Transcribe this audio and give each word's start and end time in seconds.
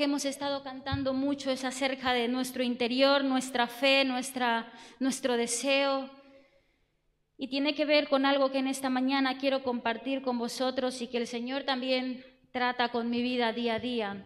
que 0.00 0.04
hemos 0.04 0.24
estado 0.24 0.62
cantando 0.62 1.12
mucho 1.12 1.50
es 1.50 1.62
acerca 1.62 2.14
de 2.14 2.26
nuestro 2.26 2.62
interior, 2.62 3.22
nuestra 3.22 3.66
fe, 3.66 4.02
nuestra, 4.06 4.72
nuestro 4.98 5.36
deseo. 5.36 6.08
Y 7.36 7.48
tiene 7.48 7.74
que 7.74 7.84
ver 7.84 8.08
con 8.08 8.24
algo 8.24 8.50
que 8.50 8.60
en 8.60 8.66
esta 8.66 8.88
mañana 8.88 9.36
quiero 9.36 9.62
compartir 9.62 10.22
con 10.22 10.38
vosotros 10.38 11.02
y 11.02 11.08
que 11.08 11.18
el 11.18 11.26
Señor 11.26 11.64
también 11.64 12.24
trata 12.50 12.88
con 12.88 13.10
mi 13.10 13.20
vida 13.20 13.52
día 13.52 13.74
a 13.74 13.78
día. 13.78 14.24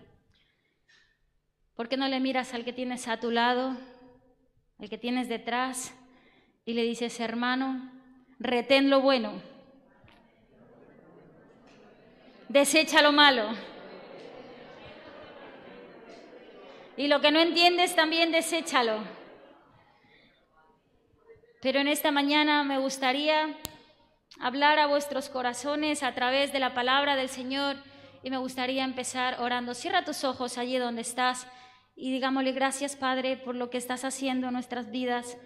¿Por 1.74 1.88
qué 1.88 1.96
no 1.96 2.06
le 2.06 2.20
miras 2.20 2.54
al 2.54 2.64
que 2.64 2.72
tienes 2.72 3.08
a 3.08 3.18
tu 3.18 3.32
lado, 3.32 3.76
al 4.78 4.88
que 4.88 4.96
tienes 4.96 5.28
detrás, 5.28 5.92
y 6.64 6.74
le 6.74 6.84
dices, 6.84 7.18
hermano, 7.18 7.90
retén 8.38 8.90
lo 8.90 9.00
bueno, 9.00 9.42
desecha 12.48 13.02
lo 13.02 13.10
malo? 13.10 13.73
Y 16.96 17.08
lo 17.08 17.20
que 17.20 17.32
no 17.32 17.40
entiendes 17.40 17.96
también 17.96 18.30
deséchalo. 18.30 19.02
Pero 21.60 21.80
en 21.80 21.88
esta 21.88 22.12
mañana 22.12 22.62
me 22.62 22.78
gustaría 22.78 23.56
hablar 24.38 24.78
a 24.78 24.86
vuestros 24.86 25.28
corazones 25.28 26.02
a 26.02 26.14
través 26.14 26.52
de 26.52 26.60
la 26.60 26.74
palabra 26.74 27.16
del 27.16 27.28
Señor 27.28 27.76
y 28.22 28.30
me 28.30 28.36
gustaría 28.36 28.84
empezar 28.84 29.40
orando. 29.40 29.74
Cierra 29.74 30.04
tus 30.04 30.24
ojos 30.24 30.56
allí 30.58 30.78
donde 30.78 31.02
estás 31.02 31.46
y 31.96 32.12
digámosle 32.12 32.52
gracias 32.52 32.96
Padre 32.96 33.36
por 33.36 33.54
lo 33.54 33.70
que 33.70 33.78
estás 33.78 34.04
haciendo 34.04 34.48
en 34.48 34.52
nuestras 34.52 34.90
vidas. 34.90 35.36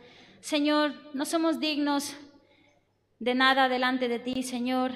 Señor, 0.41 0.93
no 1.15 1.25
somos 1.25 1.61
dignos 1.61 2.17
de 3.19 3.35
nada 3.35 3.69
delante 3.69 4.09
de 4.09 4.19
ti, 4.19 4.43
Señor, 4.43 4.93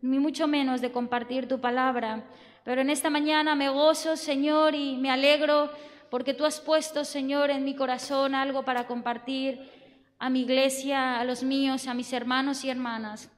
ni 0.00 0.18
mucho 0.18 0.46
menos 0.46 0.80
de 0.80 0.92
compartir 0.92 1.48
tu 1.48 1.60
palabra. 1.60 2.24
Pero 2.64 2.80
en 2.80 2.90
esta 2.90 3.10
mañana 3.10 3.54
me 3.54 3.68
gozo, 3.68 4.16
Señor, 4.16 4.74
y 4.74 4.96
me 4.96 5.10
alegro 5.10 5.70
porque 6.10 6.34
tú 6.34 6.44
has 6.44 6.60
puesto, 6.60 7.04
Señor, 7.04 7.50
en 7.50 7.64
mi 7.64 7.74
corazón 7.74 8.34
algo 8.34 8.64
para 8.64 8.86
compartir 8.86 9.70
a 10.18 10.30
mi 10.30 10.40
iglesia, 10.40 11.18
a 11.18 11.24
los 11.24 11.42
míos, 11.42 11.86
a 11.86 11.94
mis 11.94 12.12
hermanos 12.12 12.64
y 12.64 12.70
hermanas. 12.70 13.30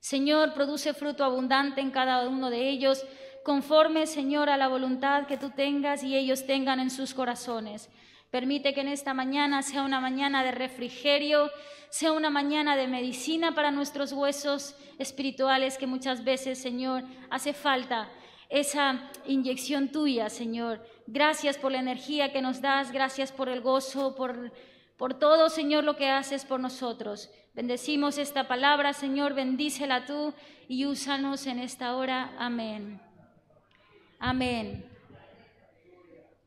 Señor, 0.00 0.54
produce 0.54 0.94
fruto 0.94 1.24
abundante 1.24 1.80
en 1.80 1.90
cada 1.90 2.28
uno 2.28 2.50
de 2.50 2.68
ellos, 2.68 3.04
conforme, 3.44 4.06
Señor, 4.06 4.50
a 4.50 4.56
la 4.56 4.68
voluntad 4.68 5.26
que 5.26 5.36
tú 5.36 5.50
tengas 5.50 6.02
y 6.02 6.16
ellos 6.16 6.46
tengan 6.46 6.80
en 6.80 6.90
sus 6.90 7.14
corazones. 7.14 7.90
Permite 8.30 8.74
que 8.74 8.80
en 8.80 8.88
esta 8.88 9.14
mañana 9.14 9.62
sea 9.62 9.82
una 9.82 10.00
mañana 10.00 10.44
de 10.44 10.52
refrigerio, 10.52 11.50
sea 11.88 12.12
una 12.12 12.30
mañana 12.30 12.76
de 12.76 12.86
medicina 12.86 13.54
para 13.54 13.70
nuestros 13.70 14.12
huesos 14.12 14.76
espirituales 14.98 15.78
que 15.78 15.86
muchas 15.86 16.22
veces, 16.22 16.60
Señor, 16.60 17.02
hace 17.28 17.52
falta 17.52 18.08
esa 18.50 19.08
inyección 19.26 19.90
tuya, 19.90 20.28
Señor. 20.28 20.84
Gracias 21.06 21.56
por 21.56 21.72
la 21.72 21.78
energía 21.78 22.32
que 22.32 22.42
nos 22.42 22.60
das, 22.60 22.90
gracias 22.90 23.30
por 23.30 23.48
el 23.48 23.60
gozo, 23.60 24.16
por, 24.16 24.52
por 24.96 25.14
todo, 25.14 25.48
Señor, 25.48 25.84
lo 25.84 25.96
que 25.96 26.10
haces 26.10 26.44
por 26.44 26.58
nosotros. 26.58 27.30
Bendecimos 27.54 28.18
esta 28.18 28.48
palabra, 28.48 28.92
Señor, 28.92 29.34
bendícela 29.34 30.04
tú 30.04 30.34
y 30.68 30.84
úsanos 30.84 31.46
en 31.46 31.60
esta 31.60 31.94
hora. 31.96 32.34
Amén. 32.38 33.00
Amén. 34.18 34.84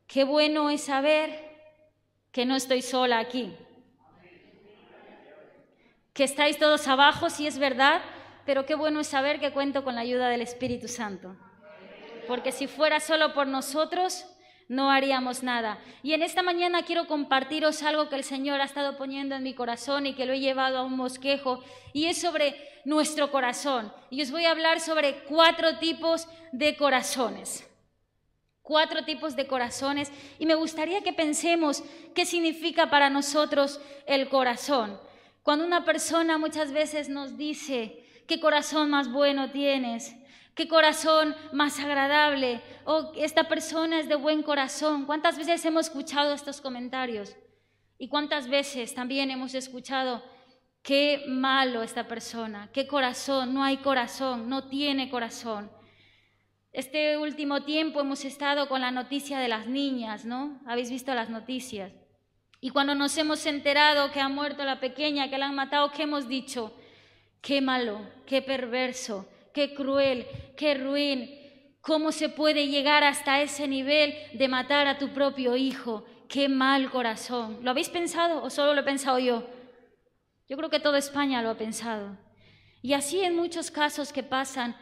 Qué 0.06 0.24
bueno 0.24 0.68
es 0.68 0.82
saber 0.82 1.58
que 2.30 2.44
no 2.44 2.54
estoy 2.54 2.82
sola 2.82 3.18
aquí. 3.18 3.56
Que 6.12 6.24
estáis 6.24 6.58
todos 6.58 6.86
abajo, 6.86 7.30
si 7.30 7.46
es 7.46 7.58
verdad, 7.58 8.02
pero 8.44 8.66
qué 8.66 8.74
bueno 8.74 9.00
es 9.00 9.06
saber 9.06 9.40
que 9.40 9.52
cuento 9.52 9.84
con 9.84 9.94
la 9.94 10.02
ayuda 10.02 10.28
del 10.28 10.42
Espíritu 10.42 10.86
Santo 10.86 11.34
porque 12.26 12.52
si 12.52 12.66
fuera 12.66 13.00
solo 13.00 13.34
por 13.34 13.46
nosotros, 13.46 14.26
no 14.68 14.90
haríamos 14.90 15.42
nada. 15.42 15.78
Y 16.02 16.14
en 16.14 16.22
esta 16.22 16.42
mañana 16.42 16.84
quiero 16.84 17.06
compartiros 17.06 17.82
algo 17.82 18.08
que 18.08 18.16
el 18.16 18.24
Señor 18.24 18.60
ha 18.60 18.64
estado 18.64 18.96
poniendo 18.96 19.34
en 19.34 19.42
mi 19.42 19.54
corazón 19.54 20.06
y 20.06 20.14
que 20.14 20.26
lo 20.26 20.32
he 20.32 20.40
llevado 20.40 20.78
a 20.78 20.84
un 20.84 20.96
mosquejo, 20.96 21.62
y 21.92 22.06
es 22.06 22.20
sobre 22.20 22.56
nuestro 22.84 23.30
corazón. 23.30 23.92
Y 24.10 24.22
os 24.22 24.30
voy 24.30 24.44
a 24.44 24.50
hablar 24.50 24.80
sobre 24.80 25.24
cuatro 25.24 25.78
tipos 25.78 26.26
de 26.52 26.76
corazones. 26.76 27.68
Cuatro 28.62 29.04
tipos 29.04 29.36
de 29.36 29.46
corazones. 29.46 30.10
Y 30.38 30.46
me 30.46 30.54
gustaría 30.54 31.02
que 31.02 31.12
pensemos 31.12 31.82
qué 32.14 32.24
significa 32.24 32.88
para 32.88 33.10
nosotros 33.10 33.80
el 34.06 34.28
corazón. 34.28 34.98
Cuando 35.42 35.66
una 35.66 35.84
persona 35.84 36.38
muchas 36.38 36.72
veces 36.72 37.10
nos 37.10 37.36
dice, 37.36 38.02
¿qué 38.26 38.40
corazón 38.40 38.88
más 38.88 39.12
bueno 39.12 39.50
tienes? 39.50 40.16
Qué 40.54 40.68
corazón 40.68 41.34
más 41.52 41.78
agradable, 41.80 42.60
oh, 42.84 43.12
esta 43.16 43.48
persona 43.48 44.00
es 44.00 44.08
de 44.08 44.14
buen 44.14 44.42
corazón. 44.42 45.04
¿Cuántas 45.06 45.36
veces 45.36 45.64
hemos 45.64 45.86
escuchado 45.86 46.32
estos 46.32 46.60
comentarios? 46.60 47.36
Y 47.98 48.08
cuántas 48.08 48.48
veces 48.48 48.94
también 48.94 49.30
hemos 49.30 49.54
escuchado, 49.54 50.22
qué 50.82 51.24
malo 51.28 51.82
esta 51.82 52.06
persona, 52.06 52.70
qué 52.72 52.86
corazón, 52.86 53.54
no 53.54 53.64
hay 53.64 53.78
corazón, 53.78 54.48
no 54.48 54.68
tiene 54.68 55.10
corazón. 55.10 55.70
Este 56.72 57.16
último 57.16 57.62
tiempo 57.62 58.00
hemos 58.00 58.24
estado 58.24 58.68
con 58.68 58.80
la 58.80 58.90
noticia 58.90 59.38
de 59.38 59.48
las 59.48 59.66
niñas, 59.66 60.24
¿no? 60.24 60.60
Habéis 60.66 60.90
visto 60.90 61.14
las 61.14 61.30
noticias. 61.30 61.92
Y 62.60 62.70
cuando 62.70 62.94
nos 62.94 63.16
hemos 63.16 63.46
enterado 63.46 64.10
que 64.10 64.20
ha 64.20 64.28
muerto 64.28 64.64
la 64.64 64.80
pequeña, 64.80 65.30
que 65.30 65.38
la 65.38 65.46
han 65.46 65.54
matado, 65.54 65.92
¿qué 65.92 66.02
hemos 66.02 66.28
dicho? 66.28 66.74
Qué 67.40 67.60
malo, 67.60 68.00
qué 68.26 68.42
perverso, 68.42 69.28
qué 69.54 69.72
cruel, 69.72 70.26
qué 70.56 70.74
ruin. 70.74 71.40
¿Cómo 71.80 72.12
se 72.12 72.28
puede 72.28 72.68
llegar 72.68 73.04
hasta 73.04 73.40
ese 73.40 73.68
nivel 73.68 74.14
de 74.32 74.48
matar 74.48 74.86
a 74.86 74.98
tu 74.98 75.10
propio 75.10 75.54
hijo? 75.56 76.04
Qué 76.28 76.48
mal 76.48 76.90
corazón. 76.90 77.58
¿Lo 77.62 77.70
habéis 77.70 77.88
pensado 77.88 78.42
o 78.42 78.50
solo 78.50 78.74
lo 78.74 78.80
he 78.80 78.84
pensado 78.84 79.18
yo? 79.18 79.46
Yo 80.48 80.56
creo 80.56 80.70
que 80.70 80.80
toda 80.80 80.98
España 80.98 81.42
lo 81.42 81.50
ha 81.50 81.58
pensado. 81.58 82.18
Y 82.82 82.94
así 82.94 83.20
en 83.20 83.36
muchos 83.36 83.70
casos 83.70 84.12
que 84.12 84.22
pasan, 84.22 84.76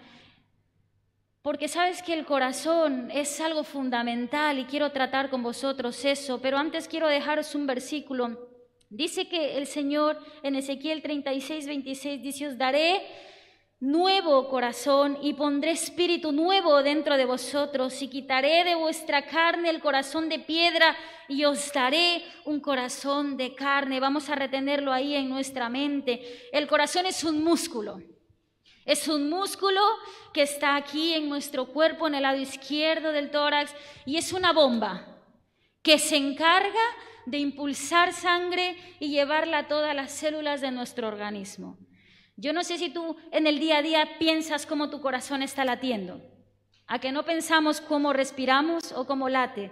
porque 1.43 1.69
sabes 1.69 2.03
que 2.03 2.15
el 2.15 2.25
corazón 2.25 3.10
es 3.12 3.41
algo 3.41 3.65
fundamental 3.65 4.60
y 4.60 4.65
quiero 4.65 4.91
tratar 4.93 5.28
con 5.28 5.43
vosotros 5.43 6.04
eso, 6.04 6.41
pero 6.41 6.56
antes 6.56 6.87
quiero 6.87 7.09
dejaros 7.09 7.54
un 7.54 7.66
versículo. 7.66 8.49
Dice 8.91 9.28
que 9.28 9.59
el 9.59 9.66
Señor 9.66 10.19
en 10.43 10.54
Ezequiel 10.54 11.03
36, 11.03 11.66
26 11.66 12.22
dice, 12.22 12.47
os 12.47 12.59
daré 12.59 13.03
nuevo 13.82 14.48
corazón 14.48 15.19
y 15.22 15.34
pondré 15.34 15.72
espíritu 15.72 16.31
nuevo 16.31 16.84
dentro 16.84 17.16
de 17.16 17.25
vosotros 17.25 18.00
y 18.00 18.06
quitaré 18.06 18.62
de 18.62 18.76
vuestra 18.76 19.26
carne 19.26 19.70
el 19.70 19.81
corazón 19.81 20.28
de 20.28 20.38
piedra 20.38 20.97
y 21.26 21.44
os 21.44 21.72
daré 21.72 22.22
un 22.44 22.60
corazón 22.60 23.37
de 23.37 23.56
carne. 23.56 23.98
Vamos 23.98 24.31
a 24.31 24.37
retenerlo 24.37 24.92
ahí 24.92 25.16
en 25.16 25.28
nuestra 25.28 25.69
mente. 25.69 26.48
El 26.53 26.69
corazón 26.69 27.06
es 27.06 27.25
un 27.25 27.42
músculo. 27.42 28.00
Es 28.84 29.09
un 29.09 29.28
músculo 29.28 29.81
que 30.32 30.42
está 30.42 30.76
aquí 30.76 31.15
en 31.15 31.28
nuestro 31.28 31.66
cuerpo, 31.66 32.06
en 32.06 32.15
el 32.15 32.22
lado 32.22 32.38
izquierdo 32.38 33.10
del 33.10 33.32
tórax, 33.32 33.75
y 34.06 34.16
es 34.16 34.32
una 34.32 34.53
bomba 34.53 35.09
que 35.82 35.98
se 35.98 36.16
encarga 36.16 36.84
de 37.26 37.38
impulsar 37.38 38.12
sangre 38.12 38.76
y 39.00 39.09
llevarla 39.09 39.59
a 39.59 39.69
todas 39.69 39.94
las 39.97 40.12
células 40.12 40.60
de 40.60 40.71
nuestro 40.71 41.09
organismo. 41.09 41.78
Yo 42.42 42.53
no 42.53 42.64
sé 42.64 42.76
si 42.76 42.91
tú 42.91 43.16
en 43.30 43.47
el 43.47 43.60
día 43.60 43.78
a 43.78 43.82
día 43.82 44.19
piensas 44.19 44.66
cómo 44.66 44.91
tu 44.91 45.00
corazón 45.00 45.42
está 45.42 45.64
latiendo, 45.64 46.20
a 46.88 46.98
que 46.98 47.12
no 47.12 47.25
pensamos 47.25 47.80
cómo 47.80 48.12
respiramos 48.12 48.91
o 48.91 49.06
cómo 49.06 49.28
late, 49.28 49.70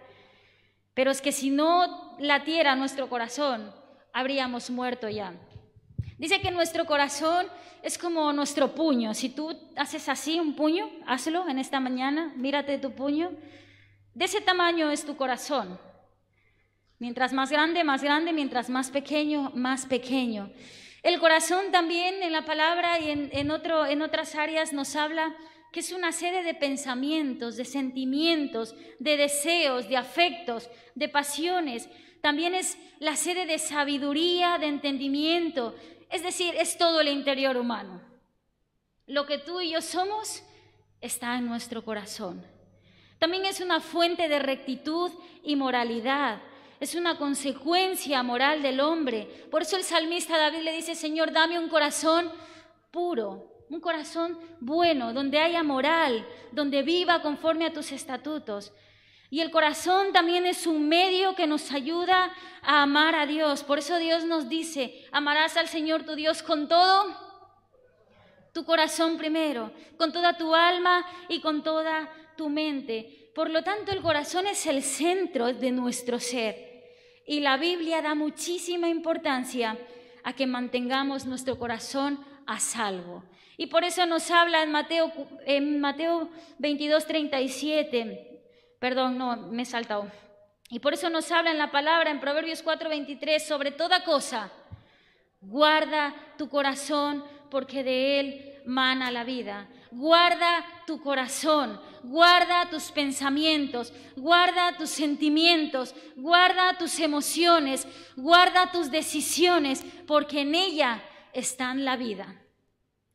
pero 0.95 1.11
es 1.11 1.21
que 1.21 1.33
si 1.33 1.51
no 1.51 2.17
latiera 2.21 2.77
nuestro 2.77 3.09
corazón, 3.09 3.75
habríamos 4.13 4.71
muerto 4.71 5.09
ya. 5.09 5.35
Dice 6.17 6.41
que 6.41 6.53
nuestro 6.53 6.87
corazón 6.87 7.49
es 7.83 7.99
como 7.99 8.33
nuestro 8.33 8.73
puño. 8.73 9.15
Si 9.15 9.31
tú 9.31 9.51
haces 9.75 10.09
así 10.09 10.39
un 10.39 10.55
puño, 10.55 10.89
hazlo 11.09 11.49
en 11.49 11.59
esta 11.59 11.81
mañana, 11.81 12.33
mírate 12.37 12.79
tu 12.79 12.93
puño. 12.93 13.33
De 14.15 14.27
ese 14.27 14.41
tamaño 14.41 14.93
es 14.93 15.05
tu 15.05 15.17
corazón. 15.17 15.77
Mientras 17.01 17.33
más 17.33 17.51
grande, 17.51 17.83
más 17.83 18.05
grande, 18.05 18.33
mientras 18.33 18.71
más 18.71 18.91
pequeño, 18.91 19.51
más 19.57 19.87
pequeño. 19.87 20.53
El 21.03 21.19
corazón 21.19 21.71
también 21.73 22.23
en 22.23 22.33
la 22.33 22.45
palabra 22.45 22.99
y 22.99 23.11
en, 23.11 23.51
otro, 23.51 23.87
en 23.87 24.03
otras 24.03 24.35
áreas 24.35 24.73
nos 24.73 24.97
habla 24.97 25.35
que 25.73 25.81
es 25.81 25.93
una 25.93 26.13
sede 26.13 26.43
de 26.43 26.55
pensamientos, 26.55 27.57
de 27.57 27.65
sentimientos, 27.65 28.75
de 28.99 29.17
deseos, 29.17 29.89
de 29.89 29.97
afectos, 29.97 30.69
de 30.95 31.09
pasiones. 31.09 31.89
También 32.21 32.55
es 32.55 32.77
la 32.99 33.17
sede 33.17 33.47
de 33.47 33.59
sabiduría, 33.59 34.59
de 34.59 34.67
entendimiento. 34.67 35.75
Es 36.11 36.23
decir, 36.23 36.55
es 36.57 36.77
todo 36.77 37.01
el 37.01 37.09
interior 37.09 37.57
humano. 37.57 38.03
Lo 39.07 39.27
que 39.27 39.39
tú 39.39 39.61
y 39.61 39.71
yo 39.71 39.81
somos 39.81 40.43
está 41.01 41.39
en 41.39 41.47
nuestro 41.47 41.85
corazón. 41.85 42.45
También 43.19 43.45
es 43.45 43.61
una 43.61 43.81
fuente 43.81 44.29
de 44.29 44.39
rectitud 44.39 45.13
y 45.43 45.57
moralidad 45.57 46.43
es 46.81 46.95
una 46.95 47.19
consecuencia 47.19 48.23
moral 48.23 48.63
del 48.63 48.81
hombre. 48.81 49.47
Por 49.51 49.63
eso 49.63 49.77
el 49.77 49.85
salmista 49.85 50.39
David 50.39 50.63
le 50.63 50.73
dice, 50.73 50.95
Señor, 50.95 51.31
dame 51.31 51.59
un 51.59 51.69
corazón 51.69 52.33
puro, 52.91 53.65
un 53.69 53.81
corazón 53.81 54.39
bueno, 54.61 55.13
donde 55.13 55.39
haya 55.39 55.63
moral, 55.63 56.27
donde 56.53 56.83
viva 56.83 57.21
conforme 57.21 57.67
a 57.67 57.73
tus 57.73 57.93
estatutos. 57.93 58.73
Y 59.29 59.41
el 59.41 59.51
corazón 59.51 60.13
también 60.13 60.47
es 60.47 60.67
un 60.67 60.89
medio 60.89 61.37
que 61.37 61.47
nos 61.47 61.71
ayuda 61.71 62.33
a 62.63 62.83
amar 62.83 63.15
a 63.15 63.27
Dios. 63.27 63.63
Por 63.63 63.79
eso 63.79 63.99
Dios 63.99 64.25
nos 64.25 64.49
dice, 64.49 65.07
amarás 65.13 65.59
al 65.59 65.69
Señor 65.69 66.05
tu 66.05 66.17
Dios 66.17 66.43
con 66.43 66.67
todo 66.67 67.15
tu 68.53 68.65
corazón 68.65 69.19
primero, 69.19 69.73
con 69.97 70.13
toda 70.13 70.37
tu 70.37 70.55
alma 70.55 71.07
y 71.29 71.41
con 71.41 71.63
toda 71.63 72.11
tu 72.37 72.49
mente. 72.49 73.31
Por 73.35 73.51
lo 73.51 73.63
tanto, 73.63 73.93
el 73.93 74.03
corazón 74.03 74.47
es 74.47 74.67
el 74.67 74.83
centro 74.83 75.53
de 75.53 75.71
nuestro 75.71 76.19
ser. 76.19 76.70
Y 77.31 77.39
la 77.39 77.59
Biblia 77.59 78.03
da 78.03 78.17
muchísima 78.17 78.89
importancia 78.89 79.79
a 80.25 80.33
que 80.33 80.49
mantengamos 80.49 81.27
nuestro 81.27 81.61
corazón 81.61 82.19
a 82.45 82.59
salvo. 82.59 83.23
Y 83.57 83.69
por 83.69 83.85
eso 83.85 84.05
nos 84.05 84.33
habla 84.33 84.65
en 84.65 84.73
Mateo, 84.73 85.13
en 85.47 85.79
Mateo 85.79 86.29
22, 86.59 87.07
37, 87.07 88.43
perdón, 88.81 89.17
no, 89.17 89.37
me 89.37 89.63
he 89.63 89.65
saltado. 89.65 90.11
Y 90.71 90.81
por 90.81 90.93
eso 90.93 91.09
nos 91.09 91.31
habla 91.31 91.53
en 91.53 91.59
la 91.59 91.71
palabra 91.71 92.11
en 92.11 92.19
Proverbios 92.19 92.65
4, 92.65 92.91
23, 92.91 93.47
sobre 93.47 93.71
toda 93.71 94.03
cosa, 94.03 94.51
guarda 95.41 96.13
tu 96.37 96.49
corazón 96.49 97.23
porque 97.49 97.85
de 97.85 98.19
él 98.19 98.50
mana 98.67 99.11
la 99.11 99.25
vida. 99.25 99.69
Guarda 99.91 100.65
tu 100.87 101.01
corazón, 101.01 101.81
guarda 102.03 102.71
tus 102.71 102.91
pensamientos, 102.91 103.93
guarda 104.17 104.77
tus 104.77 104.91
sentimientos, 104.91 105.95
guarda 106.17 106.79
tus 106.79 107.01
emociones, 107.01 107.87
guarda 108.17 108.71
tus 108.71 108.91
decisiones, 108.91 109.85
porque 110.07 110.43
en 110.43 110.55
ella 110.55 111.03
está 111.33 111.75
la 111.75 111.97
vida, 111.97 112.43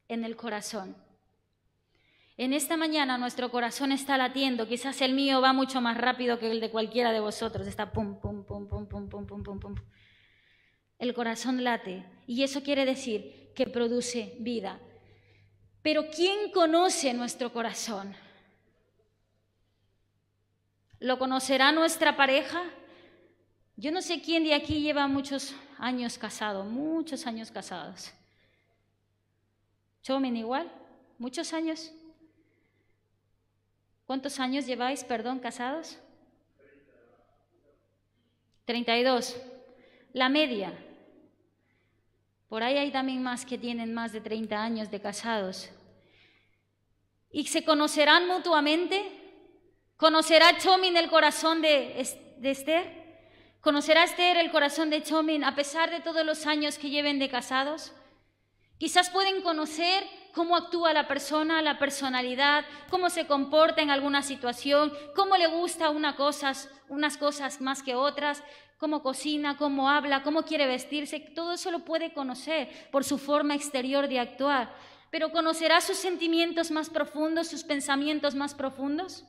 en 0.07 0.23
el 0.23 0.35
corazón. 0.35 0.95
En 2.37 2.51
esta 2.51 2.75
mañana 2.75 3.17
nuestro 3.17 3.49
corazón 3.49 3.93
está 3.93 4.17
latiendo, 4.17 4.67
quizás 4.67 5.01
el 5.01 5.13
mío 5.13 5.39
va 5.39 5.53
mucho 5.53 5.79
más 5.79 5.97
rápido 5.97 6.37
que 6.37 6.51
el 6.51 6.59
de 6.59 6.69
cualquiera 6.69 7.13
de 7.13 7.21
vosotros, 7.21 7.65
está 7.65 7.93
pum, 7.93 8.19
pum, 8.19 8.43
pum, 8.43 8.67
pum, 8.67 8.85
pum, 8.87 9.07
pum, 9.07 9.25
pum, 9.25 9.43
pum, 9.43 9.59
pum. 9.59 9.75
El 10.99 11.13
corazón 11.13 11.63
late 11.63 12.05
y 12.27 12.43
eso 12.43 12.61
quiere 12.61 12.85
decir 12.85 13.51
que 13.55 13.67
produce 13.67 14.35
vida. 14.39 14.79
Pero 15.85 16.09
¿quién 16.09 16.49
conoce 16.51 17.13
nuestro 17.13 17.53
corazón? 17.53 18.15
¿Lo 20.97 21.19
conocerá 21.19 21.71
nuestra 21.71 22.17
pareja? 22.17 22.63
Yo 23.75 23.91
no 23.91 24.01
sé 24.01 24.19
quién 24.19 24.45
de 24.45 24.55
aquí 24.55 24.81
lleva 24.81 25.07
muchos 25.07 25.53
años 25.77 26.17
casado, 26.17 26.63
muchos 26.63 27.27
años 27.27 27.51
casados. 27.51 28.11
Chomen 30.01 30.35
igual, 30.35 30.71
muchos 31.19 31.53
años. 31.53 31.93
¿Cuántos 34.07 34.39
años 34.39 34.65
lleváis, 34.65 35.03
perdón, 35.03 35.37
casados? 35.37 35.99
32. 38.65 39.37
La 40.13 40.29
media. 40.29 40.73
Por 42.47 42.63
ahí 42.63 42.77
hay 42.77 42.91
también 42.91 43.23
más 43.23 43.45
que 43.45 43.57
tienen 43.57 43.93
más 43.93 44.13
de 44.13 44.21
30 44.21 44.61
años 44.61 44.91
de 44.91 45.01
casados. 45.01 45.69
¿Y 47.31 47.45
se 47.47 47.65
conocerán 47.65 48.27
mutuamente? 48.27 49.03
¿Conocerá 49.97 50.57
Chomin 50.57 50.95
el 50.97 51.09
corazón 51.09 51.61
de, 51.61 51.99
Esther? 51.99 53.05
¿Conocerá 53.61 54.03
Esther 54.03 54.37
el 54.37 54.51
corazón 54.51 54.89
de 54.89 55.01
Chomin 55.01 55.43
a 55.43 55.55
pesar 55.55 55.89
de 55.89 56.01
todos 56.01 56.25
los 56.25 56.45
años 56.45 56.77
que 56.77 56.89
lleven 56.89 57.17
de 57.17 57.29
casados? 57.29 57.93
Quizás 58.77 59.09
pueden 59.09 59.41
conocer 59.41 60.03
cómo 60.35 60.57
actúa 60.57 60.93
la 60.93 61.07
persona, 61.07 61.61
la 61.61 61.79
personalidad, 61.79 62.65
cómo 62.89 63.09
se 63.09 63.25
comporta 63.25 63.81
en 63.81 63.89
alguna 63.89 64.21
situación, 64.21 64.91
cómo 65.15 65.37
le 65.37 65.47
gusta 65.47 65.89
unas 65.89 67.17
cosas 67.17 67.61
más 67.61 67.81
que 67.81 67.95
otras, 67.95 68.43
cómo 68.77 69.01
cocina, 69.01 69.57
cómo 69.57 69.89
habla, 69.89 70.23
cómo 70.23 70.43
quiere 70.43 70.67
vestirse, 70.67 71.21
todo 71.21 71.53
eso 71.53 71.71
lo 71.71 71.85
puede 71.85 72.13
conocer 72.13 72.69
por 72.91 73.05
su 73.05 73.17
forma 73.17 73.55
exterior 73.55 74.09
de 74.09 74.19
actuar. 74.19 74.75
Pero 75.09 75.31
¿conocerá 75.31 75.79
sus 75.79 75.95
sentimientos 75.95 76.69
más 76.69 76.89
profundos, 76.89 77.47
sus 77.47 77.63
pensamientos 77.63 78.35
más 78.35 78.53
profundos? 78.53 79.23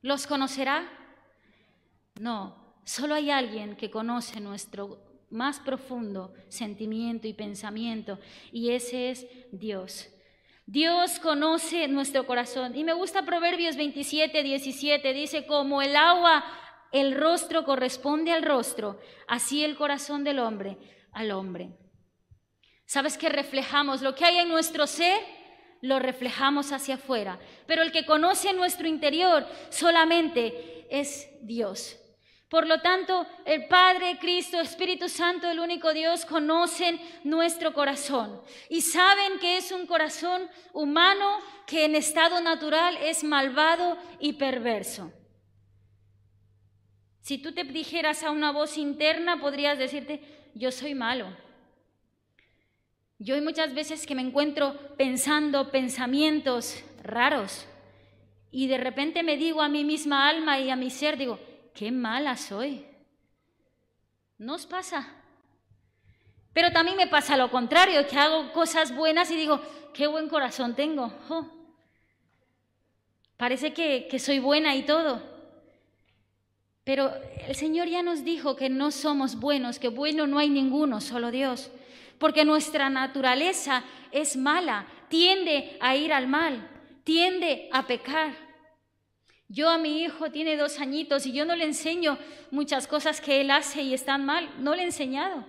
¿Los 0.00 0.26
conocerá? 0.26 0.90
No, 2.18 2.74
solo 2.84 3.14
hay 3.14 3.30
alguien 3.30 3.76
que 3.76 3.92
conoce 3.92 4.40
nuestro 4.40 5.11
más 5.32 5.58
profundo 5.60 6.32
sentimiento 6.48 7.26
y 7.26 7.32
pensamiento, 7.32 8.18
y 8.52 8.70
ese 8.70 9.10
es 9.10 9.26
Dios. 9.50 10.08
Dios 10.66 11.18
conoce 11.18 11.88
nuestro 11.88 12.24
corazón. 12.26 12.76
Y 12.76 12.84
me 12.84 12.92
gusta 12.92 13.24
Proverbios 13.24 13.76
27, 13.76 14.42
17, 14.42 15.12
dice, 15.12 15.46
como 15.46 15.82
el 15.82 15.96
agua 15.96 16.44
el 16.92 17.14
rostro 17.16 17.64
corresponde 17.64 18.32
al 18.32 18.42
rostro, 18.42 19.00
así 19.26 19.64
el 19.64 19.76
corazón 19.76 20.24
del 20.24 20.38
hombre 20.38 20.78
al 21.12 21.30
hombre. 21.30 21.70
¿Sabes 22.84 23.16
que 23.16 23.28
reflejamos 23.28 24.02
lo 24.02 24.14
que 24.14 24.24
hay 24.24 24.38
en 24.38 24.48
nuestro 24.48 24.86
ser? 24.86 25.18
Lo 25.80 25.98
reflejamos 25.98 26.72
hacia 26.72 26.96
afuera. 26.96 27.38
Pero 27.66 27.82
el 27.82 27.92
que 27.92 28.04
conoce 28.04 28.52
nuestro 28.52 28.86
interior 28.86 29.46
solamente 29.70 30.86
es 30.90 31.28
Dios. 31.42 31.98
Por 32.52 32.66
lo 32.66 32.82
tanto, 32.82 33.26
el 33.46 33.64
Padre, 33.64 34.18
Cristo, 34.18 34.60
Espíritu 34.60 35.08
Santo, 35.08 35.50
el 35.50 35.58
único 35.58 35.94
Dios, 35.94 36.26
conocen 36.26 37.00
nuestro 37.24 37.72
corazón 37.72 38.42
y 38.68 38.82
saben 38.82 39.38
que 39.38 39.56
es 39.56 39.72
un 39.72 39.86
corazón 39.86 40.42
humano 40.74 41.38
que 41.66 41.86
en 41.86 41.94
estado 41.94 42.42
natural 42.42 42.98
es 42.98 43.24
malvado 43.24 43.96
y 44.20 44.34
perverso. 44.34 45.10
Si 47.22 47.38
tú 47.38 47.52
te 47.52 47.64
dijeras 47.64 48.22
a 48.22 48.30
una 48.30 48.52
voz 48.52 48.76
interna, 48.76 49.40
podrías 49.40 49.78
decirte, 49.78 50.20
yo 50.54 50.70
soy 50.72 50.94
malo. 50.94 51.34
Yo 53.18 53.34
hay 53.34 53.40
muchas 53.40 53.72
veces 53.72 54.06
que 54.06 54.14
me 54.14 54.20
encuentro 54.20 54.76
pensando 54.98 55.70
pensamientos 55.70 56.84
raros 57.02 57.66
y 58.50 58.66
de 58.66 58.76
repente 58.76 59.22
me 59.22 59.38
digo 59.38 59.62
a 59.62 59.70
mi 59.70 59.84
misma 59.84 60.28
alma 60.28 60.60
y 60.60 60.68
a 60.68 60.76
mi 60.76 60.90
ser, 60.90 61.16
digo, 61.16 61.40
qué 61.74 61.90
mala 61.90 62.36
soy. 62.36 62.86
¿No 64.38 64.54
os 64.54 64.66
pasa? 64.66 65.08
Pero 66.52 66.70
también 66.72 66.96
me 66.96 67.06
pasa 67.06 67.36
lo 67.36 67.50
contrario, 67.50 68.06
que 68.06 68.18
hago 68.18 68.52
cosas 68.52 68.94
buenas 68.94 69.30
y 69.30 69.36
digo, 69.36 69.60
qué 69.94 70.06
buen 70.06 70.28
corazón 70.28 70.74
tengo. 70.74 71.12
parece 73.36 73.72
que, 73.72 74.06
que 74.10 74.18
soy 74.18 74.38
buena 74.38 74.74
y 74.74 74.82
todo. 74.82 75.22
Pero 76.84 77.12
el 77.46 77.54
Señor 77.54 77.88
ya 77.88 78.02
nos 78.02 78.24
dijo 78.24 78.56
que 78.56 78.68
no 78.68 78.90
somos 78.90 79.38
buenos, 79.38 79.78
que 79.78 79.88
bueno 79.88 80.26
no 80.26 80.38
hay 80.38 80.50
ninguno, 80.50 81.00
solo 81.00 81.30
Dios. 81.30 81.70
Porque 82.18 82.44
nuestra 82.44 82.90
naturaleza 82.90 83.84
es 84.10 84.36
mala, 84.36 84.86
tiende 85.08 85.76
a 85.80 85.96
ir 85.96 86.12
al 86.12 86.26
mal, 86.26 86.68
tiende 87.04 87.68
a 87.72 87.86
pecar. 87.86 88.51
Yo 89.52 89.68
a 89.68 89.76
mi 89.76 90.02
hijo 90.02 90.30
tiene 90.30 90.56
dos 90.56 90.80
añitos 90.80 91.26
y 91.26 91.32
yo 91.32 91.44
no 91.44 91.54
le 91.54 91.66
enseño 91.66 92.16
muchas 92.50 92.86
cosas 92.86 93.20
que 93.20 93.42
él 93.42 93.50
hace 93.50 93.82
y 93.82 93.92
están 93.92 94.24
mal, 94.24 94.48
no 94.58 94.74
le 94.74 94.80
he 94.80 94.86
enseñado. 94.86 95.44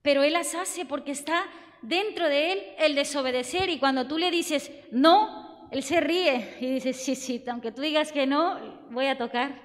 Pero 0.00 0.22
él 0.22 0.32
las 0.32 0.54
hace 0.54 0.86
porque 0.86 1.10
está 1.10 1.44
dentro 1.82 2.26
de 2.30 2.52
él 2.52 2.62
el 2.78 2.94
desobedecer 2.94 3.68
y 3.68 3.78
cuando 3.78 4.08
tú 4.08 4.16
le 4.16 4.30
dices 4.30 4.72
no, 4.90 5.68
él 5.70 5.82
se 5.82 6.00
ríe 6.00 6.56
y 6.60 6.66
dice, 6.66 6.94
sí, 6.94 7.14
sí, 7.14 7.44
aunque 7.48 7.72
tú 7.72 7.82
digas 7.82 8.10
que 8.10 8.26
no, 8.26 8.58
voy 8.88 9.08
a 9.08 9.18
tocar. 9.18 9.60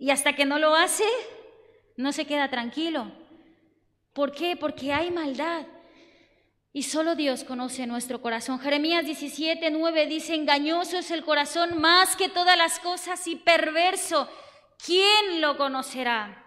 Y 0.00 0.10
hasta 0.10 0.34
que 0.34 0.44
no 0.44 0.58
lo 0.58 0.74
hace, 0.74 1.06
no 1.96 2.10
se 2.10 2.24
queda 2.24 2.50
tranquilo. 2.50 3.12
¿Por 4.12 4.32
qué? 4.32 4.56
Porque 4.56 4.92
hay 4.92 5.12
maldad. 5.12 5.64
Y 6.74 6.84
solo 6.84 7.14
Dios 7.14 7.44
conoce 7.44 7.86
nuestro 7.86 8.22
corazón. 8.22 8.58
Jeremías 8.58 9.04
17, 9.04 9.70
9 9.70 10.06
dice, 10.06 10.34
engañoso 10.34 10.98
es 10.98 11.10
el 11.10 11.22
corazón 11.22 11.78
más 11.78 12.16
que 12.16 12.30
todas 12.30 12.56
las 12.56 12.78
cosas 12.78 13.26
y 13.26 13.36
perverso. 13.36 14.28
¿Quién 14.84 15.42
lo 15.42 15.58
conocerá? 15.58 16.41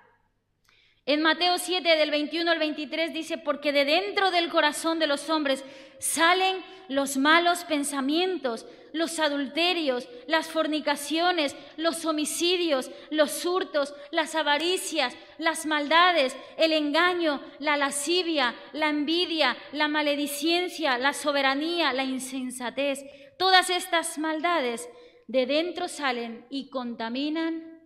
En 1.07 1.21
Mateo 1.21 1.59
7, 1.59 1.97
del 1.97 2.09
21 2.09 2.49
al 2.49 2.57
23 2.57 3.13
dice, 3.13 3.37
porque 3.37 3.71
de 3.71 3.85
dentro 3.85 4.31
del 4.31 4.49
corazón 4.49 4.97
de 4.97 5.05
los 5.05 5.29
hombres 5.29 5.63
salen 5.99 6.63
los 6.87 7.17
malos 7.17 7.63
pensamientos, 7.63 8.65
los 8.91 9.19
adulterios, 9.19 10.09
las 10.25 10.47
fornicaciones, 10.47 11.55
los 11.77 12.05
homicidios, 12.05 12.89
los 13.11 13.45
hurtos, 13.45 13.93
las 14.09 14.33
avaricias, 14.33 15.15
las 15.37 15.67
maldades, 15.67 16.35
el 16.57 16.73
engaño, 16.73 17.39
la 17.59 17.77
lascivia, 17.77 18.55
la 18.73 18.89
envidia, 18.89 19.55
la 19.73 19.87
maledicencia, 19.87 20.97
la 20.97 21.13
soberanía, 21.13 21.93
la 21.93 22.03
insensatez. 22.03 23.03
Todas 23.37 23.69
estas 23.69 24.17
maldades 24.17 24.89
de 25.27 25.45
dentro 25.45 25.87
salen 25.87 26.47
y 26.49 26.69
contaminan 26.71 27.83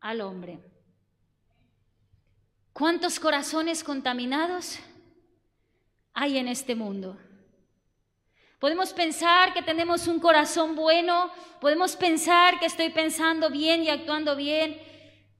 al 0.00 0.20
hombre. 0.20 0.67
¿Cuántos 2.78 3.18
corazones 3.18 3.82
contaminados 3.82 4.78
hay 6.14 6.38
en 6.38 6.46
este 6.46 6.76
mundo? 6.76 7.18
Podemos 8.60 8.92
pensar 8.92 9.52
que 9.52 9.62
tenemos 9.62 10.06
un 10.06 10.20
corazón 10.20 10.76
bueno, 10.76 11.28
podemos 11.60 11.96
pensar 11.96 12.60
que 12.60 12.66
estoy 12.66 12.90
pensando 12.90 13.50
bien 13.50 13.82
y 13.82 13.88
actuando 13.88 14.36
bien, 14.36 14.80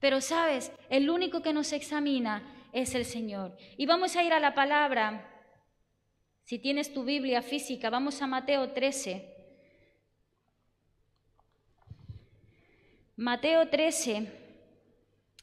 pero 0.01 0.19
sabes, 0.19 0.73
el 0.89 1.09
único 1.09 1.41
que 1.41 1.53
nos 1.53 1.71
examina 1.71 2.43
es 2.73 2.93
el 2.93 3.05
Señor. 3.05 3.55
Y 3.77 3.85
vamos 3.85 4.17
a 4.17 4.23
ir 4.23 4.33
a 4.33 4.41
la 4.41 4.53
palabra. 4.53 5.25
Si 6.43 6.59
tienes 6.59 6.93
tu 6.93 7.05
Biblia 7.05 7.41
física, 7.41 7.89
vamos 7.89 8.21
a 8.21 8.27
Mateo 8.27 8.73
13. 8.73 9.33
Mateo 13.15 13.69
13 13.69 14.29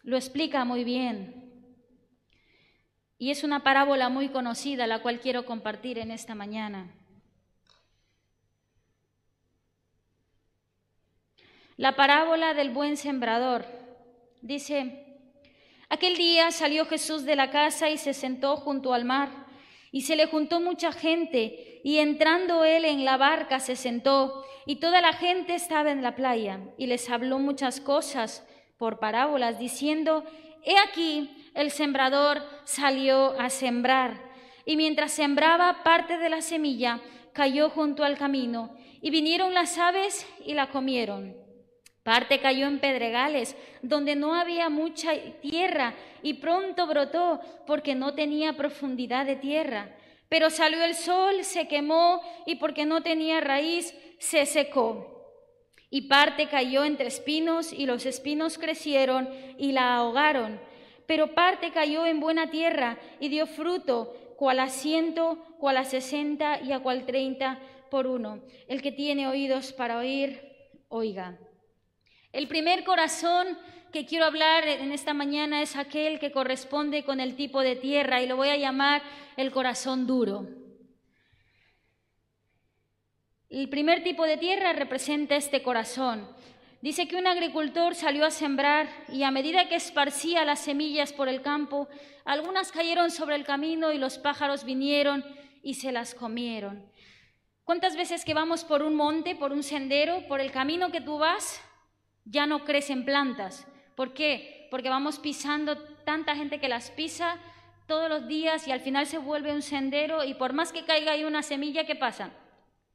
lo 0.03 0.19
explica 0.19 0.63
muy 0.67 0.85
bien. 0.85 1.46
Y 3.19 3.31
es 3.31 3.45
una 3.45 3.63
parábola 3.63 4.09
muy 4.09 4.29
conocida, 4.29 4.87
la 4.87 5.01
cual 5.01 5.21
quiero 5.21 5.47
compartir 5.47 5.99
en 5.99 6.11
esta 6.11 6.35
mañana. 6.35 6.93
La 11.79 11.97
parábola 11.97 12.55
del 12.55 12.71
buen 12.71 12.97
sembrador. 12.97 13.67
Dice, 14.43 15.19
aquel 15.89 16.17
día 16.17 16.51
salió 16.51 16.87
Jesús 16.87 17.25
de 17.25 17.37
la 17.37 17.51
casa 17.51 17.91
y 17.91 17.99
se 17.99 18.15
sentó 18.15 18.57
junto 18.57 18.93
al 18.93 19.05
mar, 19.05 19.47
y 19.93 20.03
se 20.03 20.17
le 20.17 20.27
juntó 20.27 20.61
mucha 20.61 20.93
gente, 20.93 21.81
y 21.85 21.99
entrando 21.99 22.65
él 22.65 22.85
en 22.85 23.05
la 23.05 23.17
barca 23.17 23.61
se 23.61 23.77
sentó, 23.77 24.45
y 24.67 24.77
toda 24.77 25.01
la 25.01 25.13
gente 25.13 25.55
estaba 25.55 25.91
en 25.91 26.03
la 26.03 26.17
playa, 26.17 26.61
y 26.77 26.87
les 26.87 27.09
habló 27.09 27.39
muchas 27.39 27.81
cosas 27.81 28.47
por 28.79 28.99
parábolas, 28.99 29.59
diciendo, 29.59 30.25
He 30.65 30.79
aquí, 30.79 31.51
el 31.55 31.71
sembrador 31.71 32.43
salió 32.65 33.39
a 33.41 33.51
sembrar, 33.51 34.21
y 34.65 34.77
mientras 34.77 35.13
sembraba 35.13 35.83
parte 35.83 36.19
de 36.19 36.29
la 36.29 36.43
semilla, 36.43 37.01
cayó 37.33 37.71
junto 37.71 38.05
al 38.05 38.19
camino, 38.19 38.77
y 39.01 39.11
vinieron 39.11 39.55
las 39.55 39.79
aves 39.79 40.27
y 40.45 40.55
la 40.55 40.71
comieron. 40.71 41.37
Parte 42.03 42.39
cayó 42.39 42.67
en 42.67 42.79
pedregales, 42.79 43.57
donde 43.83 44.15
no 44.15 44.35
había 44.35 44.69
mucha 44.69 45.13
tierra, 45.41 45.95
y 46.23 46.35
pronto 46.35 46.87
brotó, 46.87 47.41
porque 47.67 47.95
no 47.95 48.15
tenía 48.15 48.57
profundidad 48.57 49.27
de 49.27 49.37
tierra. 49.37 49.97
Pero 50.29 50.51
salió 50.51 50.85
el 50.85 50.95
sol, 50.95 51.43
se 51.43 51.69
quemó, 51.69 52.21
y 52.47 52.57
porque 52.57 52.87
no 52.87 53.03
tenía 53.03 53.41
raíz, 53.41 53.95
se 54.19 54.47
secó. 54.47 55.16
Y 55.89 56.03
parte 56.03 56.49
cayó 56.49 56.85
entre 56.85 57.09
espinos, 57.09 57.73
y 57.73 57.87
los 57.87 58.07
espinos 58.07 58.59
crecieron 58.59 59.29
y 59.59 59.73
la 59.73 59.97
ahogaron. 59.97 60.61
Pero 61.07 61.35
parte 61.35 61.71
cayó 61.71 62.07
en 62.07 62.21
buena 62.21 62.51
tierra, 62.51 62.99
y 63.21 63.29
dio 63.29 63.47
fruto, 63.47 64.13
cual 64.37 64.61
a 64.61 64.69
ciento, 64.69 65.39
cual 65.59 65.77
a 65.77 65.85
sesenta 65.85 66.61
y 66.61 66.73
a 66.73 66.81
cual 66.81 67.07
treinta 67.07 67.61
por 67.91 68.07
uno. 68.07 68.43
El 68.69 68.83
que 68.83 68.93
tiene 68.93 69.29
oídos 69.29 69.73
para 69.73 69.99
oír, 69.99 70.41
oiga. 70.89 71.39
El 72.33 72.49
primer 72.49 72.85
corazón 72.85 73.57
que 73.93 74.05
quiero 74.05 74.27
hablar 74.27 74.67
en 74.67 74.93
esta 74.93 75.15
mañana 75.15 75.63
es 75.63 75.77
aquel 75.77 76.19
que 76.19 76.33
corresponde 76.33 77.05
con 77.05 77.21
el 77.21 77.37
tipo 77.37 77.63
de 77.63 77.77
tierra 77.77 78.21
y 78.21 78.27
lo 78.27 78.37
voy 78.37 78.49
a 78.49 78.57
llamar 78.57 79.03
el 79.37 79.51
corazón 79.51 80.07
duro. 80.07 80.47
El 83.49 83.69
primer 83.69 84.03
tipo 84.03 84.25
de 84.25 84.39
tierra 84.39 84.73
representa 84.73 85.37
este 85.37 85.63
corazón. 85.63 86.29
Dice 86.83 87.07
que 87.07 87.17
un 87.17 87.29
agricultor 87.29 87.95
salió 87.95 88.27
a 88.27 88.33
sembrar 88.33 88.89
y 89.09 89.23
a 89.23 89.31
medida 89.31 89.69
que 89.69 89.77
esparcía 89.77 90.45
las 90.45 90.59
semillas 90.59 91.13
por 91.13 91.29
el 91.29 91.43
campo, 91.43 91.89
algunas 92.25 92.73
cayeron 92.73 93.13
sobre 93.13 93.37
el 93.37 93.45
camino 93.45 93.93
y 93.93 93.99
los 93.99 94.19
pájaros 94.19 94.65
vinieron 94.65 95.25
y 95.63 95.75
se 95.75 95.93
las 95.93 96.15
comieron. 96.15 96.91
¿Cuántas 97.63 97.97
veces 97.97 98.25
que 98.25 98.35
vamos 98.35 98.65
por 98.65 98.83
un 98.83 98.97
monte, 98.97 99.37
por 99.37 99.53
un 99.53 99.63
sendero, 99.63 100.27
por 100.27 100.41
el 100.41 100.51
camino 100.51 100.91
que 100.91 101.01
tú 101.01 101.19
vas, 101.19 101.63
ya 102.25 102.47
no 102.47 102.65
crecen 102.65 103.05
plantas. 103.05 103.67
¿Por 103.95 104.13
qué? 104.13 104.67
Porque 104.73 104.89
vamos 104.89 105.21
pisando 105.21 105.79
tanta 106.05 106.35
gente 106.35 106.59
que 106.59 106.69
las 106.69 106.91
pisa 106.91 107.39
todos 107.87 108.09
los 108.09 108.27
días 108.27 108.67
y 108.67 108.73
al 108.73 108.81
final 108.81 109.07
se 109.07 109.19
vuelve 109.19 109.53
un 109.53 109.63
sendero 109.63 110.25
y 110.25 110.35
por 110.35 110.53
más 110.53 110.73
que 110.73 110.85
caiga 110.85 111.13
ahí 111.13 111.23
una 111.23 111.45
semilla, 111.45 111.87
¿qué 111.87 111.95
pasa? 111.95 112.33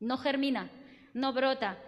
No 0.02 0.18
germina, 0.18 0.70
no 1.14 1.32
brota, 1.32 1.80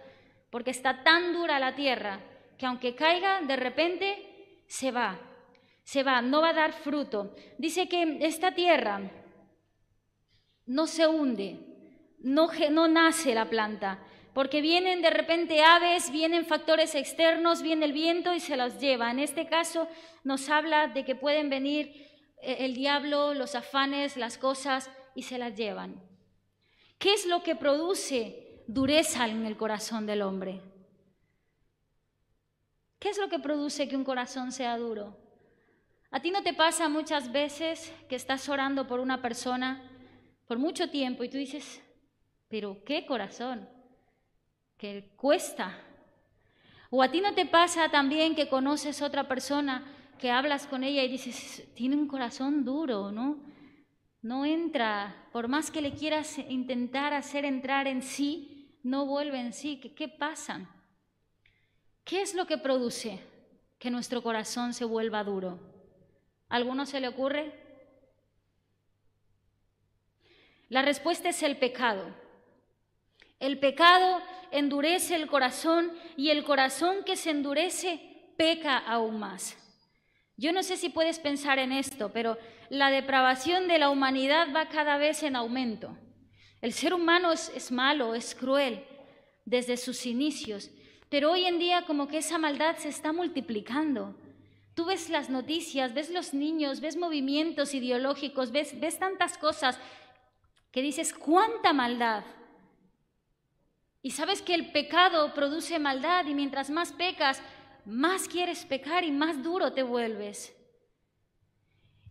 porque 0.50 0.70
está 0.70 1.04
tan 1.04 1.34
dura 1.34 1.58
la 1.58 1.74
tierra 1.74 2.20
que 2.56 2.66
aunque 2.66 2.94
caiga, 2.94 3.42
de 3.42 3.56
repente 3.56 4.62
se 4.66 4.90
va, 4.90 5.20
se 5.82 6.02
va, 6.02 6.22
no 6.22 6.40
va 6.40 6.50
a 6.50 6.54
dar 6.54 6.72
fruto. 6.72 7.34
Dice 7.58 7.88
que 7.88 8.18
esta 8.22 8.54
tierra 8.54 9.10
no 10.66 10.86
se 10.86 11.06
hunde, 11.06 11.58
no, 12.20 12.48
no 12.70 12.88
nace 12.88 13.34
la 13.34 13.50
planta, 13.50 14.02
porque 14.32 14.60
vienen 14.60 15.02
de 15.02 15.10
repente 15.10 15.62
aves, 15.62 16.10
vienen 16.10 16.46
factores 16.46 16.94
externos, 16.94 17.62
viene 17.62 17.84
el 17.84 17.92
viento 17.92 18.34
y 18.34 18.40
se 18.40 18.56
los 18.56 18.78
lleva. 18.78 19.10
En 19.10 19.20
este 19.20 19.46
caso 19.46 19.88
nos 20.24 20.48
habla 20.48 20.88
de 20.88 21.04
que 21.04 21.14
pueden 21.14 21.50
venir 21.50 21.92
eh, 22.42 22.56
el 22.60 22.74
diablo, 22.74 23.34
los 23.34 23.54
afanes, 23.54 24.16
las 24.16 24.38
cosas 24.38 24.90
y 25.14 25.22
se 25.22 25.38
las 25.38 25.54
llevan. 25.54 26.13
¿Qué 26.98 27.12
es 27.12 27.26
lo 27.26 27.42
que 27.42 27.54
produce 27.54 28.62
dureza 28.66 29.28
en 29.28 29.44
el 29.46 29.56
corazón 29.56 30.06
del 30.06 30.22
hombre? 30.22 30.60
¿Qué 32.98 33.10
es 33.10 33.18
lo 33.18 33.28
que 33.28 33.38
produce 33.38 33.88
que 33.88 33.96
un 33.96 34.04
corazón 34.04 34.52
sea 34.52 34.78
duro? 34.78 35.16
¿A 36.10 36.20
ti 36.20 36.30
no 36.30 36.42
te 36.42 36.54
pasa 36.54 36.88
muchas 36.88 37.32
veces 37.32 37.92
que 38.08 38.16
estás 38.16 38.48
orando 38.48 38.86
por 38.86 39.00
una 39.00 39.20
persona 39.20 39.90
por 40.46 40.58
mucho 40.58 40.90
tiempo 40.90 41.24
y 41.24 41.28
tú 41.28 41.36
dices, 41.36 41.82
pero 42.48 42.82
qué 42.84 43.04
corazón? 43.04 43.68
que 44.84 45.10
cuesta. 45.16 45.78
O 46.90 47.02
a 47.02 47.10
ti 47.10 47.20
no 47.20 47.34
te 47.34 47.46
pasa 47.46 47.88
también 47.88 48.34
que 48.34 48.48
conoces 48.48 49.02
otra 49.02 49.26
persona, 49.26 49.84
que 50.18 50.30
hablas 50.30 50.66
con 50.66 50.84
ella 50.84 51.02
y 51.02 51.08
dices, 51.08 51.66
tiene 51.74 51.96
un 51.96 52.06
corazón 52.06 52.64
duro, 52.64 53.10
¿no? 53.10 53.38
No 54.24 54.46
entra, 54.46 55.14
por 55.32 55.48
más 55.48 55.70
que 55.70 55.82
le 55.82 55.92
quieras 55.92 56.38
intentar 56.38 57.12
hacer 57.12 57.44
entrar 57.44 57.86
en 57.86 58.00
sí, 58.00 58.80
no 58.82 59.04
vuelve 59.04 59.38
en 59.38 59.52
sí. 59.52 59.78
¿Qué, 59.78 59.94
qué 59.94 60.08
pasa? 60.08 60.66
¿Qué 62.04 62.22
es 62.22 62.32
lo 62.34 62.46
que 62.46 62.56
produce 62.56 63.20
que 63.78 63.90
nuestro 63.90 64.22
corazón 64.22 64.72
se 64.72 64.86
vuelva 64.86 65.22
duro? 65.24 65.60
¿A 66.48 66.56
¿Alguno 66.56 66.86
se 66.86 67.00
le 67.00 67.08
ocurre? 67.08 67.52
La 70.70 70.80
respuesta 70.80 71.28
es 71.28 71.42
el 71.42 71.58
pecado. 71.58 72.06
El 73.40 73.58
pecado 73.58 74.22
endurece 74.50 75.16
el 75.16 75.26
corazón 75.26 75.92
y 76.16 76.30
el 76.30 76.44
corazón 76.44 77.04
que 77.04 77.16
se 77.16 77.28
endurece 77.28 78.00
peca 78.38 78.78
aún 78.78 79.18
más. 79.18 79.54
Yo 80.38 80.50
no 80.50 80.62
sé 80.62 80.78
si 80.78 80.88
puedes 80.88 81.18
pensar 81.18 81.58
en 81.58 81.72
esto, 81.72 82.10
pero 82.10 82.38
la 82.74 82.90
depravación 82.90 83.68
de 83.68 83.78
la 83.78 83.88
humanidad 83.88 84.48
va 84.54 84.68
cada 84.68 84.98
vez 84.98 85.22
en 85.22 85.36
aumento. 85.36 85.96
El 86.60 86.72
ser 86.72 86.92
humano 86.92 87.30
es, 87.32 87.70
malo, 87.70 88.14
es 88.14 88.34
cruel 88.34 88.84
desde 89.44 89.76
sus 89.76 90.06
inicios, 90.06 90.70
pero 91.08 91.30
hoy 91.30 91.44
en 91.44 91.58
día 91.58 91.84
como 91.86 92.08
que 92.08 92.18
esa 92.18 92.36
maldad 92.36 92.76
se 92.76 92.88
está 92.88 93.12
multiplicando. 93.12 94.16
Tú 94.74 94.86
ves 94.86 95.08
las 95.08 95.30
noticias, 95.30 95.94
ves 95.94 96.10
los 96.10 96.34
niños, 96.34 96.80
ves 96.80 96.96
movimientos 96.96 97.74
ideológicos, 97.74 98.50
ves, 98.50 98.80
ves 98.80 98.98
tantas 98.98 99.38
cosas 99.38 99.78
que 100.72 100.82
dices, 100.82 101.14
¿cuánta 101.14 101.72
maldad? 101.72 102.24
Y 104.02 104.10
sabes 104.10 104.42
que 104.42 104.54
el 104.54 104.72
pecado 104.72 105.32
produce 105.32 105.78
maldad 105.78 106.26
y 106.26 106.34
mientras 106.34 106.70
más 106.70 106.92
pecas, 106.92 107.40
más 107.84 108.26
quieres 108.26 108.64
pecar 108.64 109.04
y 109.04 109.12
más 109.12 109.44
duro 109.44 109.72
te 109.72 109.84
vuelves. 109.84 110.52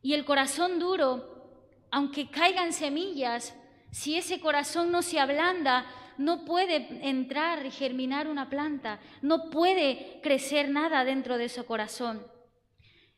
Y 0.03 0.13
el 0.13 0.25
corazón 0.25 0.77
duro, 0.77 1.57
aunque 1.89 2.29
caigan 2.29 2.73
semillas, 2.73 3.55
si 3.89 4.17
ese 4.17 4.39
corazón 4.39 4.91
no 4.91 5.01
se 5.01 5.19
ablanda, 5.19 5.85
no 6.17 6.45
puede 6.45 7.07
entrar 7.07 7.65
y 7.65 7.71
germinar 7.71 8.27
una 8.27 8.49
planta, 8.49 8.99
no 9.21 9.49
puede 9.49 10.19
crecer 10.21 10.69
nada 10.69 11.05
dentro 11.05 11.37
de 11.37 11.45
ese 11.45 11.63
corazón. 11.63 12.27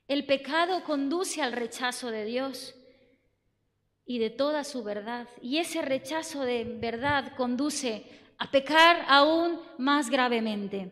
El 0.08 0.26
pecado 0.26 0.84
conduce 0.84 1.42
al 1.42 1.54
rechazo 1.54 2.12
de 2.12 2.24
Dios 2.24 2.76
y 4.06 4.20
de 4.20 4.30
toda 4.30 4.64
su 4.64 4.84
verdad. 4.84 5.28
Y 5.42 5.58
ese 5.58 5.82
rechazo 5.82 6.44
de 6.44 6.64
verdad 6.64 7.36
conduce 7.36 8.06
a 8.38 8.52
pecar 8.52 9.06
aún 9.08 9.60
más 9.80 10.12
gravemente. 10.12 10.92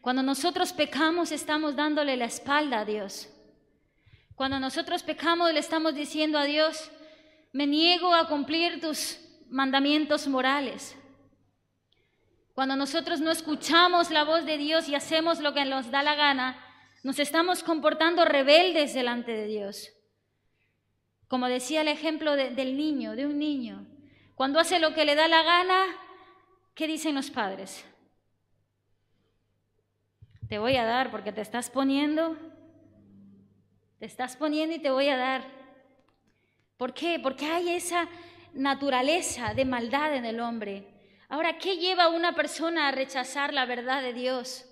Cuando 0.00 0.24
nosotros 0.24 0.72
pecamos 0.72 1.30
estamos 1.30 1.76
dándole 1.76 2.16
la 2.16 2.24
espalda 2.24 2.80
a 2.80 2.84
Dios. 2.84 3.28
Cuando 4.42 4.58
nosotros 4.58 5.04
pecamos 5.04 5.52
le 5.52 5.60
estamos 5.60 5.94
diciendo 5.94 6.36
a 6.36 6.42
Dios, 6.42 6.90
me 7.52 7.64
niego 7.64 8.12
a 8.12 8.26
cumplir 8.26 8.80
tus 8.80 9.20
mandamientos 9.48 10.26
morales. 10.26 10.96
Cuando 12.52 12.74
nosotros 12.74 13.20
no 13.20 13.30
escuchamos 13.30 14.10
la 14.10 14.24
voz 14.24 14.44
de 14.44 14.58
Dios 14.58 14.88
y 14.88 14.96
hacemos 14.96 15.38
lo 15.38 15.54
que 15.54 15.64
nos 15.64 15.92
da 15.92 16.02
la 16.02 16.16
gana, 16.16 16.58
nos 17.04 17.20
estamos 17.20 17.62
comportando 17.62 18.24
rebeldes 18.24 18.94
delante 18.94 19.30
de 19.30 19.46
Dios. 19.46 19.92
Como 21.28 21.46
decía 21.46 21.82
el 21.82 21.86
ejemplo 21.86 22.34
del 22.34 22.76
niño, 22.76 23.14
de 23.14 23.26
un 23.26 23.38
niño. 23.38 23.86
Cuando 24.34 24.58
hace 24.58 24.80
lo 24.80 24.92
que 24.92 25.04
le 25.04 25.14
da 25.14 25.28
la 25.28 25.44
gana, 25.44 25.84
¿qué 26.74 26.88
dicen 26.88 27.14
los 27.14 27.30
padres? 27.30 27.84
Te 30.48 30.58
voy 30.58 30.74
a 30.78 30.84
dar 30.84 31.12
porque 31.12 31.30
te 31.30 31.42
estás 31.42 31.70
poniendo, 31.70 32.36
te 34.02 34.06
estás 34.06 34.34
poniendo 34.34 34.74
y 34.74 34.80
te 34.80 34.90
voy 34.90 35.08
a 35.10 35.16
dar. 35.16 35.44
¿Por 36.76 36.92
qué? 36.92 37.20
Porque 37.22 37.46
hay 37.46 37.68
esa 37.68 38.08
naturaleza 38.52 39.54
de 39.54 39.64
maldad 39.64 40.16
en 40.16 40.24
el 40.24 40.40
hombre. 40.40 40.88
Ahora, 41.28 41.56
¿qué 41.56 41.76
lleva 41.76 42.02
a 42.02 42.08
una 42.08 42.34
persona 42.34 42.88
a 42.88 42.90
rechazar 42.90 43.54
la 43.54 43.64
verdad 43.64 44.02
de 44.02 44.12
Dios? 44.12 44.64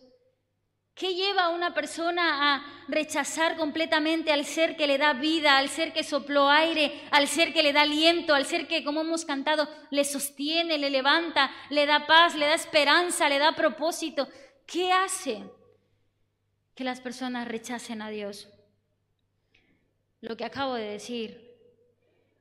¿Qué 0.94 1.14
lleva 1.14 1.44
a 1.44 1.49
una 1.50 1.72
persona 1.75 2.56
a 2.56 2.84
rechazar 2.88 3.56
completamente 3.56 4.32
al 4.32 4.44
ser 4.44 4.76
que 4.76 4.88
le 4.88 4.99
da 4.99 5.12
vida, 5.12 5.58
al 5.58 5.68
ser 5.68 5.92
que 5.92 6.02
sopló 6.02 6.50
aire, 6.50 7.00
al 7.12 7.28
ser 7.28 7.52
que 7.52 7.62
le 7.62 7.72
da 7.72 7.82
aliento, 7.82 8.34
al 8.34 8.46
ser 8.46 8.66
que, 8.66 8.82
como 8.82 9.02
hemos 9.02 9.25
cantado, 9.25 9.68
le 9.92 10.02
sostiene, 10.02 10.76
le 10.76 10.90
levanta, 10.90 11.52
le 11.68 11.87
da 11.87 12.04
paz, 12.04 12.34
le 12.34 12.46
da 12.46 12.54
esperanza, 12.54 13.28
le 13.28 13.38
da 13.38 13.54
propósito? 13.54 14.28
¿Qué 14.66 14.90
hace 14.92 15.44
que 16.75 16.82
las 16.82 17.00
personas 17.00 17.46
rechacen 17.46 18.02
a 18.02 18.10
Dios? 18.10 18.49
Lo 20.21 20.37
que 20.37 20.45
acabo 20.45 20.75
de 20.75 20.85
decir, 20.85 21.57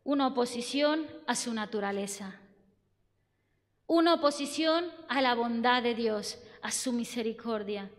una 0.04 0.28
oposición 0.28 1.08
a 1.28 1.36
su 1.36 1.54
naturaleza, 1.54 2.40
una 3.88 4.16
oposición 4.16 4.86
a 5.08 5.22
la 5.22 5.34
bondad 5.34 5.82
de 5.82 5.96
Dios, 5.96 6.40
a 6.62 6.72
su 6.72 6.92
misericordia. 6.92 7.90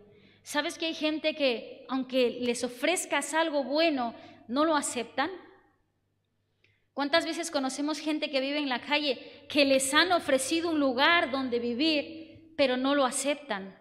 ¿Sabes 0.43 0.77
que 0.77 0.85
hay 0.85 0.93
gente 0.93 1.35
que, 1.35 1.85
aunque 1.89 2.39
les 2.41 2.63
ofrezcas 2.63 3.33
algo 3.33 3.63
bueno, 3.63 4.13
no 4.47 4.65
lo 4.65 4.75
aceptan? 4.75 5.31
¿Cuántas 6.93 7.25
veces 7.25 7.49
conocemos 7.49 7.99
gente 7.99 8.29
que 8.29 8.39
vive 8.39 8.59
en 8.59 8.69
la 8.69 8.81
calle 8.81 9.45
que 9.49 9.65
les 9.65 9.93
han 9.93 10.11
ofrecido 10.11 10.69
un 10.69 10.79
lugar 10.79 11.31
donde 11.31 11.59
vivir, 11.59 12.53
pero 12.55 12.77
no 12.77 12.93
lo 12.93 13.05
aceptan? 13.05 13.80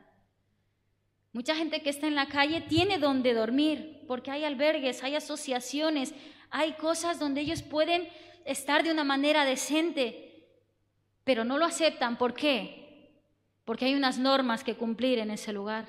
Mucha 1.32 1.54
gente 1.54 1.82
que 1.82 1.90
está 1.90 2.06
en 2.06 2.16
la 2.16 2.28
calle 2.28 2.60
tiene 2.60 2.98
donde 2.98 3.34
dormir, 3.34 4.02
porque 4.08 4.30
hay 4.30 4.44
albergues, 4.44 5.04
hay 5.04 5.14
asociaciones, 5.14 6.14
hay 6.50 6.72
cosas 6.72 7.20
donde 7.20 7.40
ellos 7.40 7.62
pueden 7.62 8.08
estar 8.44 8.82
de 8.82 8.90
una 8.90 9.04
manera 9.04 9.44
decente, 9.44 10.48
pero 11.24 11.44
no 11.44 11.58
lo 11.58 11.64
aceptan. 11.64 12.18
¿Por 12.18 12.34
qué? 12.34 13.12
Porque 13.64 13.84
hay 13.84 13.94
unas 13.94 14.18
normas 14.18 14.64
que 14.64 14.74
cumplir 14.74 15.18
en 15.18 15.30
ese 15.30 15.52
lugar. 15.52 15.88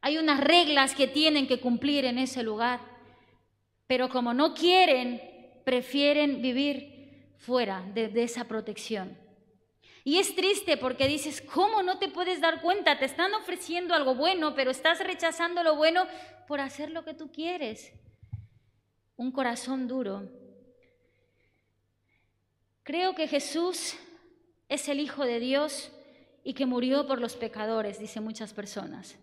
Hay 0.00 0.18
unas 0.18 0.40
reglas 0.40 0.94
que 0.94 1.06
tienen 1.06 1.46
que 1.46 1.60
cumplir 1.60 2.04
en 2.04 2.18
ese 2.18 2.42
lugar. 2.42 2.80
Pero 3.86 4.08
como 4.08 4.34
no 4.34 4.54
quieren, 4.54 5.22
prefieren 5.64 6.42
vivir 6.42 7.34
fuera 7.38 7.82
de, 7.94 8.10
esa 8.22 8.44
protección. 8.44 9.16
Y 10.06 10.20
es 10.20 10.36
triste 10.36 10.76
porque 10.76 11.08
dices, 11.08 11.42
¿cómo 11.42 11.82
no 11.82 11.98
te 11.98 12.08
puedes 12.08 12.40
dar 12.40 12.62
cuenta? 12.62 12.96
Te 12.96 13.06
están 13.06 13.34
ofreciendo 13.34 13.92
algo 13.92 14.14
bueno, 14.14 14.54
pero 14.54 14.70
estás 14.70 15.00
rechazando 15.00 15.64
lo 15.64 15.74
bueno 15.74 16.06
por 16.46 16.60
hacer 16.60 16.92
lo 16.92 17.04
que 17.04 17.12
tú 17.12 17.32
quieres. 17.32 17.92
Un 19.16 19.32
corazón 19.32 19.88
duro. 19.88 20.30
Creo 22.84 23.16
que 23.16 23.26
Jesús 23.26 23.96
es 24.68 24.88
el 24.88 25.00
Hijo 25.00 25.24
de 25.24 25.40
Dios 25.40 25.90
y 26.44 26.54
que 26.54 26.66
murió 26.66 27.08
por 27.08 27.20
los 27.20 27.34
pecadores, 27.34 27.98
dicen 27.98 28.22
muchas 28.22 28.52
personas. 28.52 29.18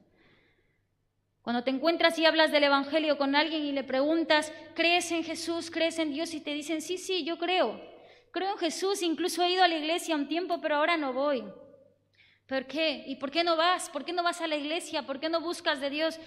Cuando 1.44 1.63
te 1.63 1.72
encuentras 1.72 2.20
y 2.20 2.25
hablas 2.25 2.52
del 2.52 2.66
Evangelio 2.66 3.18
con 3.18 3.38
alguien 3.38 3.63
y 3.63 3.72
le 3.72 3.86
preguntas, 3.86 4.52
¿crees 4.75 5.10
en 5.13 5.24
Jesús? 5.24 5.72
¿Crees 5.72 5.98
en 5.98 6.12
Dios? 6.12 6.34
Y 6.34 6.42
te 6.42 6.54
dicen, 6.54 6.82
sí, 6.82 6.98
sí, 6.98 7.24
yo 7.24 7.38
creo. 7.38 7.92
Creo 8.34 8.52
en 8.52 8.58
Jesús, 8.58 9.02
incluso 9.02 9.42
he 9.42 9.52
ido 9.52 9.63
a 9.63 9.70
la 9.70 9.78
iglesia 9.78 10.13
un 10.18 10.28
tiempo, 10.28 10.60
pero 10.60 10.75
ahora 10.75 10.98
no 10.98 11.13
voy. 11.13 11.42
¿Por 12.46 12.67
qué? 12.67 13.06
¿Y 13.08 13.15
por 13.15 13.32
qué 13.32 13.46
no 13.46 13.56
vas? 13.56 13.89
¿Por 13.89 14.04
qué 14.04 14.12
no 14.12 14.24
vas 14.24 14.41
a 14.41 14.48
la 14.48 14.58
iglesia? 14.58 15.06
¿Por 15.06 15.22
qué 15.22 15.30
no 15.30 15.39
buscas 15.39 15.80
de 15.80 15.89
Dios? 15.89 16.19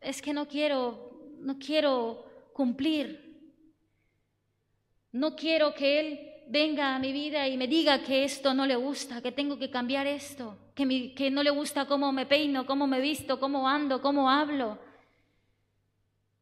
Es 0.00 0.22
que 0.22 0.32
no 0.32 0.48
quiero, 0.48 1.20
no 1.40 1.58
quiero 1.58 2.24
cumplir. 2.54 3.38
No 5.12 5.36
quiero 5.36 5.74
que 5.74 6.00
Él 6.00 6.20
venga 6.48 6.94
a 6.94 6.98
mi 6.98 7.12
vida 7.12 7.46
y 7.46 7.58
me 7.58 7.68
diga 7.68 8.02
que 8.02 8.24
esto 8.24 8.54
no 8.54 8.64
le 8.64 8.76
gusta, 8.76 9.20
que 9.20 9.32
tengo 9.32 9.58
que 9.58 9.70
cambiar 9.70 10.06
esto 10.06 10.56
que, 10.86 11.30
no 11.30 11.42
le 11.42 11.50
gusta 11.50 11.86
cómo 11.86 12.12
me 12.12 12.24
peino, 12.24 12.64
cómo 12.64 12.86
me 12.86 13.00
visto, 13.00 13.40
cómo 13.40 13.68
ando, 13.68 14.00
cómo 14.00 14.30
hablo. 14.30 14.78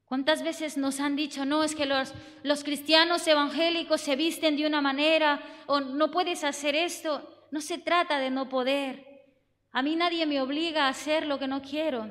¿Cuántas 0.06 0.42
veces 0.42 0.76
nos 0.76 1.00
han 1.00 1.16
dicho, 1.16 1.44
no, 1.44 1.64
es 1.64 1.74
que 1.74 1.84
los, 1.84 2.14
los 2.44 2.62
cristianos 2.62 3.26
evangélicos 3.26 4.00
se 4.00 4.14
visten 4.14 4.56
de 4.56 4.66
una 4.66 4.80
manera 4.80 5.42
o 5.66 5.80
no 5.80 6.10
puedes 6.12 6.44
hacer 6.44 6.76
esto? 6.76 7.28
No 7.50 7.60
se 7.60 7.78
trata 7.78 8.18
de 8.18 8.30
no 8.30 8.48
poder. 8.48 9.24
A 9.72 9.82
mí 9.82 9.96
nadie 9.96 10.24
me 10.24 10.40
obliga 10.40 10.86
a 10.86 10.90
hacer 10.90 11.26
lo 11.26 11.38
que 11.40 11.48
no 11.48 11.60
quiero. 11.60 12.08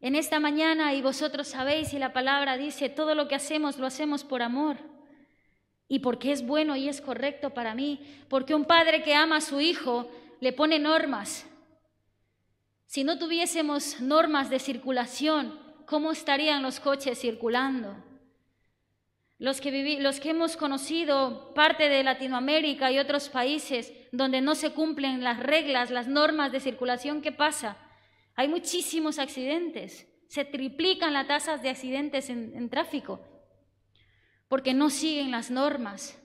En 0.00 0.16
esta 0.16 0.40
mañana, 0.40 0.92
y 0.92 1.02
vosotros 1.02 1.48
sabéis, 1.48 1.94
y 1.94 1.98
la 1.98 2.12
palabra 2.12 2.58
dice, 2.58 2.88
todo 2.88 3.14
lo 3.14 3.26
que 3.28 3.36
hacemos 3.36 3.78
lo 3.78 3.86
hacemos 3.86 4.24
por 4.24 4.42
amor 4.42 4.76
y 5.88 6.00
porque 6.00 6.32
es 6.32 6.44
bueno 6.44 6.76
y 6.76 6.88
es 6.88 7.00
correcto 7.00 7.50
para 7.50 7.74
mí, 7.74 8.00
porque 8.28 8.54
un 8.54 8.64
padre 8.64 9.02
que 9.02 9.14
ama 9.14 9.36
a 9.36 9.40
su 9.40 9.60
hijo 9.60 10.10
le 10.40 10.52
pone 10.52 10.78
normas. 10.78 11.46
Si 12.86 13.04
no 13.04 13.18
tuviésemos 13.18 14.00
normas 14.00 14.50
de 14.50 14.58
circulación, 14.58 15.63
¿cómo 15.86 16.12
estarían 16.12 16.62
los 16.62 16.80
coches 16.80 17.20
circulando? 17.20 17.96
Los 19.38 19.60
que, 19.60 19.98
los 20.00 20.20
que 20.20 20.30
hemos 20.30 20.56
conocido 20.56 21.52
parte 21.54 21.88
de 21.88 22.04
Latinoamérica 22.04 22.90
y 22.92 22.98
otros 22.98 23.28
países 23.28 23.92
donde 24.12 24.40
no 24.40 24.54
se 24.54 24.72
cumplen 24.72 25.24
las 25.24 25.40
reglas, 25.40 25.90
las 25.90 26.06
normas 26.06 26.52
de 26.52 26.60
circulación, 26.60 27.20
¿qué 27.20 27.32
pasa? 27.32 27.76
Hay 28.36 28.48
muchísimos 28.48 29.18
accidentes, 29.18 30.08
se 30.28 30.44
triplican 30.44 31.12
las 31.12 31.26
tasas 31.26 31.62
de 31.62 31.70
accidentes 31.70 32.30
en 32.30 32.68
tráfico 32.70 33.20
porque 34.48 34.74
no 34.74 34.90
siguen 34.90 35.30
las 35.30 35.50
normas 35.50 36.20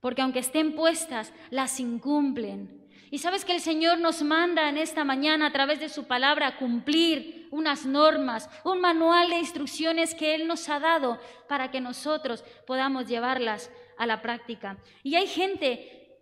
porque 0.00 0.22
aunque 0.22 0.38
estén 0.38 0.74
puestas, 0.74 1.32
las 1.50 1.78
incumplen. 1.78 2.88
Y 3.10 3.18
sabes 3.18 3.44
que 3.44 3.52
el 3.52 3.60
Señor 3.60 3.98
nos 3.98 4.22
manda 4.22 4.68
en 4.68 4.78
esta 4.78 5.04
mañana 5.04 5.46
a 5.46 5.52
través 5.52 5.80
de 5.80 5.88
su 5.88 6.06
palabra 6.06 6.56
cumplir 6.58 7.48
unas 7.50 7.84
normas, 7.84 8.48
un 8.64 8.80
manual 8.80 9.30
de 9.30 9.38
instrucciones 9.38 10.14
que 10.14 10.36
Él 10.36 10.46
nos 10.46 10.68
ha 10.68 10.78
dado 10.78 11.18
para 11.48 11.72
que 11.72 11.80
nosotros 11.80 12.44
podamos 12.68 13.08
llevarlas 13.08 13.70
a 13.98 14.06
la 14.06 14.22
práctica. 14.22 14.78
Y 15.02 15.16
hay 15.16 15.26
gente 15.26 16.20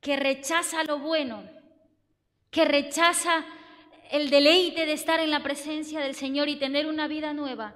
que 0.00 0.16
rechaza 0.16 0.84
lo 0.84 1.00
bueno, 1.00 1.42
que 2.50 2.64
rechaza 2.64 3.44
el 4.12 4.30
deleite 4.30 4.86
de 4.86 4.92
estar 4.92 5.18
en 5.18 5.30
la 5.30 5.42
presencia 5.42 5.98
del 5.98 6.14
Señor 6.14 6.48
y 6.48 6.56
tener 6.56 6.86
una 6.86 7.08
vida 7.08 7.32
nueva 7.32 7.74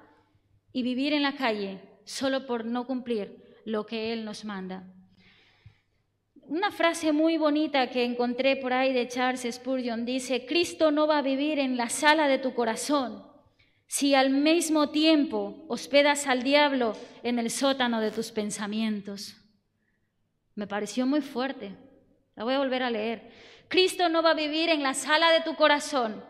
y 0.71 0.83
vivir 0.83 1.11
en 1.11 1.23
la 1.23 1.35
calle 1.35 1.81
solo 2.05 2.45
por 2.45 2.63
no 2.63 2.87
cumplir 2.87 3.61
lo 3.65 3.85
que 3.85 4.13
Él 4.13 4.23
nos 4.23 4.45
manda 4.45 4.93
una 6.47 6.71
frase 6.71 7.11
muy 7.11 7.37
bonita 7.37 7.89
que 7.89 8.05
encontré 8.05 8.55
por 8.55 8.73
ahí 8.73 8.93
de 8.93 9.07
Charles 9.07 9.47
Spurgeon 9.49 10.05
dice, 10.05 10.45
Cristo 10.45 10.91
no 10.91 11.05
va 11.05 11.19
a 11.19 11.21
vivir 11.21 11.59
en 11.59 11.77
la 11.77 11.89
sala 11.89 12.27
de 12.27 12.37
tu 12.37 12.53
corazón 12.53 13.25
si 13.87 14.15
al 14.15 14.29
mismo 14.29 14.89
tiempo 14.89 15.65
hospedas 15.67 16.27
al 16.27 16.43
diablo 16.43 16.95
en 17.23 17.39
el 17.39 17.49
sótano 17.49 18.01
de 18.01 18.11
tus 18.11 18.31
pensamientos. 18.31 19.37
Me 20.55 20.67
pareció 20.67 21.05
muy 21.05 21.21
fuerte. 21.21 21.75
La 22.35 22.43
voy 22.43 22.53
a 22.53 22.59
volver 22.59 22.83
a 22.83 22.91
leer. 22.91 23.31
Cristo 23.67 24.09
no 24.09 24.21
va 24.21 24.31
a 24.31 24.35
vivir 24.35 24.69
en 24.69 24.83
la 24.83 24.93
sala 24.93 25.31
de 25.31 25.41
tu 25.41 25.55
corazón 25.55 26.23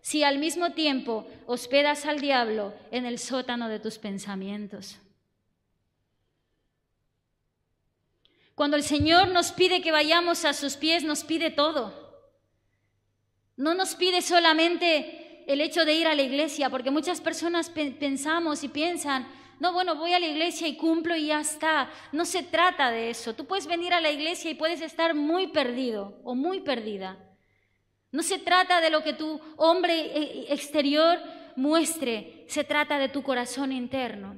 si 0.00 0.22
al 0.22 0.38
mismo 0.38 0.72
tiempo 0.72 1.26
hospedas 1.46 2.04
al 2.04 2.20
diablo 2.20 2.74
en 2.90 3.06
el 3.06 3.18
sótano 3.18 3.68
de 3.68 3.80
tus 3.80 3.98
pensamientos. 3.98 4.98
Cuando 8.54 8.76
el 8.76 8.82
Señor 8.82 9.28
nos 9.28 9.52
pide 9.52 9.82
que 9.82 9.92
vayamos 9.92 10.44
a 10.44 10.52
sus 10.52 10.76
pies, 10.76 11.02
nos 11.04 11.24
pide 11.24 11.50
todo. 11.50 11.92
No 13.56 13.74
nos 13.74 13.94
pide 13.94 14.22
solamente 14.22 15.44
el 15.46 15.60
hecho 15.60 15.84
de 15.84 15.94
ir 15.94 16.06
a 16.06 16.14
la 16.14 16.22
iglesia, 16.22 16.70
porque 16.70 16.90
muchas 16.90 17.20
personas 17.20 17.70
pensamos 17.70 18.64
y 18.64 18.68
piensan, 18.68 19.26
no, 19.60 19.72
bueno, 19.72 19.96
voy 19.96 20.12
a 20.12 20.20
la 20.20 20.26
iglesia 20.26 20.66
y 20.68 20.76
cumplo 20.76 21.16
y 21.16 21.26
ya 21.26 21.40
está. 21.40 21.90
No 22.12 22.24
se 22.24 22.42
trata 22.42 22.90
de 22.90 23.10
eso. 23.10 23.34
Tú 23.34 23.46
puedes 23.46 23.66
venir 23.66 23.92
a 23.92 24.00
la 24.00 24.10
iglesia 24.10 24.50
y 24.50 24.54
puedes 24.54 24.80
estar 24.80 25.14
muy 25.14 25.48
perdido 25.48 26.18
o 26.24 26.34
muy 26.34 26.60
perdida. 26.60 27.18
No 28.10 28.22
se 28.22 28.38
trata 28.38 28.80
de 28.80 28.90
lo 28.90 29.02
que 29.02 29.12
tu 29.12 29.40
hombre 29.56 29.94
eh, 29.94 30.46
exterior 30.50 31.18
muestre, 31.56 32.44
se 32.48 32.64
trata 32.64 32.98
de 32.98 33.08
tu 33.08 33.22
corazón 33.22 33.72
interno. 33.72 34.36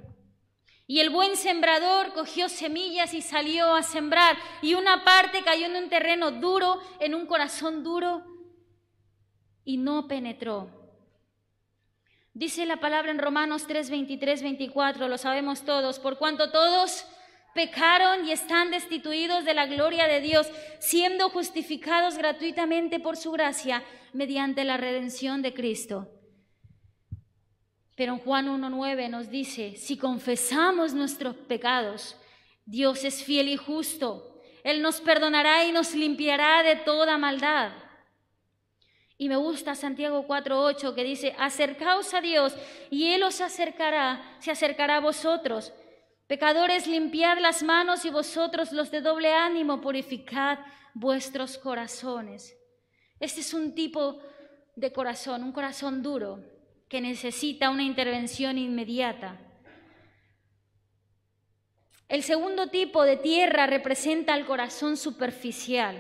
Y 0.86 1.00
el 1.00 1.10
buen 1.10 1.36
sembrador 1.36 2.12
cogió 2.12 2.48
semillas 2.48 3.12
y 3.12 3.20
salió 3.20 3.74
a 3.74 3.82
sembrar. 3.82 4.36
Y 4.62 4.74
una 4.74 5.04
parte 5.04 5.42
cayó 5.42 5.66
en 5.66 5.76
un 5.76 5.88
terreno 5.88 6.30
duro, 6.30 6.80
en 7.00 7.14
un 7.14 7.26
corazón 7.26 7.82
duro, 7.82 8.24
y 9.64 9.78
no 9.78 10.06
penetró. 10.06 10.70
Dice 12.34 12.66
la 12.66 12.76
palabra 12.76 13.10
en 13.10 13.18
Romanos 13.18 13.66
3, 13.66 13.90
23, 13.90 14.42
24, 14.42 15.08
lo 15.08 15.18
sabemos 15.18 15.64
todos, 15.64 15.98
por 15.98 16.18
cuanto 16.18 16.50
todos 16.50 17.06
pecaron 17.54 18.26
y 18.26 18.32
están 18.32 18.70
destituidos 18.70 19.44
de 19.46 19.54
la 19.54 19.66
gloria 19.66 20.06
de 20.06 20.20
Dios, 20.20 20.46
siendo 20.78 21.30
justificados 21.30 22.18
gratuitamente 22.18 23.00
por 23.00 23.16
su 23.16 23.32
gracia 23.32 23.82
mediante 24.12 24.64
la 24.64 24.76
redención 24.76 25.40
de 25.40 25.54
Cristo. 25.54 26.15
Pero 27.96 28.12
en 28.12 28.18
Juan 28.18 28.46
1.9 28.46 29.08
nos 29.08 29.30
dice, 29.30 29.74
si 29.76 29.96
confesamos 29.96 30.92
nuestros 30.92 31.34
pecados, 31.34 32.16
Dios 32.66 33.04
es 33.04 33.24
fiel 33.24 33.48
y 33.48 33.56
justo. 33.56 34.38
Él 34.62 34.82
nos 34.82 35.00
perdonará 35.00 35.64
y 35.64 35.72
nos 35.72 35.94
limpiará 35.94 36.62
de 36.62 36.76
toda 36.76 37.16
maldad. 37.16 37.72
Y 39.18 39.30
me 39.30 39.36
gusta 39.36 39.74
Santiago 39.74 40.26
4.8 40.26 40.94
que 40.94 41.04
dice, 41.04 41.34
acercaos 41.38 42.12
a 42.12 42.20
Dios 42.20 42.54
y 42.90 43.12
Él 43.12 43.22
os 43.22 43.40
acercará, 43.40 44.36
se 44.40 44.50
acercará 44.50 44.96
a 44.96 45.00
vosotros. 45.00 45.72
Pecadores, 46.26 46.86
limpiad 46.86 47.38
las 47.38 47.62
manos 47.62 48.04
y 48.04 48.10
vosotros 48.10 48.72
los 48.72 48.90
de 48.90 49.00
doble 49.00 49.32
ánimo, 49.32 49.80
purificad 49.80 50.58
vuestros 50.92 51.56
corazones. 51.56 52.54
Este 53.20 53.40
es 53.40 53.54
un 53.54 53.74
tipo 53.74 54.20
de 54.74 54.92
corazón, 54.92 55.44
un 55.44 55.52
corazón 55.52 56.02
duro, 56.02 56.44
que 56.88 57.00
necesita 57.00 57.70
una 57.70 57.82
intervención 57.82 58.58
inmediata. 58.58 59.38
El 62.08 62.22
segundo 62.22 62.68
tipo 62.68 63.02
de 63.02 63.16
tierra 63.16 63.66
representa 63.66 64.36
el 64.36 64.46
corazón 64.46 64.96
superficial. 64.96 65.96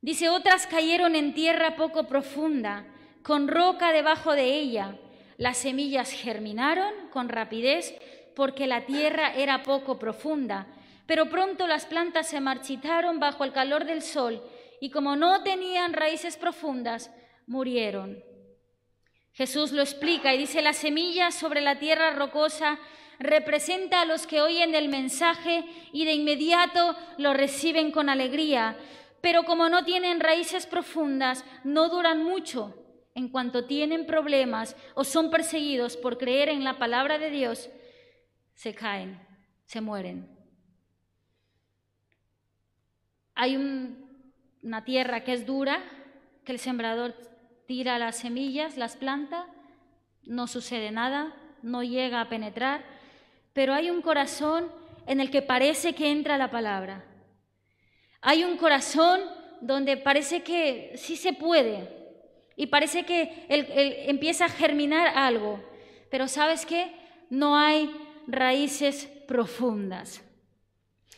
Dice, 0.00 0.28
otras 0.28 0.66
cayeron 0.66 1.16
en 1.16 1.34
tierra 1.34 1.74
poco 1.76 2.06
profunda, 2.06 2.86
con 3.22 3.48
roca 3.48 3.90
debajo 3.90 4.32
de 4.32 4.54
ella. 4.54 4.96
Las 5.36 5.56
semillas 5.56 6.12
germinaron 6.12 6.92
con 7.10 7.28
rapidez 7.28 7.94
porque 8.36 8.66
la 8.68 8.86
tierra 8.86 9.34
era 9.34 9.62
poco 9.64 9.98
profunda, 9.98 10.68
pero 11.06 11.28
pronto 11.28 11.66
las 11.66 11.86
plantas 11.86 12.28
se 12.28 12.40
marchitaron 12.40 13.18
bajo 13.18 13.44
el 13.44 13.52
calor 13.52 13.84
del 13.84 14.02
sol 14.02 14.42
y 14.80 14.90
como 14.90 15.16
no 15.16 15.42
tenían 15.42 15.92
raíces 15.92 16.36
profundas, 16.36 17.10
murieron. 17.46 18.33
Jesús 19.34 19.72
lo 19.72 19.82
explica 19.82 20.32
y 20.32 20.38
dice, 20.38 20.62
la 20.62 20.72
semilla 20.72 21.32
sobre 21.32 21.60
la 21.60 21.80
tierra 21.80 22.12
rocosa 22.12 22.78
representa 23.18 24.00
a 24.00 24.04
los 24.04 24.28
que 24.28 24.40
oyen 24.40 24.74
el 24.76 24.88
mensaje 24.88 25.64
y 25.92 26.04
de 26.04 26.14
inmediato 26.14 26.96
lo 27.18 27.34
reciben 27.34 27.90
con 27.90 28.08
alegría, 28.08 28.76
pero 29.20 29.44
como 29.44 29.68
no 29.68 29.84
tienen 29.84 30.20
raíces 30.20 30.66
profundas, 30.66 31.44
no 31.64 31.88
duran 31.88 32.22
mucho. 32.22 32.80
En 33.16 33.28
cuanto 33.28 33.66
tienen 33.66 34.06
problemas 34.06 34.76
o 34.94 35.04
son 35.04 35.30
perseguidos 35.30 35.96
por 35.96 36.18
creer 36.18 36.48
en 36.48 36.64
la 36.64 36.78
palabra 36.78 37.18
de 37.18 37.30
Dios, 37.30 37.70
se 38.54 38.74
caen, 38.74 39.20
se 39.66 39.80
mueren. 39.80 40.28
Hay 43.34 43.56
una 44.62 44.84
tierra 44.84 45.22
que 45.22 45.32
es 45.32 45.46
dura, 45.46 45.82
que 46.44 46.52
el 46.52 46.58
sembrador 46.58 47.14
tira 47.66 47.98
las 47.98 48.16
semillas, 48.16 48.76
las 48.76 48.96
planta, 48.96 49.46
no 50.24 50.46
sucede 50.46 50.90
nada, 50.90 51.34
no 51.62 51.82
llega 51.82 52.20
a 52.20 52.28
penetrar, 52.28 52.84
pero 53.52 53.74
hay 53.74 53.90
un 53.90 54.02
corazón 54.02 54.70
en 55.06 55.20
el 55.20 55.30
que 55.30 55.42
parece 55.42 55.94
que 55.94 56.10
entra 56.10 56.38
la 56.38 56.50
palabra. 56.50 57.04
Hay 58.20 58.44
un 58.44 58.56
corazón 58.56 59.20
donde 59.60 59.96
parece 59.96 60.42
que 60.42 60.92
sí 60.96 61.16
se 61.16 61.32
puede 61.32 61.88
y 62.56 62.66
parece 62.66 63.04
que 63.04 63.46
empieza 64.08 64.46
a 64.46 64.50
germinar 64.50 65.08
algo, 65.16 65.62
pero 66.10 66.28
¿sabes 66.28 66.64
qué? 66.64 66.92
No 67.30 67.56
hay 67.56 67.90
raíces 68.26 69.06
profundas. 69.26 70.22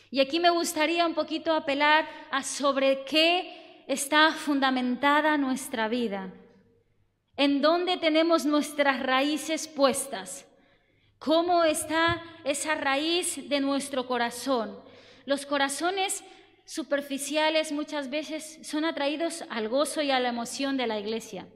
Y 0.09 0.19
aquí 0.21 0.39
me 0.39 0.49
gustaría 0.49 1.05
un 1.05 1.13
poquito 1.13 1.53
apelar 1.53 2.07
a 2.31 2.43
sobre 2.43 3.03
qué 3.03 3.66
está 3.87 4.33
fundamentada 4.33 5.37
nuestra 5.37 5.87
vida, 5.87 6.33
en 7.37 7.61
dónde 7.61 7.97
tenemos 7.97 8.45
nuestras 8.45 9.01
raíces 9.01 9.67
puestas, 9.67 10.45
cómo 11.19 11.63
está 11.63 12.21
esa 12.43 12.75
raíz 12.75 13.47
de 13.47 13.59
nuestro 13.61 14.05
corazón. 14.05 14.77
Los 15.25 15.45
corazones 15.45 16.23
superficiales 16.65 17.71
muchas 17.71 18.09
veces 18.09 18.59
son 18.63 18.83
atraídos 18.83 19.45
al 19.49 19.69
gozo 19.69 20.01
y 20.01 20.11
a 20.11 20.19
la 20.19 20.29
emoción 20.29 20.75
de 20.75 20.87
la 20.87 20.99
iglesia. 20.99 21.47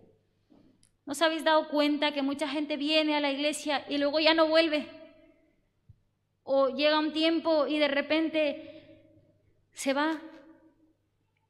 ¿No 1.06 1.12
os 1.12 1.22
habéis 1.22 1.44
dado 1.44 1.68
cuenta 1.68 2.14
que 2.14 2.22
mucha 2.22 2.48
gente 2.48 2.78
viene 2.78 3.16
a 3.16 3.20
la 3.20 3.32
iglesia 3.32 3.86
y 3.90 3.98
luego 3.98 4.20
ya 4.20 4.34
no 4.34 4.48
vuelve? 4.48 4.88
O 6.44 6.70
llega 6.70 7.00
un 7.00 7.12
tiempo 7.12 7.68
y 7.68 7.78
de 7.78 7.88
repente 7.88 9.00
se 9.74 9.94
va 9.94 10.22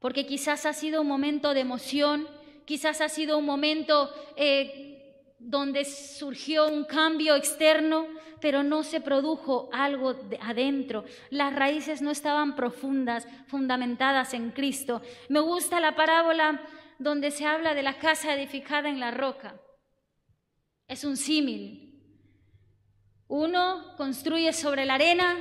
porque 0.02 0.26
quizás 0.26 0.66
ha 0.66 0.74
sido 0.74 1.02
un 1.02 1.08
momento 1.08 1.54
de 1.54 1.60
emoción, 1.60 2.28
quizás 2.66 3.02
ha 3.02 3.08
sido 3.08 3.38
un 3.38 3.46
momento 3.46 4.12
eh, 4.36 5.16
donde 5.38 5.86
surgió 5.86 6.68
un 6.68 6.86
cambio 6.86 7.36
externo, 7.36 8.08
pero 8.42 8.64
no 8.64 8.82
se 8.82 9.00
produjo 9.00 9.70
algo 9.72 10.16
de 10.16 10.40
adentro. 10.42 11.06
Las 11.30 11.56
raíces 11.56 12.02
no 12.02 12.10
estaban 12.10 12.56
profundas, 12.56 13.28
fundamentadas 13.46 14.34
en 14.34 14.50
Cristo. 14.50 15.04
Me 15.30 15.40
gusta 15.40 15.80
la 15.80 15.96
parábola 15.96 16.60
donde 16.98 17.30
se 17.30 17.46
habla 17.46 17.76
de 17.76 17.84
la 17.84 18.00
casa 18.00 18.34
edificada 18.34 18.90
en 18.90 19.00
la 19.00 19.12
roca. 19.12 19.56
Es 20.88 21.04
un 21.04 21.16
símil. 21.16 22.02
Uno 23.28 23.96
construye 23.98 24.52
sobre 24.52 24.86
la 24.86 24.96
arena 24.96 25.38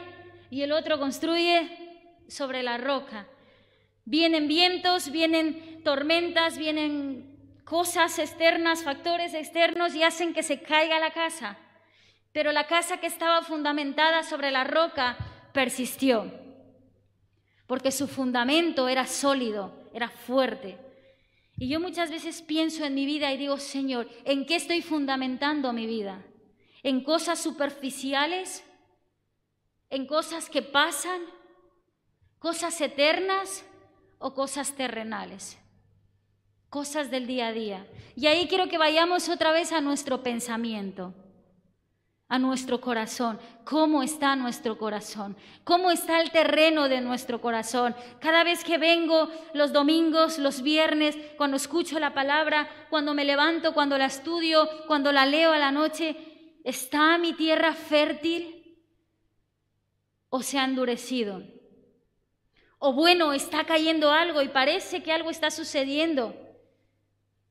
y 0.51 0.61
el 0.61 0.73
otro 0.73 0.99
construye 0.99 2.27
sobre 2.29 2.63
la 2.63 2.77
roca. 2.77 3.27
Vienen 4.05 4.49
vientos, 4.49 5.11
vienen 5.11 5.83
tormentas, 5.85 6.59
vienen 6.59 7.63
cosas 7.65 8.19
externas, 8.19 8.83
factores 8.83 9.33
externos 9.35 9.95
y 9.95 10.03
hacen 10.03 10.35
que 10.35 10.43
se 10.43 10.61
caiga 10.63 10.99
la 10.99 11.13
casa. 11.13 11.59
Pero 12.33 12.53
la 12.53 12.67
casa 12.67 12.99
que 12.99 13.07
estaba 13.07 13.43
fundamentada 13.43 14.23
sobre 14.23 14.51
la 14.51 14.65
roca 14.65 15.17
persistió, 15.53 16.33
porque 17.67 17.93
su 17.93 18.09
fundamento 18.09 18.89
era 18.89 19.07
sólido, 19.07 19.89
era 19.93 20.09
fuerte. 20.09 20.79
Y 21.59 21.69
yo 21.69 21.79
muchas 21.79 22.11
veces 22.11 22.43
pienso 22.43 22.85
en 22.85 22.95
mi 22.95 23.05
vida 23.07 23.33
y 23.33 23.37
digo, 23.37 23.59
Señor, 23.59 24.09
¿en 24.25 24.47
qué 24.47 24.57
estoy 24.57 24.83
fundamentando 24.83 25.73
mi 25.73 25.87
vida? 25.87 26.25
¿En 26.83 27.05
cosas 27.05 27.39
superficiales? 27.39 28.65
¿En 29.91 30.07
cosas 30.07 30.49
que 30.49 30.63
pasan? 30.63 31.21
¿Cosas 32.39 32.81
eternas? 32.81 33.65
O 34.21 34.35
cosas 34.35 34.75
terrenales, 34.75 35.59
cosas 36.69 37.11
del 37.11 37.27
día 37.27 37.49
a 37.49 37.53
día. 37.53 37.87
Y 38.15 38.27
ahí 38.27 38.47
quiero 38.47 38.69
que 38.69 38.79
vayamos 38.79 39.29
otra 39.29 39.51
vez 39.51 39.73
a 39.73 39.81
nuestro 39.81 40.23
pensamiento, 40.23 41.15
a 42.29 42.39
nuestro 42.39 42.83
corazón. 42.83 43.41
¿Cómo 43.65 44.03
está 44.03 44.37
nuestro 44.37 44.77
corazón? 44.77 45.37
¿Cómo 45.65 45.91
está 45.91 46.21
el 46.21 46.31
terreno 46.31 46.89
de 46.89 47.01
nuestro 47.01 47.41
corazón? 47.41 47.97
Cada 48.21 48.45
vez 48.45 48.63
que 48.63 48.77
vengo 48.77 49.31
los 49.55 49.73
domingos, 49.73 50.39
los 50.39 50.61
viernes, 50.61 51.17
cuando 51.39 51.57
escucho 51.57 51.99
la 51.99 52.13
palabra, 52.13 52.69
cuando 52.91 53.15
me 53.15 53.25
levanto, 53.25 53.73
cuando 53.73 53.97
la 53.97 54.05
estudio, 54.05 54.69
cuando 54.87 55.13
la 55.13 55.25
leo 55.25 55.51
a 55.53 55.59
la 55.59 55.73
noche, 55.73 56.61
¿está 56.63 57.17
mi 57.17 57.33
tierra 57.33 57.73
fértil 57.73 58.77
o 60.29 60.43
se 60.43 60.59
ha 60.59 60.65
endurecido? 60.65 61.43
O 62.83 62.95
bueno, 62.95 63.35
está 63.35 63.65
cayendo 63.65 64.11
algo 64.11 64.41
y 64.41 64.49
parece 64.49 65.03
que 65.03 65.13
algo 65.13 65.31
está 65.31 65.51
sucediendo. 65.51 66.35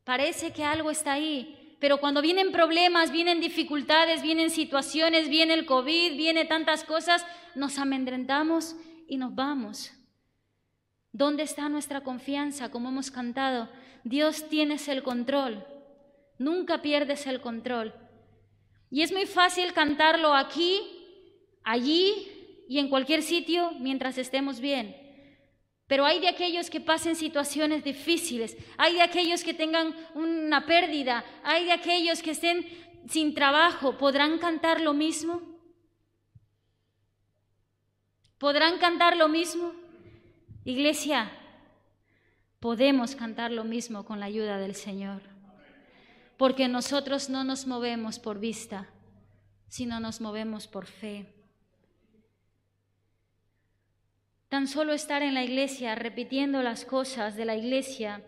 Parece 0.03 0.51
que 0.51 0.63
algo 0.63 0.89
está 0.89 1.13
ahí. 1.13 1.77
Pero 1.79 1.99
cuando 1.99 2.23
vienen 2.23 2.51
problemas, 2.51 3.11
vienen 3.11 3.39
dificultades, 3.39 4.23
vienen 4.23 4.49
situaciones, 4.49 5.29
viene 5.29 5.53
el 5.53 5.67
COVID, 5.67 6.17
viene 6.17 6.45
tantas 6.45 6.83
cosas, 6.83 7.23
nos 7.53 7.77
amedrentamos 7.77 8.75
y 9.07 9.17
nos 9.17 9.35
vamos. 9.35 9.91
¿Dónde 11.11 11.43
está 11.43 11.69
nuestra 11.69 12.01
confianza? 12.01 12.71
Como 12.71 12.89
hemos 12.89 13.11
cantado, 13.11 13.69
Dios 14.03 14.49
tienes 14.49 14.87
el 14.87 15.03
control. 15.03 15.63
Nunca 16.39 16.81
pierdes 16.81 17.27
el 17.27 17.39
control. 17.39 17.93
Y 18.89 19.03
es 19.03 19.11
muy 19.11 19.27
fácil 19.27 19.73
cantarlo 19.73 20.33
aquí, 20.33 20.81
allí 21.63 22.65
y 22.67 22.79
en 22.79 22.89
cualquier 22.89 23.21
sitio 23.21 23.73
mientras 23.79 24.17
estemos 24.17 24.59
bien. 24.59 24.98
Pero 25.89 26.05
hay 26.05 26.19
de 26.19 26.27
aquellos 26.27 26.69
que 26.69 26.79
pasen 26.79 27.15
situaciones 27.15 27.83
difíciles, 27.83 28.55
hay 28.77 28.93
de 28.93 29.01
aquellos 29.01 29.43
que 29.43 29.55
tengan 29.55 29.95
una 30.13 30.67
pérdida, 30.67 31.25
hay 31.43 31.65
de 31.65 31.71
aquellos 31.71 32.21
que 32.21 32.29
estén 32.29 32.63
sin 33.09 33.33
trabajo. 33.33 33.97
¿Podrán 33.97 34.37
cantar 34.37 34.81
lo 34.81 34.93
mismo? 34.93 35.41
¿Podrán 38.37 38.77
cantar 38.77 39.17
lo 39.17 39.29
mismo? 39.29 39.73
Iglesia, 40.63 41.31
podemos 42.59 43.15
cantar 43.15 43.51
lo 43.51 43.63
mismo 43.63 44.05
con 44.05 44.19
la 44.19 44.27
ayuda 44.27 44.59
del 44.59 44.75
Señor. 44.75 45.23
Porque 46.37 46.67
nosotros 46.67 47.31
no 47.31 47.43
nos 47.43 47.65
movemos 47.65 48.19
por 48.19 48.39
vista, 48.39 48.87
sino 49.67 49.99
nos 49.99 50.21
movemos 50.21 50.67
por 50.67 50.85
fe. 50.85 51.38
Tan 54.49 54.67
solo 54.67 54.93
estar 54.93 55.21
en 55.21 55.35
la 55.35 55.43
iglesia 55.43 55.93
repitiendo 55.93 56.63
las 56.63 56.83
cosas 56.83 57.35
de 57.35 57.45
la 57.45 57.55
iglesia 57.55 58.23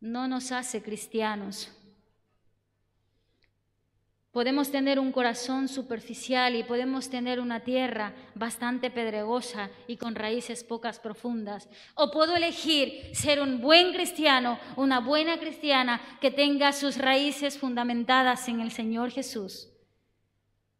no 0.00 0.28
nos 0.28 0.52
hace 0.52 0.82
cristianos. 0.82 1.72
Podemos 4.30 4.70
tener 4.70 4.98
un 4.98 5.10
corazón 5.12 5.68
superficial 5.68 6.54
y 6.54 6.64
podemos 6.64 7.08
tener 7.08 7.40
una 7.40 7.60
tierra 7.60 8.14
bastante 8.34 8.90
pedregosa 8.90 9.70
y 9.86 9.96
con 9.96 10.14
raíces 10.14 10.64
pocas 10.64 10.98
profundas. 11.00 11.68
O 11.94 12.10
puedo 12.10 12.36
elegir 12.36 13.14
ser 13.14 13.40
un 13.40 13.60
buen 13.60 13.92
cristiano, 13.92 14.58
una 14.76 15.00
buena 15.00 15.38
cristiana 15.38 16.00
que 16.20 16.30
tenga 16.30 16.72
sus 16.72 16.98
raíces 16.98 17.58
fundamentadas 17.58 18.48
en 18.48 18.60
el 18.60 18.70
Señor 18.70 19.10
Jesús. 19.10 19.70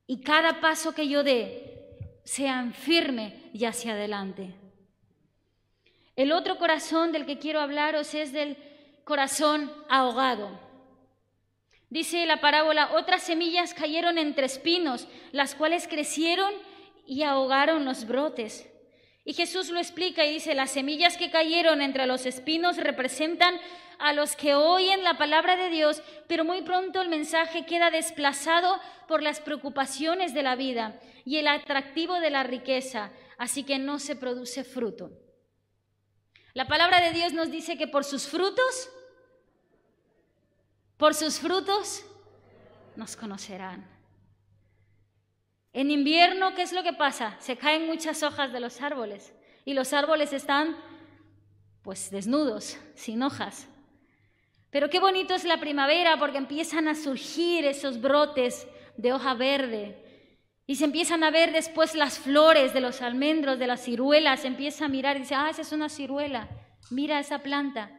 Y 0.07 0.21
cada 0.23 0.61
paso 0.61 0.95
que 0.95 1.09
yo 1.09 1.23
dé 1.23 1.72
sea 2.25 2.71
firme 2.73 3.51
y 3.53 3.65
hacia 3.65 3.93
adelante. 3.93 4.55
El 6.15 6.33
otro 6.33 6.59
corazón 6.59 7.13
del 7.13 7.27
que 7.27 7.39
quiero 7.39 7.61
hablaros 7.61 8.15
es 8.15 8.33
del 8.33 8.57
corazón 9.05 9.73
ahogado. 9.89 10.61
Dice 11.91 12.25
la 12.27 12.41
parábola, 12.41 12.93
otras 12.95 13.23
semillas 13.23 13.75
cayeron 13.75 14.19
entre 14.19 14.47
espinos, 14.47 15.09
las 15.31 15.55
cuales 15.55 15.89
crecieron 15.89 16.53
y 17.07 17.23
ahogaron 17.23 17.85
los 17.85 18.07
brotes. 18.07 18.69
Y 19.25 19.35
Jesús 19.35 19.69
lo 19.69 19.79
explica 19.79 20.25
y 20.25 20.33
dice, 20.33 20.55
las 20.55 20.71
semillas 20.71 21.17
que 21.17 21.31
cayeron 21.31 21.81
entre 21.81 22.07
los 22.07 22.27
espinos 22.27 22.77
representan 22.79 23.55
a 24.03 24.13
los 24.13 24.37
que 24.37 24.55
oyen 24.55 25.05
la 25.05 25.17
palabra 25.17 25.57
de 25.57 25.71
Dios, 25.71 26.03
pero 26.27 26.45
muy 26.45 26.63
pronto 26.63 27.01
el 27.01 27.09
mensaje 27.09 27.65
queda 27.65 27.91
desplazado 27.91 28.81
por 29.07 29.23
las 29.23 29.41
preocupaciones 29.41 30.35
de 30.35 30.43
la 30.43 30.57
vida 30.57 30.99
y 31.25 31.37
el 31.37 31.47
atractivo 31.47 32.19
de 32.21 32.31
la 32.31 32.43
riqueza, 32.43 33.13
así 33.39 33.63
que 33.63 33.79
no 33.79 33.99
se 33.99 34.17
produce 34.17 34.65
fruto. 34.65 35.13
La 36.53 36.67
palabra 36.67 37.01
de 37.01 37.13
Dios 37.13 37.33
nos 37.33 37.51
dice 37.51 37.79
que 37.79 37.87
por 37.87 38.05
sus 38.05 38.27
frutos 38.27 38.91
por 41.03 41.15
sus 41.15 41.41
frutos 41.41 42.05
nos 42.95 43.17
conocerán. 43.17 43.91
En 45.73 45.91
invierno, 45.91 46.55
¿qué 46.55 46.63
es 46.63 46.73
lo 46.73 46.85
que 46.85 46.93
pasa? 46.93 47.37
Se 47.41 47.57
caen 47.57 47.87
muchas 47.87 48.23
hojas 48.23 48.53
de 48.53 48.61
los 48.61 48.81
árboles 48.81 49.33
y 49.65 49.75
los 49.75 49.93
árboles 49.93 50.33
están 50.33 50.77
pues 51.83 52.11
desnudos, 52.13 52.79
sin 52.95 53.23
hojas. 53.25 53.67
Pero 54.73 54.89
qué 54.89 55.01
bonito 55.01 55.35
es 55.35 55.45
la 55.45 55.61
primavera 55.61 56.17
porque 56.19 56.39
empiezan 56.39 56.89
a 56.89 56.95
surgir 56.95 57.67
esos 57.67 58.01
brotes 58.01 58.67
de 58.97 59.13
hoja 59.13 59.35
verde. 59.35 60.03
Y 60.67 60.77
se 60.77 60.87
empiezan 60.87 61.23
a 61.25 61.31
ver 61.31 61.53
después 61.53 61.95
las 61.95 62.19
flores 62.19 62.73
de 62.73 62.81
los 62.81 63.03
almendros, 63.03 63.59
de 63.59 63.67
las 63.67 63.83
ciruelas, 63.85 64.41
se 64.41 64.47
empieza 64.47 64.87
a 64.87 64.89
mirar 64.89 65.17
y 65.17 65.21
dice, 65.21 65.35
ah, 65.35 65.51
esa 65.51 65.61
es 65.61 65.73
una 65.73 65.91
ciruela, 65.91 66.49
mira 66.91 67.21
esa 67.21 67.41
planta. 67.41 67.91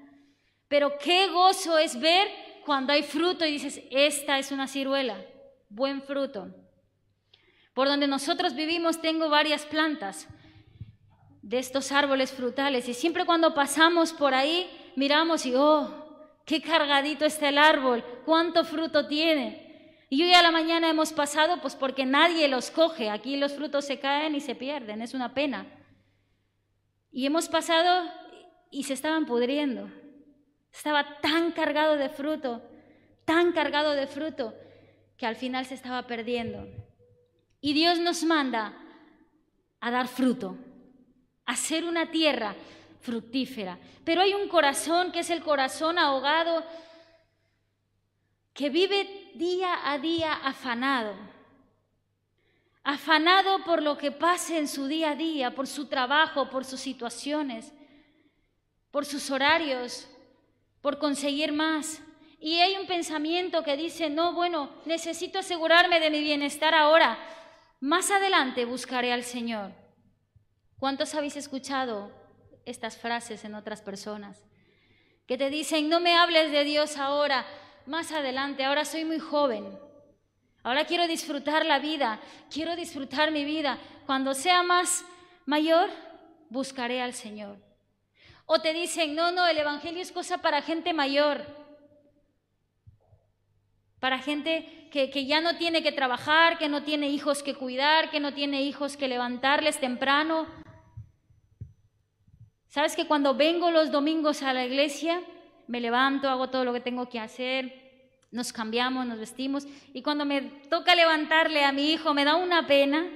Pero 0.67 0.97
qué 0.97 1.27
gozo 1.27 1.77
es 1.77 1.99
ver 1.99 2.27
cuando 2.65 2.91
hay 2.91 3.03
fruto 3.03 3.45
y 3.45 3.51
dices, 3.51 3.79
esta 3.91 4.39
es 4.39 4.51
una 4.51 4.67
ciruela, 4.67 5.23
buen 5.69 6.01
fruto. 6.01 6.55
Por 7.75 7.87
donde 7.87 8.07
nosotros 8.07 8.55
vivimos 8.55 8.99
tengo 8.99 9.29
varias 9.29 9.63
plantas 9.67 10.27
de 11.43 11.59
estos 11.59 11.91
árboles 11.91 12.31
frutales. 12.31 12.89
Y 12.89 12.95
siempre 12.95 13.25
cuando 13.25 13.53
pasamos 13.53 14.11
por 14.11 14.33
ahí 14.33 14.67
miramos 14.95 15.45
y, 15.45 15.53
oh, 15.55 16.02
qué 16.45 16.61
cargadito 16.61 17.25
está 17.25 17.49
el 17.49 17.57
árbol, 17.57 18.03
cuánto 18.25 18.63
fruto 18.63 19.07
tiene. 19.07 20.05
Y 20.09 20.21
hoy 20.23 20.33
a 20.33 20.43
la 20.43 20.51
mañana 20.51 20.89
hemos 20.89 21.11
pasado 21.11 21.59
pues 21.61 21.75
porque 21.75 22.05
nadie 22.05 22.47
los 22.47 22.69
coge, 22.69 23.09
aquí 23.09 23.37
los 23.37 23.53
frutos 23.53 23.85
se 23.85 23.99
caen 23.99 24.35
y 24.35 24.41
se 24.41 24.55
pierden, 24.55 25.01
es 25.01 25.13
una 25.13 25.33
pena. 25.33 25.65
Y 27.11 27.25
hemos 27.25 27.47
pasado 27.47 28.09
y 28.69 28.83
se 28.83 28.93
estaban 28.93 29.25
pudriendo. 29.25 29.89
Estaba 30.71 31.19
tan 31.21 31.51
cargado 31.51 31.95
de 31.95 32.09
fruto, 32.09 32.61
tan 33.25 33.51
cargado 33.53 33.91
de 33.91 34.07
fruto, 34.07 34.55
que 35.17 35.25
al 35.25 35.35
final 35.35 35.65
se 35.65 35.75
estaba 35.75 36.07
perdiendo. 36.07 36.67
Y 37.61 37.73
Dios 37.73 37.99
nos 37.99 38.23
manda 38.23 38.77
a 39.79 39.91
dar 39.91 40.07
fruto, 40.07 40.57
a 41.45 41.55
ser 41.55 41.85
una 41.85 42.09
tierra 42.09 42.55
fructífera. 43.03 43.77
Pero 44.03 44.21
hay 44.21 44.33
un 44.33 44.47
corazón 44.47 45.11
que 45.11 45.19
es 45.19 45.29
el 45.29 45.43
corazón 45.43 45.99
ahogado, 45.99 46.63
que 48.53 48.69
vive 48.69 49.31
día 49.35 49.91
a 49.91 49.99
día 49.99 50.33
afanado, 50.33 51.13
afanado 52.83 53.63
por 53.63 53.81
lo 53.81 53.97
que 53.97 54.11
pase 54.11 54.57
en 54.57 54.67
su 54.67 54.87
día 54.87 55.11
a 55.11 55.15
día, 55.15 55.53
por 55.53 55.67
su 55.67 55.87
trabajo, 55.87 56.49
por 56.49 56.63
sus 56.65 56.79
situaciones, 56.79 57.73
por 58.89 59.05
sus 59.05 59.29
horarios, 59.29 60.07
por 60.81 60.97
conseguir 60.97 61.51
más. 61.51 62.01
Y 62.39 62.59
hay 62.59 62.77
un 62.77 62.87
pensamiento 62.87 63.63
que 63.63 63.77
dice, 63.77 64.09
no, 64.09 64.33
bueno, 64.33 64.69
necesito 64.85 65.39
asegurarme 65.39 65.99
de 65.99 66.09
mi 66.09 66.21
bienestar 66.21 66.73
ahora. 66.73 67.17
Más 67.79 68.11
adelante 68.11 68.65
buscaré 68.65 69.11
al 69.11 69.23
Señor. 69.23 69.71
¿Cuántos 70.77 71.15
habéis 71.15 71.37
escuchado 71.37 72.22
estas 72.65 72.97
frases 72.97 73.45
en 73.45 73.55
otras 73.55 73.81
personas? 73.81 74.43
Que 75.27 75.37
te 75.37 75.49
dicen, 75.49 75.89
no 75.89 75.99
me 75.99 76.15
hables 76.15 76.51
de 76.51 76.63
Dios 76.63 76.97
ahora, 76.97 77.45
más 77.85 78.11
adelante, 78.11 78.63
ahora 78.63 78.85
soy 78.85 79.05
muy 79.05 79.19
joven. 79.19 79.77
Ahora 80.63 80.85
quiero 80.85 81.07
disfrutar 81.07 81.65
la 81.65 81.79
vida, 81.79 82.19
quiero 82.49 82.75
disfrutar 82.75 83.31
mi 83.31 83.43
vida. 83.43 83.77
Cuando 84.05 84.33
sea 84.33 84.63
más 84.63 85.05
mayor, 85.45 85.89
buscaré 86.49 87.01
al 87.01 87.13
Señor. 87.13 87.57
O 88.45 88.59
te 88.59 88.73
dicen, 88.73 89.15
no, 89.15 89.31
no, 89.31 89.45
el 89.47 89.57
Evangelio 89.57 90.01
es 90.01 90.11
cosa 90.11 90.39
para 90.39 90.61
gente 90.61 90.93
mayor, 90.93 91.45
para 93.99 94.19
gente 94.19 94.89
que, 94.91 95.09
que, 95.09 95.25
ya 95.25 95.39
no 95.39 95.55
tiene 95.57 95.81
que 95.81 95.93
trabajar, 95.93 96.57
que 96.57 96.67
no 96.67 96.83
tiene 96.83 97.09
hijos 97.09 97.41
que 97.41 97.55
cuidar, 97.55 98.11
que 98.11 98.19
no 98.19 98.33
tiene 98.33 98.61
hijos 98.61 98.97
que 98.97 99.07
levantarles 99.07 99.79
temprano. 99.79 100.45
¿Sabes 102.73 102.95
que 102.95 103.05
cuando 103.05 103.35
vengo 103.35 103.69
los 103.69 103.91
domingos 103.91 104.41
a 104.41 104.51
la 104.51 104.65
iglesia, 104.65 105.21
me 105.67 105.79
levanto, 105.79 106.27
hago 106.27 106.49
todo 106.49 106.65
lo 106.65 106.73
que 106.73 106.79
tengo 106.79 107.07
que 107.07 107.19
hacer, 107.19 108.17
nos 108.31 108.51
cambiamos, 108.51 109.05
nos 109.05 109.19
vestimos, 109.19 109.67
y 109.93 110.01
cuando 110.01 110.25
me 110.25 110.41
toca 110.71 110.95
levantarle 110.95 111.65
a 111.65 111.71
mi 111.71 111.91
hijo, 111.91 112.15
me 112.15 112.25
da 112.25 112.35
una 112.35 112.65
pena, 112.65 113.07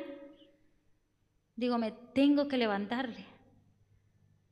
digo, 1.56 1.80
me 1.80 1.92
tengo 2.14 2.48
que 2.48 2.58
levantarle. 2.58 3.26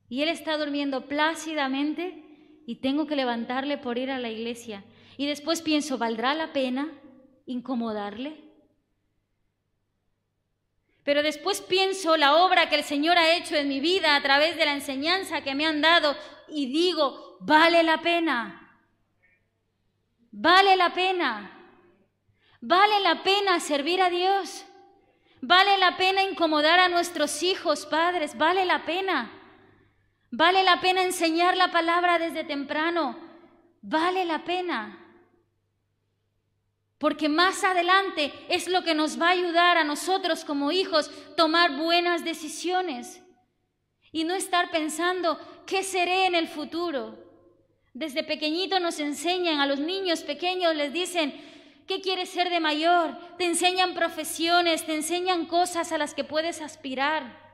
Y 0.08 0.22
él 0.22 0.28
está 0.28 0.58
durmiendo 0.58 1.06
plácidamente 1.06 2.24
y 2.66 2.80
tengo 2.80 3.06
que 3.06 3.14
levantarle 3.14 3.78
por 3.78 3.98
ir 3.98 4.10
a 4.10 4.18
la 4.18 4.30
iglesia. 4.30 4.82
Y 5.16 5.26
después 5.26 5.62
pienso, 5.62 5.98
¿valdrá 5.98 6.34
la 6.34 6.52
pena 6.52 6.90
incomodarle? 7.46 8.45
Pero 11.06 11.22
después 11.22 11.60
pienso 11.60 12.16
la 12.16 12.34
obra 12.34 12.68
que 12.68 12.74
el 12.74 12.82
Señor 12.82 13.16
ha 13.16 13.36
hecho 13.36 13.54
en 13.54 13.68
mi 13.68 13.78
vida 13.78 14.16
a 14.16 14.22
través 14.22 14.56
de 14.56 14.66
la 14.66 14.72
enseñanza 14.72 15.40
que 15.40 15.54
me 15.54 15.64
han 15.64 15.80
dado 15.80 16.16
y 16.48 16.66
digo, 16.66 17.38
vale 17.38 17.84
la 17.84 17.98
pena. 17.98 18.82
Vale 20.32 20.74
la 20.74 20.92
pena. 20.92 21.52
Vale 22.60 22.98
la 22.98 23.22
pena 23.22 23.60
servir 23.60 24.02
a 24.02 24.10
Dios. 24.10 24.66
Vale 25.40 25.78
la 25.78 25.96
pena 25.96 26.24
incomodar 26.24 26.80
a 26.80 26.88
nuestros 26.88 27.40
hijos, 27.44 27.86
padres. 27.86 28.36
Vale 28.36 28.64
la 28.64 28.84
pena. 28.84 29.30
Vale 30.32 30.64
la 30.64 30.80
pena 30.80 31.04
enseñar 31.04 31.56
la 31.56 31.70
palabra 31.70 32.18
desde 32.18 32.42
temprano. 32.42 33.16
Vale 33.80 34.24
la 34.24 34.42
pena. 34.42 35.05
Porque 36.98 37.28
más 37.28 37.62
adelante 37.62 38.32
es 38.48 38.68
lo 38.68 38.82
que 38.82 38.94
nos 38.94 39.20
va 39.20 39.28
a 39.28 39.32
ayudar 39.32 39.76
a 39.76 39.84
nosotros 39.84 40.44
como 40.44 40.72
hijos 40.72 41.10
tomar 41.36 41.76
buenas 41.76 42.24
decisiones 42.24 43.22
y 44.12 44.24
no 44.24 44.34
estar 44.34 44.70
pensando 44.70 45.38
qué 45.66 45.82
seré 45.82 46.26
en 46.26 46.34
el 46.34 46.48
futuro. 46.48 47.18
Desde 47.92 48.24
pequeñito 48.24 48.80
nos 48.80 48.98
enseñan 48.98 49.60
a 49.60 49.66
los 49.66 49.78
niños 49.78 50.22
pequeños, 50.22 50.74
les 50.74 50.92
dicen, 50.92 51.34
¿qué 51.86 52.00
quieres 52.00 52.30
ser 52.30 52.48
de 52.48 52.60
mayor? 52.60 53.16
Te 53.36 53.44
enseñan 53.44 53.94
profesiones, 53.94 54.86
te 54.86 54.94
enseñan 54.94 55.46
cosas 55.46 55.92
a 55.92 55.98
las 55.98 56.14
que 56.14 56.24
puedes 56.24 56.62
aspirar. 56.62 57.44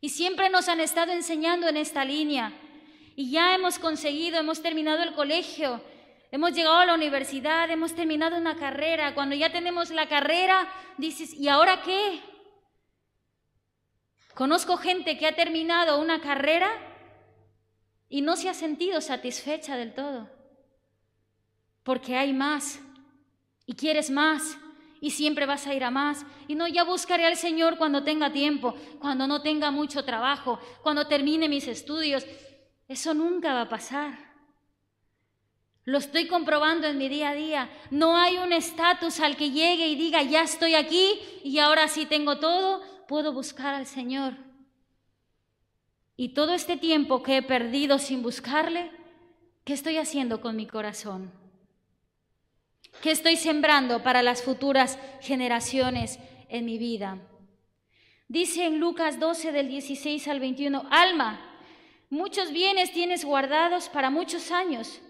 Y 0.00 0.10
siempre 0.10 0.50
nos 0.50 0.68
han 0.68 0.80
estado 0.80 1.12
enseñando 1.12 1.66
en 1.68 1.76
esta 1.76 2.04
línea. 2.04 2.52
Y 3.16 3.30
ya 3.30 3.54
hemos 3.54 3.78
conseguido, 3.78 4.38
hemos 4.38 4.62
terminado 4.62 5.02
el 5.02 5.14
colegio, 5.14 5.82
hemos 6.30 6.52
llegado 6.52 6.76
a 6.76 6.86
la 6.86 6.94
universidad, 6.94 7.70
hemos 7.70 7.94
terminado 7.94 8.36
una 8.36 8.56
carrera. 8.56 9.14
Cuando 9.14 9.34
ya 9.34 9.52
tenemos 9.52 9.90
la 9.90 10.08
carrera, 10.08 10.68
dices, 10.96 11.34
¿y 11.34 11.48
ahora 11.48 11.82
qué? 11.82 12.20
Conozco 14.34 14.76
gente 14.76 15.18
que 15.18 15.26
ha 15.26 15.34
terminado 15.34 16.00
una 16.00 16.20
carrera 16.20 16.70
y 18.08 18.22
no 18.22 18.36
se 18.36 18.48
ha 18.48 18.54
sentido 18.54 19.00
satisfecha 19.00 19.76
del 19.76 19.94
todo. 19.94 20.30
Porque 21.82 22.16
hay 22.16 22.32
más 22.32 22.80
y 23.66 23.74
quieres 23.74 24.10
más 24.10 24.56
y 25.00 25.10
siempre 25.10 25.46
vas 25.46 25.66
a 25.66 25.74
ir 25.74 25.84
a 25.84 25.90
más. 25.90 26.24
Y 26.46 26.54
no, 26.54 26.68
ya 26.68 26.84
buscaré 26.84 27.26
al 27.26 27.36
Señor 27.36 27.78
cuando 27.78 28.04
tenga 28.04 28.32
tiempo, 28.32 28.74
cuando 29.00 29.26
no 29.26 29.42
tenga 29.42 29.70
mucho 29.70 30.04
trabajo, 30.04 30.58
cuando 30.82 31.06
termine 31.06 31.48
mis 31.48 31.66
estudios. 31.66 32.24
Eso 32.86 33.14
nunca 33.14 33.52
va 33.52 33.62
a 33.62 33.68
pasar. 33.68 34.27
Lo 35.88 35.96
estoy 35.96 36.26
comprobando 36.26 36.86
en 36.86 36.98
mi 36.98 37.08
día 37.08 37.30
a 37.30 37.34
día. 37.34 37.70
No 37.90 38.14
hay 38.14 38.36
un 38.36 38.52
estatus 38.52 39.20
al 39.20 39.38
que 39.38 39.52
llegue 39.52 39.86
y 39.88 39.96
diga, 39.96 40.22
ya 40.22 40.42
estoy 40.42 40.74
aquí 40.74 41.18
y 41.42 41.60
ahora 41.60 41.88
sí 41.88 42.04
tengo 42.04 42.38
todo, 42.38 42.82
puedo 43.08 43.32
buscar 43.32 43.74
al 43.74 43.86
Señor. 43.86 44.34
Y 46.14 46.34
todo 46.34 46.52
este 46.52 46.76
tiempo 46.76 47.22
que 47.22 47.38
he 47.38 47.42
perdido 47.42 47.98
sin 47.98 48.22
buscarle, 48.22 48.90
¿qué 49.64 49.72
estoy 49.72 49.96
haciendo 49.96 50.42
con 50.42 50.56
mi 50.56 50.66
corazón? 50.66 51.32
¿Qué 53.00 53.10
estoy 53.10 53.36
sembrando 53.36 54.02
para 54.02 54.22
las 54.22 54.42
futuras 54.42 54.98
generaciones 55.22 56.18
en 56.50 56.66
mi 56.66 56.76
vida? 56.76 57.16
Dice 58.28 58.66
en 58.66 58.78
Lucas 58.78 59.18
12 59.18 59.52
del 59.52 59.68
16 59.68 60.28
al 60.28 60.38
21, 60.38 60.86
Alma, 60.90 61.40
muchos 62.10 62.52
bienes 62.52 62.92
tienes 62.92 63.24
guardados 63.24 63.88
para 63.88 64.10
muchos 64.10 64.50
años. 64.50 65.00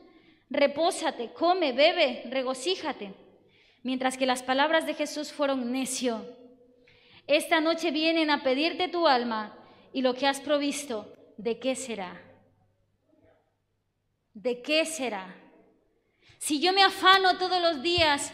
Repósate, 0.51 1.33
come, 1.33 1.73
bebe, 1.73 2.25
regocíjate. 2.31 3.15
Mientras 3.83 4.17
que 4.17 4.27
las 4.27 4.43
palabras 4.43 4.87
de 4.87 4.95
Jesús 4.95 5.33
fueron 5.33 5.73
necio. 5.73 6.25
Esta 7.27 7.61
noche 7.61 7.91
vienen 7.91 8.31
a 8.31 8.43
pedirte 8.43 8.89
tu 8.89 9.07
alma 9.07 9.57
y 9.93 10.03
lo 10.03 10.15
que 10.15 10.27
has 10.27 10.41
provisto, 10.41 11.13
¿de 11.37 11.59
qué 11.59 11.75
será? 11.75 12.21
¿De 14.33 14.63
qué 14.63 14.85
será? 14.87 15.37
Si 16.39 16.61
yo 16.61 16.73
me 16.73 16.83
afano 16.83 17.37
todos 17.37 17.61
los 17.61 17.83
días 17.83 18.33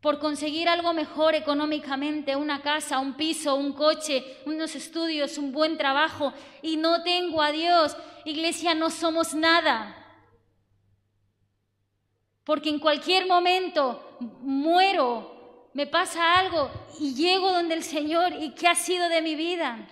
por 0.00 0.18
conseguir 0.18 0.68
algo 0.68 0.92
mejor 0.92 1.34
económicamente, 1.34 2.36
una 2.36 2.62
casa, 2.62 2.98
un 2.98 3.14
piso, 3.14 3.56
un 3.56 3.72
coche, 3.72 4.22
unos 4.44 4.76
estudios, 4.76 5.38
un 5.38 5.52
buen 5.52 5.78
trabajo, 5.78 6.32
y 6.62 6.76
no 6.76 7.02
tengo 7.02 7.42
a 7.42 7.50
Dios, 7.50 7.96
iglesia, 8.24 8.74
no 8.74 8.90
somos 8.90 9.34
nada. 9.34 10.05
Porque 12.46 12.70
en 12.70 12.78
cualquier 12.78 13.26
momento 13.26 14.16
muero, 14.40 15.68
me 15.74 15.88
pasa 15.88 16.38
algo 16.38 16.70
y 17.00 17.12
llego 17.12 17.50
donde 17.50 17.74
el 17.74 17.82
Señor 17.82 18.34
y 18.40 18.54
qué 18.54 18.68
ha 18.68 18.76
sido 18.76 19.08
de 19.08 19.20
mi 19.20 19.34
vida. 19.34 19.84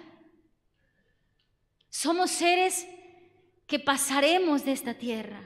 Somos 1.90 2.30
seres 2.30 2.86
que 3.66 3.80
pasaremos 3.80 4.64
de 4.64 4.70
esta 4.70 4.94
tierra. 4.94 5.42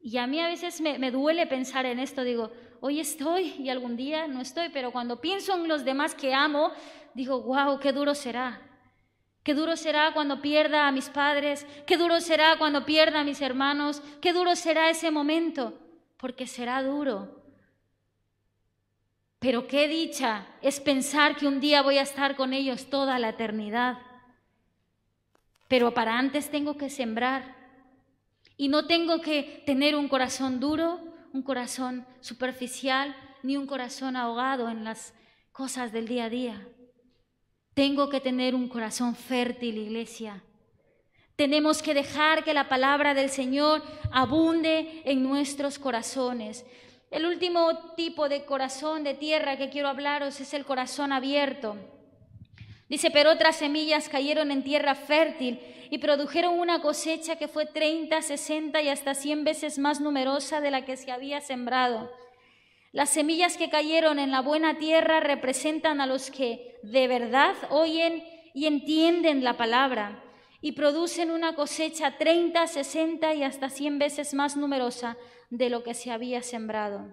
Y 0.00 0.16
a 0.18 0.26
mí 0.26 0.40
a 0.40 0.48
veces 0.48 0.80
me, 0.80 1.10
duele 1.12 1.46
pensar 1.46 1.86
en 1.86 2.00
esto, 2.00 2.24
digo, 2.24 2.50
hoy 2.80 2.98
estoy 2.98 3.54
y 3.56 3.68
algún 3.68 3.96
día 3.96 4.26
no 4.26 4.40
estoy, 4.40 4.68
pero 4.70 4.90
cuando 4.90 5.20
pienso 5.20 5.54
en 5.54 5.68
los 5.68 5.84
demás 5.84 6.16
que 6.16 6.34
amo, 6.34 6.72
digo, 7.14 7.40
wow, 7.42 7.78
qué 7.78 7.92
duro 7.92 8.16
será. 8.16 8.67
Qué 9.48 9.54
duro 9.54 9.78
será 9.78 10.12
cuando 10.12 10.42
pierda 10.42 10.86
a 10.86 10.92
mis 10.92 11.08
padres, 11.08 11.66
qué 11.86 11.96
duro 11.96 12.20
será 12.20 12.58
cuando 12.58 12.84
pierda 12.84 13.20
a 13.20 13.24
mis 13.24 13.40
hermanos, 13.40 14.02
qué 14.20 14.34
duro 14.34 14.54
será 14.54 14.90
ese 14.90 15.10
momento, 15.10 15.72
porque 16.18 16.46
será 16.46 16.82
duro. 16.82 17.42
Pero 19.38 19.66
qué 19.66 19.88
dicha 19.88 20.46
es 20.60 20.80
pensar 20.80 21.34
que 21.34 21.46
un 21.46 21.60
día 21.60 21.80
voy 21.80 21.96
a 21.96 22.02
estar 22.02 22.36
con 22.36 22.52
ellos 22.52 22.90
toda 22.90 23.18
la 23.18 23.30
eternidad. 23.30 23.96
Pero 25.66 25.94
para 25.94 26.18
antes 26.18 26.50
tengo 26.50 26.76
que 26.76 26.90
sembrar 26.90 27.56
y 28.58 28.68
no 28.68 28.86
tengo 28.86 29.22
que 29.22 29.62
tener 29.64 29.96
un 29.96 30.08
corazón 30.08 30.60
duro, 30.60 31.00
un 31.32 31.40
corazón 31.40 32.06
superficial, 32.20 33.16
ni 33.42 33.56
un 33.56 33.66
corazón 33.66 34.14
ahogado 34.14 34.68
en 34.68 34.84
las 34.84 35.14
cosas 35.52 35.90
del 35.90 36.06
día 36.06 36.24
a 36.24 36.28
día. 36.28 36.68
Tengo 37.78 38.08
que 38.08 38.20
tener 38.20 38.56
un 38.56 38.66
corazón 38.66 39.14
fértil, 39.14 39.78
iglesia. 39.78 40.42
Tenemos 41.36 41.80
que 41.80 41.94
dejar 41.94 42.42
que 42.42 42.52
la 42.52 42.68
palabra 42.68 43.14
del 43.14 43.30
Señor 43.30 43.84
abunde 44.10 45.00
en 45.04 45.22
nuestros 45.22 45.78
corazones. 45.78 46.66
El 47.12 47.24
último 47.24 47.94
tipo 47.94 48.28
de 48.28 48.44
corazón 48.44 49.04
de 49.04 49.14
tierra 49.14 49.56
que 49.56 49.70
quiero 49.70 49.86
hablaros 49.86 50.40
es 50.40 50.54
el 50.54 50.64
corazón 50.64 51.12
abierto. 51.12 51.76
Dice, 52.88 53.12
pero 53.12 53.30
otras 53.30 53.54
semillas 53.54 54.08
cayeron 54.08 54.50
en 54.50 54.64
tierra 54.64 54.96
fértil 54.96 55.60
y 55.88 55.98
produjeron 55.98 56.58
una 56.58 56.82
cosecha 56.82 57.36
que 57.36 57.46
fue 57.46 57.64
30, 57.64 58.22
60 58.22 58.82
y 58.82 58.88
hasta 58.88 59.14
100 59.14 59.44
veces 59.44 59.78
más 59.78 60.00
numerosa 60.00 60.60
de 60.60 60.72
la 60.72 60.84
que 60.84 60.96
se 60.96 61.12
había 61.12 61.40
sembrado. 61.40 62.10
Las 62.92 63.10
semillas 63.10 63.56
que 63.56 63.68
cayeron 63.68 64.18
en 64.18 64.30
la 64.30 64.40
buena 64.40 64.78
tierra 64.78 65.20
representan 65.20 66.00
a 66.00 66.06
los 66.06 66.30
que 66.30 66.78
de 66.82 67.06
verdad 67.06 67.54
oyen 67.70 68.24
y 68.54 68.66
entienden 68.66 69.44
la 69.44 69.56
palabra 69.56 70.24
y 70.60 70.72
producen 70.72 71.30
una 71.30 71.54
cosecha 71.54 72.16
30, 72.16 72.66
60 72.66 73.34
y 73.34 73.42
hasta 73.42 73.68
100 73.68 73.98
veces 73.98 74.34
más 74.34 74.56
numerosa 74.56 75.16
de 75.50 75.70
lo 75.70 75.82
que 75.82 75.94
se 75.94 76.10
había 76.10 76.42
sembrado. 76.42 77.06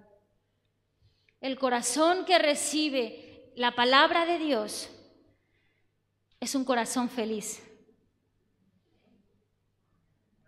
El 1.41 1.59
corazón 1.59 2.25
que 2.25 2.39
recibe 2.39 3.51
la 3.55 3.75
palabra 3.75 4.25
de 4.25 4.39
Dios 4.39 4.89
es 6.39 6.55
un 6.55 6.65
corazón 6.65 7.09
feliz. 7.09 7.61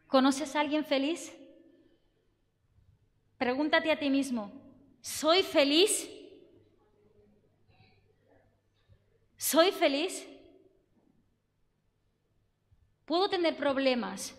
¿Conoces 0.07 0.55
a 0.55 0.61
alguien 0.61 0.85
feliz? 0.85 1.33
Pregúntate 3.37 3.91
a 3.91 3.99
ti 3.99 4.09
mismo, 4.09 4.51
¿soy 5.07 5.43
feliz? 5.43 6.09
¿Soy 9.37 9.71
feliz? 9.71 10.27
Puedo 13.05 13.29
tener 13.29 13.55
problemas, 13.55 14.35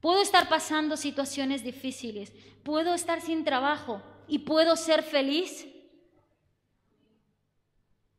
puedo 0.00 0.20
estar 0.20 0.48
pasando 0.48 0.96
situaciones 0.96 1.62
difíciles, 1.62 2.32
puedo 2.64 2.94
estar 2.94 3.20
sin 3.20 3.44
trabajo 3.44 4.02
y 4.26 4.40
puedo 4.40 4.74
ser 4.74 5.02
feliz. 5.02 5.66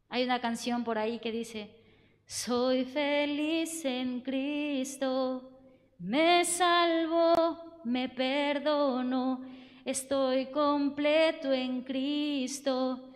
Hay 0.08 0.24
una 0.24 0.40
canción 0.40 0.84
por 0.86 0.98
ahí 0.98 1.20
que 1.20 1.32
dice, 1.32 1.76
soy 2.26 2.86
feliz 2.86 3.84
en 3.84 4.22
Cristo 4.22 5.52
me 6.00 6.44
salvo, 6.44 7.82
me 7.86 8.10
perdono, 8.10 9.42
estoy 9.86 10.48
completo 10.48 11.54
en 11.54 11.84
Cristo. 11.84 13.14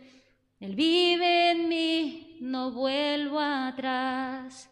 Él 0.62 0.76
vive 0.76 1.52
en 1.52 1.68
mí, 1.68 2.38
no 2.40 2.72
vuelvo 2.72 3.40
atrás. 3.40 4.70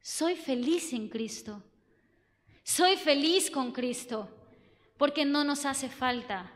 Soy 0.00 0.34
feliz 0.34 0.92
en 0.92 1.08
Cristo. 1.08 1.62
Soy 2.64 2.96
feliz 2.96 3.50
con 3.50 3.70
Cristo, 3.70 4.28
porque 4.96 5.24
no 5.24 5.44
nos 5.44 5.64
hace 5.64 5.88
falta. 5.88 6.50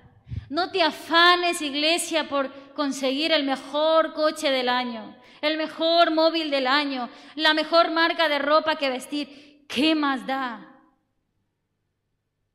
No 0.48 0.72
te 0.72 0.82
afanes, 0.82 1.62
iglesia, 1.62 2.28
por 2.28 2.50
conseguir 2.74 3.30
el 3.30 3.44
mejor 3.44 4.12
coche 4.12 4.50
del 4.50 4.68
año 4.68 5.22
el 5.42 5.58
mejor 5.58 6.12
móvil 6.12 6.50
del 6.50 6.66
año, 6.66 7.10
la 7.34 7.52
mejor 7.52 7.90
marca 7.90 8.28
de 8.28 8.38
ropa 8.38 8.76
que 8.76 8.88
vestir. 8.88 9.64
¿Qué 9.68 9.94
más 9.94 10.26
da? 10.26 10.71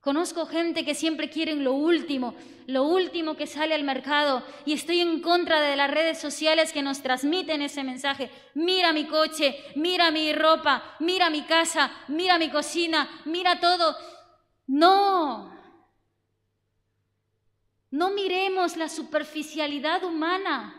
Conozco 0.07 0.45
gente 0.45 0.85
que 0.85 0.95
siempre 0.95 1.29
quieren 1.29 1.65
lo 1.65 1.73
último, 1.73 2.33
lo 2.65 2.83
último 2.83 3.35
que 3.35 3.45
sale 3.45 3.75
al 3.75 3.83
mercado 3.83 4.41
y 4.65 4.71
estoy 4.71 5.01
en 5.01 5.21
contra 5.21 5.59
de 5.59 5.75
las 5.75 5.91
redes 5.91 6.17
sociales 6.17 6.71
que 6.71 6.81
nos 6.81 7.01
transmiten 7.01 7.61
ese 7.61 7.83
mensaje. 7.83 8.31
Mira 8.53 8.93
mi 8.93 9.05
coche, 9.05 9.61
mira 9.75 10.09
mi 10.09 10.31
ropa, 10.31 10.95
mira 11.01 11.29
mi 11.29 11.41
casa, 11.41 11.91
mira 12.07 12.37
mi 12.37 12.49
cocina, 12.49 13.21
mira 13.25 13.59
todo. 13.59 13.97
No, 14.67 15.53
no 17.91 18.09
miremos 18.11 18.77
la 18.77 18.87
superficialidad 18.87 20.05
humana. 20.05 20.73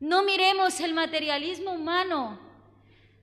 No 0.00 0.22
miremos 0.22 0.80
el 0.80 0.94
materialismo 0.94 1.72
humano. 1.72 2.38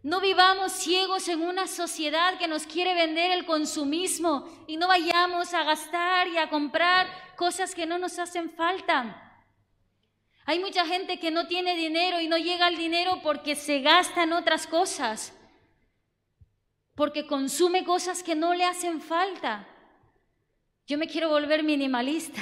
No 0.03 0.19
vivamos 0.19 0.71
ciegos 0.71 1.27
en 1.27 1.41
una 1.41 1.67
sociedad 1.67 2.39
que 2.39 2.47
nos 2.47 2.65
quiere 2.65 2.95
vender 2.95 3.31
el 3.31 3.45
consumismo 3.45 4.49
y 4.65 4.77
no 4.77 4.87
vayamos 4.87 5.53
a 5.53 5.63
gastar 5.63 6.27
y 6.27 6.37
a 6.37 6.49
comprar 6.49 7.07
cosas 7.35 7.75
que 7.75 7.85
no 7.85 7.99
nos 7.99 8.17
hacen 8.17 8.49
falta. 8.49 9.43
Hay 10.45 10.57
mucha 10.57 10.87
gente 10.87 11.19
que 11.19 11.29
no 11.29 11.47
tiene 11.47 11.75
dinero 11.75 12.19
y 12.19 12.27
no 12.27 12.37
llega 12.37 12.65
al 12.65 12.77
dinero 12.77 13.21
porque 13.21 13.55
se 13.55 13.81
gasta 13.81 14.23
en 14.23 14.33
otras 14.33 14.65
cosas, 14.65 15.37
porque 16.95 17.27
consume 17.27 17.83
cosas 17.83 18.23
que 18.23 18.33
no 18.33 18.55
le 18.55 18.65
hacen 18.65 19.01
falta. 19.01 19.67
Yo 20.87 20.97
me 20.97 21.07
quiero 21.07 21.29
volver 21.29 21.61
minimalista. 21.61 22.41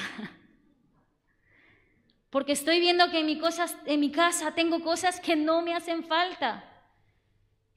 porque 2.30 2.54
estoy 2.54 2.80
viendo 2.80 3.12
que 3.12 3.20
en 3.20 3.26
mi, 3.26 3.42
en 3.86 4.00
mi 4.00 4.12
casa 4.12 4.56
tengo 4.56 4.82
cosas 4.82 5.20
que 5.20 5.36
no 5.36 5.62
me 5.62 5.76
hacen 5.76 6.06
falta. 6.06 6.69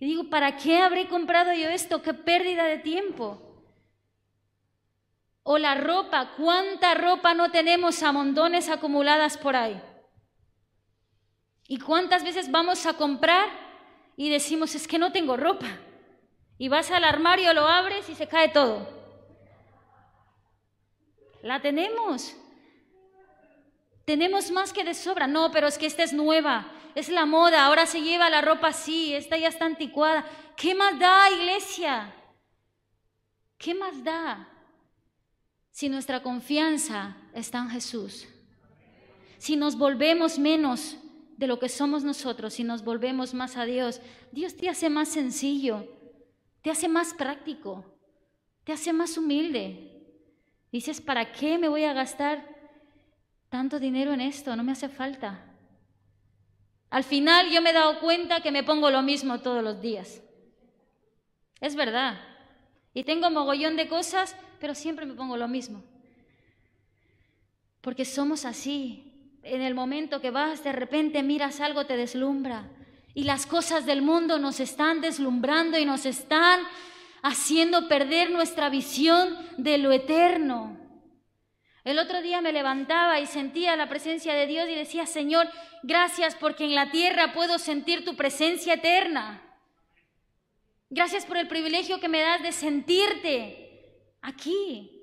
Y 0.03 0.07
digo, 0.07 0.25
¿para 0.25 0.57
qué 0.57 0.79
habré 0.79 1.07
comprado 1.07 1.53
yo 1.53 1.69
esto? 1.69 2.03
¡Qué 2.03 2.13
pérdida 2.13 2.65
de 2.65 2.79
tiempo! 2.79 3.41
O 5.45 5.59
la 5.59 5.77
ropa, 5.77 6.33
¿cuánta 6.37 6.95
ropa 6.95 7.35
no 7.35 7.53
tenemos 7.53 8.03
a 8.03 8.11
montones 8.11 8.69
acumuladas 8.69 9.39
por 9.39 9.55
ahí? 9.55 9.81
¿Y 11.69 11.79
cuántas 11.79 12.25
veces 12.25 12.51
vamos 12.51 12.85
a 12.85 12.95
comprar 12.95 13.49
y 14.17 14.29
decimos, 14.29 14.75
es 14.75 14.89
que 14.89 14.99
no 14.99 15.13
tengo 15.13 15.37
ropa? 15.37 15.69
Y 16.59 16.69
vas 16.69 16.91
al 16.91 17.05
armario, 17.05 17.55
lo 17.55 17.69
abres 17.69 18.09
y 18.09 18.17
se 18.17 18.27
cae 18.27 18.49
todo. 18.49 18.89
La 21.45 21.63
tenemos. 21.63 22.35
Tenemos 24.05 24.51
más 24.51 24.73
que 24.73 24.83
de 24.83 24.95
sobra. 24.95 25.29
No, 25.29 25.53
pero 25.53 25.69
es 25.69 25.79
que 25.79 25.87
esta 25.87 26.03
es 26.03 26.13
nueva. 26.13 26.67
Es 26.95 27.09
la 27.09 27.27
moda. 27.27 27.67
Ahora 27.67 27.87
se 27.87 28.03
lleva 28.03 28.31
la 28.31 28.41
ropa 28.41 28.69
así. 28.69 29.15
Esta 29.15 29.37
ya 29.37 29.49
está 29.49 29.65
anticuada. 29.65 30.25
¿Qué 30.57 30.75
más 30.75 30.99
da, 30.99 31.31
iglesia? 31.31 32.15
¿Qué 33.59 33.75
más 33.75 34.03
da 34.03 34.49
si 35.71 35.89
nuestra 35.89 36.23
confianza 36.23 37.17
está 37.33 37.59
en 37.59 37.71
Jesús? 37.71 38.27
Si 39.39 39.57
nos 39.57 39.77
volvemos 39.77 40.39
menos 40.39 40.97
de 41.37 41.47
lo 41.47 41.59
que 41.59 41.69
somos 41.69 42.05
nosotros, 42.05 42.55
si 42.55 42.65
nos 42.65 42.85
volvemos 42.85 43.35
más 43.35 43.57
a 43.57 43.65
Dios, 43.65 44.01
Dios 44.31 44.57
te 44.57 44.69
hace 44.69 44.89
más 44.89 45.09
sencillo, 45.09 45.87
te 46.61 46.71
hace 46.71 46.89
más 46.89 47.15
práctico, 47.15 47.85
te 48.65 48.73
hace 48.73 48.93
más 48.93 49.17
humilde. 49.17 50.05
Dices, 50.71 51.01
¿para 51.01 51.33
qué 51.33 51.59
me 51.59 51.69
voy 51.69 51.85
a 51.85 51.93
gastar 51.93 52.49
tanto 53.49 53.79
dinero 53.79 54.13
en 54.13 54.21
esto? 54.21 54.57
No 54.57 54.65
me 54.65 54.73
hace 54.73 54.89
falta. 54.89 55.52
Al 56.93 57.05
final 57.05 57.49
yo 57.49 57.63
me 57.63 57.71
he 57.71 57.73
dado 57.73 58.01
cuenta 58.01 58.43
que 58.43 58.53
me 58.53 58.65
pongo 58.65 58.91
lo 58.91 59.01
mismo 59.01 59.41
todos 59.41 59.65
los 59.65 59.81
días. 59.81 60.21
Es 61.59 61.75
verdad. 61.75 62.21
Y 62.93 63.05
tengo 63.05 63.31
mogollón 63.31 63.77
de 63.77 63.89
cosas, 63.89 64.37
pero 64.61 64.75
siempre 64.75 65.07
me 65.07 65.15
pongo 65.15 65.39
lo 65.39 65.49
mismo. 65.49 65.83
Porque 67.81 68.05
somos 68.05 68.45
así. 68.45 69.39
En 69.43 69.63
el 69.63 69.75
momento 69.75 70.21
que 70.21 70.31
vas, 70.31 70.63
de 70.65 70.73
repente 70.73 71.23
miras 71.23 71.63
algo, 71.63 71.87
te 71.87 71.97
deslumbra. 71.97 72.69
Y 73.15 73.25
las 73.25 73.47
cosas 73.47 73.87
del 73.87 74.03
mundo 74.03 74.39
nos 74.39 74.61
están 74.61 75.01
deslumbrando 75.01 75.79
y 75.79 75.87
nos 75.87 76.05
están 76.05 76.61
haciendo 77.23 77.89
perder 77.89 78.31
nuestra 78.31 78.69
visión 78.69 79.35
de 79.57 79.79
lo 79.79 79.93
eterno. 79.93 80.77
El 81.85 81.99
otro 81.99 82.23
día 82.23 82.41
me 82.41 82.53
levantaba 82.53 83.19
y 83.19 83.27
sentía 83.27 83.77
la 83.77 83.89
presencia 83.89 84.35
de 84.35 84.47
Dios 84.47 84.69
y 84.69 84.75
decía, 84.75 85.07
Señor, 85.07 85.49
gracias 85.83 86.37
porque 86.37 86.65
en 86.65 86.75
la 86.75 86.91
tierra 86.91 87.33
puedo 87.33 87.59
sentir 87.59 88.05
tu 88.05 88.15
presencia 88.15 88.75
eterna. 88.75 89.43
Gracias 90.91 91.27
por 91.27 91.37
el 91.39 91.49
privilegio 91.49 91.99
que 91.99 92.09
me 92.09 92.21
das 92.21 92.43
de 92.43 92.53
sentirte 92.53 93.73
aquí. 94.21 95.03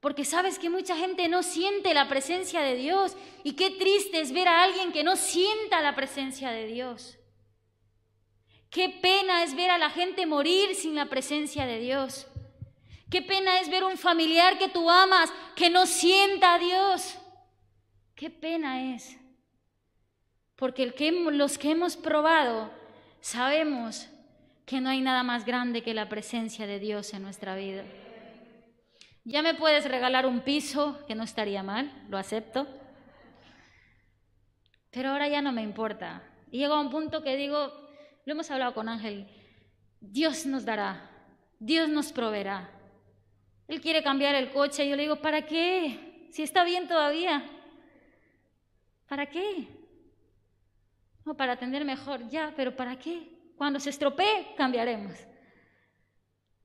Porque 0.00 0.24
sabes 0.24 0.58
que 0.58 0.70
mucha 0.70 0.96
gente 0.96 1.28
no 1.28 1.42
siente 1.42 1.92
la 1.92 2.08
presencia 2.08 2.60
de 2.60 2.76
Dios. 2.76 3.16
Y 3.42 3.54
qué 3.54 3.70
triste 3.70 4.20
es 4.20 4.32
ver 4.32 4.48
a 4.48 4.62
alguien 4.62 4.92
que 4.92 5.02
no 5.02 5.16
sienta 5.16 5.80
la 5.80 5.94
presencia 5.94 6.50
de 6.50 6.66
Dios. 6.66 7.18
Qué 8.70 8.88
pena 8.88 9.42
es 9.42 9.54
ver 9.54 9.70
a 9.70 9.78
la 9.78 9.90
gente 9.90 10.26
morir 10.26 10.74
sin 10.74 10.94
la 10.94 11.06
presencia 11.06 11.66
de 11.66 11.80
Dios. 11.80 12.26
Qué 13.10 13.22
pena 13.22 13.60
es 13.60 13.70
ver 13.70 13.84
un 13.84 13.96
familiar 13.96 14.58
que 14.58 14.68
tú 14.68 14.90
amas 14.90 15.32
que 15.54 15.70
no 15.70 15.86
sienta 15.86 16.54
a 16.54 16.58
Dios. 16.58 17.18
Qué 18.14 18.30
pena 18.30 18.94
es. 18.94 19.16
Porque 20.56 20.92
los 21.32 21.58
que 21.58 21.70
hemos 21.70 21.96
probado 21.96 22.72
sabemos 23.20 24.08
que 24.66 24.80
no 24.80 24.88
hay 24.88 25.00
nada 25.00 25.22
más 25.22 25.44
grande 25.44 25.82
que 25.82 25.94
la 25.94 26.08
presencia 26.08 26.66
de 26.66 26.78
Dios 26.78 27.12
en 27.12 27.22
nuestra 27.22 27.54
vida. 27.54 27.84
Ya 29.24 29.42
me 29.42 29.54
puedes 29.54 29.84
regalar 29.86 30.26
un 30.26 30.40
piso, 30.40 31.04
que 31.06 31.14
no 31.14 31.22
estaría 31.22 31.62
mal, 31.62 31.90
lo 32.08 32.18
acepto. 32.18 32.66
Pero 34.90 35.10
ahora 35.10 35.28
ya 35.28 35.42
no 35.42 35.52
me 35.52 35.62
importa. 35.62 36.22
Y 36.50 36.58
llego 36.58 36.74
a 36.74 36.80
un 36.80 36.90
punto 36.90 37.22
que 37.22 37.36
digo, 37.36 37.72
lo 38.26 38.32
hemos 38.32 38.50
hablado 38.50 38.74
con 38.74 38.88
Ángel, 38.88 39.26
Dios 40.00 40.46
nos 40.46 40.64
dará, 40.64 41.10
Dios 41.58 41.88
nos 41.88 42.12
proveerá. 42.12 42.70
Él 43.68 43.80
quiere 43.80 44.02
cambiar 44.02 44.34
el 44.34 44.50
coche 44.50 44.88
yo 44.88 44.96
le 44.96 45.02
digo, 45.02 45.16
¿para 45.16 45.46
qué? 45.46 46.28
Si 46.30 46.42
está 46.42 46.64
bien 46.64 46.88
todavía. 46.88 47.44
¿Para 49.08 49.26
qué? 49.26 49.68
No, 51.24 51.36
para 51.36 51.52
atender 51.52 51.84
mejor, 51.84 52.28
ya, 52.28 52.52
pero 52.56 52.76
¿para 52.76 52.98
qué? 52.98 53.52
Cuando 53.56 53.80
se 53.80 53.90
estropee, 53.90 54.54
cambiaremos. 54.56 55.16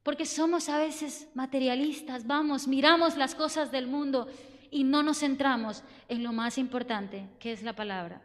Porque 0.04 0.26
somos 0.26 0.70
a 0.70 0.78
veces 0.78 1.30
materialistas, 1.34 2.26
vamos, 2.26 2.68
miramos 2.68 3.16
las 3.16 3.36
cosas 3.36 3.72
del 3.72 3.88
mundo 3.88 4.28
y 4.72 4.84
no 4.84 5.04
nos 5.04 5.20
centramos 5.20 5.84
en 6.08 6.24
lo 6.24 6.34
más 6.34 6.58
importante, 6.58 7.30
que 7.40 7.52
es 7.52 7.64
la 7.64 7.74
palabra. 7.74 8.22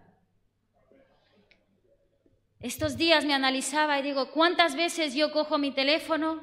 Estos 2.60 2.96
días 2.96 3.24
me 3.24 3.34
analizaba 3.34 3.98
y 3.98 4.02
digo, 4.02 4.30
¿cuántas 4.30 4.74
veces 4.74 5.14
yo 5.14 5.30
cojo 5.32 5.58
mi 5.58 5.70
teléfono? 5.72 6.42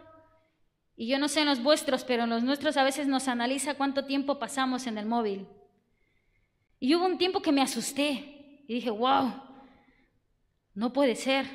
Y 0.96 1.08
yo 1.08 1.18
no 1.20 1.28
sé 1.28 1.42
en 1.42 1.48
los 1.48 1.64
vuestros, 1.64 2.04
pero 2.04 2.24
en 2.24 2.30
los 2.30 2.44
nuestros 2.44 2.78
a 2.78 2.84
veces 2.84 3.08
nos 3.08 3.28
analiza 3.28 3.76
cuánto 3.76 4.06
tiempo 4.06 4.40
pasamos 4.40 4.88
en 4.88 4.98
el 4.98 5.06
móvil. 5.06 5.48
Y 6.80 6.96
hubo 6.96 7.06
un 7.06 7.18
tiempo 7.18 7.42
que 7.42 7.52
me 7.52 7.62
asusté 7.62 8.64
y 8.68 8.74
dije, 8.76 8.90
wow, 8.90 9.32
no 10.74 10.94
puede 10.94 11.16
ser. 11.16 11.46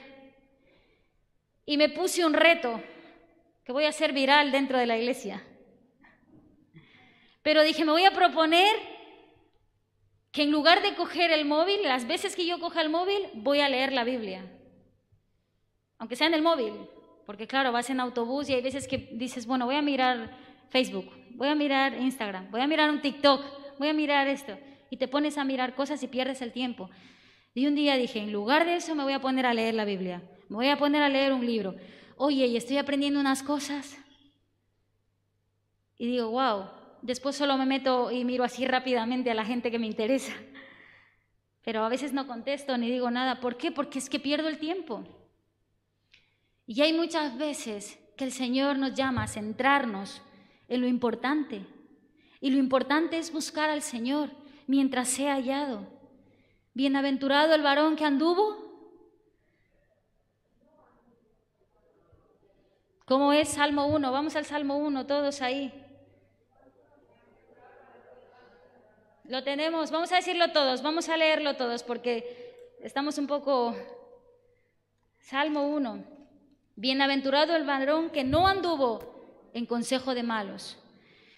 Y 1.64 1.76
me 1.76 1.89
puse 1.89 2.24
un 2.24 2.34
reto 2.34 2.80
que 3.64 3.72
voy 3.72 3.84
a 3.84 3.91
hacer 3.91 4.12
viral 4.12 4.53
dentro 4.53 4.78
de 4.78 4.87
la 4.87 4.97
iglesia. 4.97 5.43
Pero 7.43 7.62
dije, 7.62 7.84
me 7.84 7.93
voy 7.93 8.05
a 8.05 8.12
proponer 8.12 8.76
que 10.32 10.43
en 10.43 10.51
lugar 10.51 10.82
de 10.82 10.95
coger 10.95 11.30
el 11.30 11.45
móvil, 11.45 11.82
las 11.82 12.07
veces 12.07 12.37
que 12.37 12.47
yo 12.47 12.61
coja 12.61 12.80
el 12.80 12.91
móvil, 12.91 13.28
voy 13.34 13.61
a 13.61 13.68
leer 13.68 13.93
la 13.93 14.05
Biblia 14.05 14.45
aunque 15.99 16.16
sea 16.16 16.26
en 16.26 16.34
el 16.34 16.43
móvil, 16.43 16.74
porque 17.27 17.49
claro, 17.49 17.72
vas 17.72 17.91
en 17.91 17.99
autobús 17.99 18.49
y 18.49 18.55
hay 18.55 18.62
veces 18.62 18.87
que 18.87 18.99
dices, 19.12 19.47
bueno, 19.47 19.66
voy 19.66 19.74
a 19.74 19.83
mirar 19.83 20.31
Facebook, 20.70 21.11
voy 21.33 21.49
a 21.49 21.55
mirar 21.57 21.95
Instagram, 22.01 22.51
voy 22.53 22.61
a 22.61 22.66
mirar 22.68 22.89
un 22.89 23.03
TikTok, 23.03 23.79
voy 23.79 23.89
a 23.89 23.93
mirar 23.93 24.29
esto, 24.29 24.57
y 24.91 24.97
te 24.97 25.09
pones 25.09 25.37
a 25.37 25.45
mirar 25.45 25.74
cosas 25.74 26.03
y 26.03 26.09
pierdes 26.09 26.41
el 26.41 26.53
tiempo. 26.53 26.89
Y 27.53 27.66
un 27.66 27.74
día 27.74 27.97
dije, 27.97 28.20
en 28.20 28.33
lugar 28.33 28.64
de 28.64 28.77
eso 28.77 28.95
me 28.95 29.03
voy 29.03 29.12
a 29.12 29.20
poner 29.20 29.45
a 29.45 29.55
leer 29.55 29.74
la 29.74 29.85
Biblia, 29.85 30.22
me 30.49 30.57
voy 30.57 30.68
a 30.68 30.79
poner 30.79 31.03
a 31.03 31.09
leer 31.09 31.33
un 31.33 31.45
libro. 31.45 31.74
Oye, 32.16 32.47
y 32.47 32.57
estoy 32.57 32.79
aprendiendo 32.79 33.18
unas 33.18 33.43
cosas. 33.43 33.99
Y 35.99 36.07
digo, 36.07 36.31
wow, 36.31 36.66
después 37.03 37.35
solo 37.35 37.57
me 37.57 37.66
meto 37.66 38.11
y 38.11 38.24
miro 38.24 38.45
así 38.45 38.64
rápidamente 38.66 39.31
a 39.31 39.35
la 39.35 39.45
gente 39.45 39.70
que 39.70 39.79
me 39.79 39.87
interesa. 39.87 40.33
Pero 41.62 41.85
a 41.85 41.89
veces 41.89 42.12
no 42.12 42.27
contesto 42.29 42.79
ni 42.79 42.91
digo 42.91 43.11
nada. 43.11 43.41
¿Por 43.41 43.57
qué? 43.57 43.72
Porque 43.72 43.99
es 43.99 44.09
que 44.09 44.20
pierdo 44.20 44.49
el 44.49 44.59
tiempo. 44.59 45.05
Y 46.67 46.83
hay 46.83 46.93
muchas 46.93 47.39
veces 47.39 47.99
que 48.17 48.25
el 48.25 48.33
Señor 48.33 48.79
nos 48.79 48.95
llama 48.95 49.23
a 49.23 49.29
centrarnos 49.29 50.21
en 50.69 50.81
lo 50.81 50.89
importante. 50.89 51.64
Y 52.41 52.51
lo 52.51 52.59
importante 52.59 53.19
es 53.19 53.33
buscar 53.33 53.71
al 53.71 53.83
Señor 53.83 54.31
mientras 54.67 55.09
sea 55.09 55.35
hallado. 55.35 55.87
Bienaventurado 56.75 57.55
el 57.55 57.62
varón 57.62 57.95
que 57.97 58.05
anduvo. 58.05 58.64
¿Cómo 63.05 63.33
es 63.33 63.51
Salmo 63.51 63.87
1? 63.87 64.11
Vamos 64.11 64.35
al 64.35 64.45
Salmo 64.45 64.77
1, 64.77 65.07
todos 65.07 65.41
ahí. 65.43 65.73
Lo 69.25 69.43
tenemos, 69.43 69.91
vamos 69.91 70.12
a 70.12 70.17
decirlo 70.17 70.53
todos, 70.53 70.83
vamos 70.83 71.09
a 71.09 71.17
leerlo 71.17 71.57
todos 71.57 71.83
porque 71.83 72.75
estamos 72.81 73.19
un 73.19 73.27
poco... 73.27 73.75
Salmo 75.19 75.67
1. 75.69 76.16
Bienaventurado 76.77 77.57
el 77.57 77.64
varón 77.64 78.11
que 78.11 78.22
no 78.22 78.47
anduvo 78.47 79.51
en 79.55 79.64
consejo 79.64 80.14
de 80.14 80.22
malos, 80.22 80.77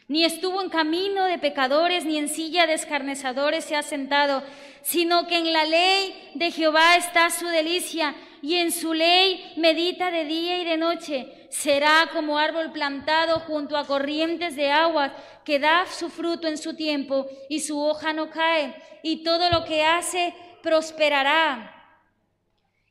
ni 0.09 0.25
estuvo 0.25 0.61
en 0.61 0.69
camino 0.69 1.27
de 1.27 1.39
pecadores, 1.39 2.05
ni 2.05 2.19
en 2.19 2.29
silla 2.29 2.67
de 2.67 2.73
escarnezadores 2.73 3.65
se 3.65 3.77
ha 3.77 3.83
sentado, 3.83 4.43
sino 4.83 5.29
que 5.29 5.39
en 5.39 5.53
la 5.53 5.65
ley 5.65 6.33
de 6.35 6.51
Jehová 6.51 6.97
está 6.97 7.31
su 7.31 7.47
delicia, 7.47 8.17
y 8.43 8.57
en 8.57 8.73
su 8.73 8.95
ley 8.95 9.53
medita 9.57 10.11
de 10.11 10.25
día 10.25 10.59
y 10.59 10.65
de 10.65 10.77
noche. 10.77 11.47
Será 11.51 12.09
como 12.13 12.39
árbol 12.39 12.73
plantado 12.73 13.41
junto 13.41 13.77
a 13.77 13.87
corrientes 13.87 14.57
de 14.57 14.73
aguas, 14.73 15.13
que 15.45 15.61
da 15.61 15.87
su 15.87 16.09
fruto 16.09 16.49
en 16.49 16.59
su 16.59 16.75
tiempo, 16.75 17.29
y 17.49 17.61
su 17.61 17.79
hoja 17.81 18.13
no 18.13 18.29
cae, 18.31 18.75
y 19.05 19.23
todo 19.23 19.51
lo 19.51 19.65
que 19.65 19.85
hace 19.85 20.35
prosperará. 20.63 21.78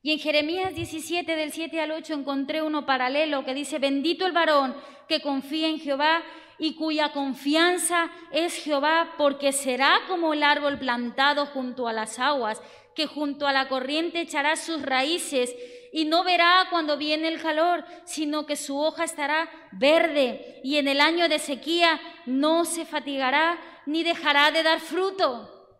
Y 0.08 0.14
en 0.14 0.20
Jeremías 0.20 0.74
17 0.74 1.36
del 1.36 1.51
7 1.51 1.82
al 1.82 1.91
8 1.91 2.14
encontré 2.14 2.62
uno 2.62 2.86
paralelo 2.86 3.43
que 3.43 3.53
dice, 3.53 3.78
bendito 3.78 4.26
el 4.26 4.32
varón 4.32 4.74
que 5.10 5.20
confía 5.20 5.68
en 5.68 5.82
Jehová 5.82 6.24
y 6.58 6.76
cuya 6.76 7.12
confianza 7.12 8.10
es 8.32 8.55
Jehová, 8.55 9.16
porque 9.18 9.51
será 9.51 9.99
como 10.08 10.32
el 10.32 10.43
árbol 10.43 10.80
plantado 10.80 11.45
junto 11.47 11.89
a 11.89 11.91
las 11.91 12.20
aguas, 12.20 12.62
que 12.95 13.05
junto 13.05 13.47
a 13.47 13.51
la 13.51 13.68
corriente 13.68 14.22
echará 14.22 14.55
sus 14.55 14.82
raíces 14.82 15.53
y 15.91 16.05
no 16.05 16.24
verá 16.24 16.68
cuando 16.70 16.97
viene 16.97 17.28
el 17.28 17.41
calor, 17.41 17.84
sino 18.05 18.45
que 18.45 18.55
su 18.55 18.80
hoja 18.80 19.03
estará 19.03 19.49
verde 19.74 20.62
y 20.64 20.78
en 20.78 20.88
el 20.88 21.01
año 21.01 21.28
de 21.28 21.39
sequía 21.39 21.99
no 22.26 22.64
se 22.64 22.86
fatigará 22.86 23.60
ni 23.86 24.03
dejará 24.03 24.51
de 24.51 24.64
dar 24.64 24.80
fruto. 24.80 25.76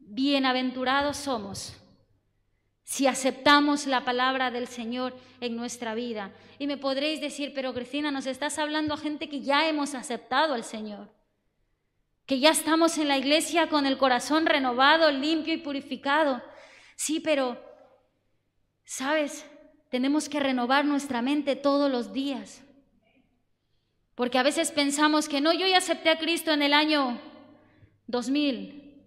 Bienaventurados 0.00 1.16
somos 1.16 1.78
si 2.84 3.06
aceptamos 3.06 3.86
la 3.86 4.04
palabra 4.04 4.50
del 4.50 4.66
Señor 4.66 5.14
en 5.40 5.56
nuestra 5.56 5.94
vida. 5.94 6.32
Y 6.58 6.66
me 6.66 6.76
podréis 6.76 7.20
decir, 7.20 7.52
pero 7.54 7.74
Cristina, 7.74 8.10
nos 8.10 8.26
estás 8.26 8.58
hablando 8.58 8.94
a 8.94 8.98
gente 8.98 9.28
que 9.28 9.40
ya 9.40 9.68
hemos 9.68 9.94
aceptado 9.94 10.54
al 10.54 10.64
Señor, 10.64 11.10
que 12.26 12.40
ya 12.40 12.50
estamos 12.50 12.98
en 12.98 13.08
la 13.08 13.18
iglesia 13.18 13.68
con 13.68 13.86
el 13.86 13.98
corazón 13.98 14.46
renovado, 14.46 15.10
limpio 15.10 15.54
y 15.54 15.58
purificado. 15.58 16.42
Sí, 16.96 17.20
pero 17.20 17.72
¿Sabes? 18.84 19.46
Tenemos 19.88 20.28
que 20.28 20.38
renovar 20.38 20.84
nuestra 20.84 21.22
mente 21.22 21.56
todos 21.56 21.90
los 21.90 22.12
días. 22.12 22.62
Porque 24.14 24.38
a 24.38 24.42
veces 24.42 24.70
pensamos 24.70 25.30
que 25.30 25.40
no, 25.40 25.52
yo 25.54 25.66
ya 25.66 25.78
acepté 25.78 26.10
a 26.10 26.18
Cristo 26.18 26.52
en 26.52 26.60
el 26.60 26.74
año 26.74 27.18
2000. 28.06 29.02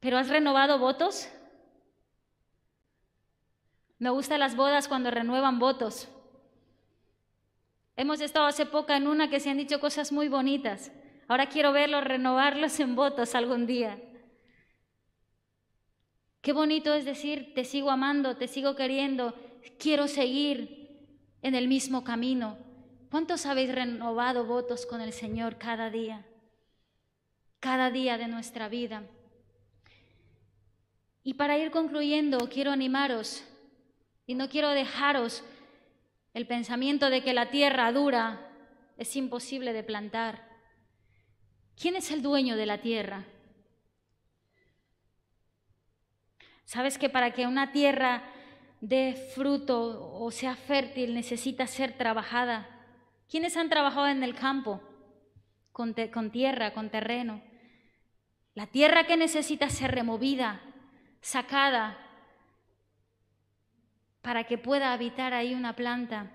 ¿Pero 0.00 0.18
has 0.18 0.28
renovado 0.28 0.78
votos? 0.78 1.28
Me 4.00 4.08
gustan 4.08 4.40
las 4.40 4.56
bodas 4.56 4.88
cuando 4.88 5.10
renuevan 5.10 5.58
votos. 5.58 6.08
Hemos 7.96 8.22
estado 8.22 8.46
hace 8.46 8.64
poco 8.64 8.94
en 8.94 9.06
una 9.06 9.28
que 9.28 9.40
se 9.40 9.50
han 9.50 9.58
dicho 9.58 9.78
cosas 9.78 10.10
muy 10.10 10.28
bonitas. 10.28 10.90
Ahora 11.28 11.50
quiero 11.50 11.70
verlos 11.74 12.02
renovarlos 12.02 12.80
en 12.80 12.96
votos 12.96 13.34
algún 13.34 13.66
día. 13.66 14.00
Qué 16.40 16.54
bonito 16.54 16.94
es 16.94 17.04
decir, 17.04 17.52
te 17.54 17.66
sigo 17.66 17.90
amando, 17.90 18.38
te 18.38 18.48
sigo 18.48 18.74
queriendo, 18.74 19.34
quiero 19.78 20.08
seguir 20.08 21.06
en 21.42 21.54
el 21.54 21.68
mismo 21.68 22.02
camino. 22.02 22.56
¿Cuántos 23.10 23.44
habéis 23.44 23.74
renovado 23.74 24.46
votos 24.46 24.86
con 24.86 25.02
el 25.02 25.12
Señor 25.12 25.58
cada 25.58 25.90
día? 25.90 26.24
Cada 27.60 27.90
día 27.90 28.16
de 28.16 28.28
nuestra 28.28 28.70
vida. 28.70 29.02
Y 31.22 31.34
para 31.34 31.58
ir 31.58 31.70
concluyendo, 31.70 32.48
quiero 32.48 32.70
animaros 32.70 33.44
y 34.30 34.34
no 34.36 34.48
quiero 34.48 34.68
dejaros 34.68 35.42
el 36.34 36.46
pensamiento 36.46 37.10
de 37.10 37.24
que 37.24 37.34
la 37.34 37.50
tierra 37.50 37.90
dura 37.90 38.48
es 38.96 39.16
imposible 39.16 39.72
de 39.72 39.82
plantar. 39.82 40.48
¿Quién 41.76 41.96
es 41.96 42.12
el 42.12 42.22
dueño 42.22 42.54
de 42.54 42.64
la 42.64 42.80
tierra? 42.80 43.24
¿Sabes 46.62 46.96
que 46.96 47.08
para 47.08 47.32
que 47.32 47.48
una 47.48 47.72
tierra 47.72 48.22
dé 48.80 49.16
fruto 49.34 50.14
o 50.14 50.30
sea 50.30 50.54
fértil 50.54 51.12
necesita 51.12 51.66
ser 51.66 51.98
trabajada? 51.98 52.68
¿Quiénes 53.28 53.56
han 53.56 53.68
trabajado 53.68 54.06
en 54.06 54.22
el 54.22 54.36
campo? 54.36 54.80
Con, 55.72 55.92
con 56.12 56.30
tierra, 56.30 56.72
con 56.72 56.88
terreno. 56.88 57.42
La 58.54 58.68
tierra 58.68 59.08
que 59.08 59.16
necesita 59.16 59.68
ser 59.70 59.90
removida, 59.90 60.60
sacada, 61.20 62.09
para 64.22 64.44
que 64.44 64.58
pueda 64.58 64.92
habitar 64.92 65.34
ahí 65.34 65.54
una 65.54 65.74
planta. 65.74 66.30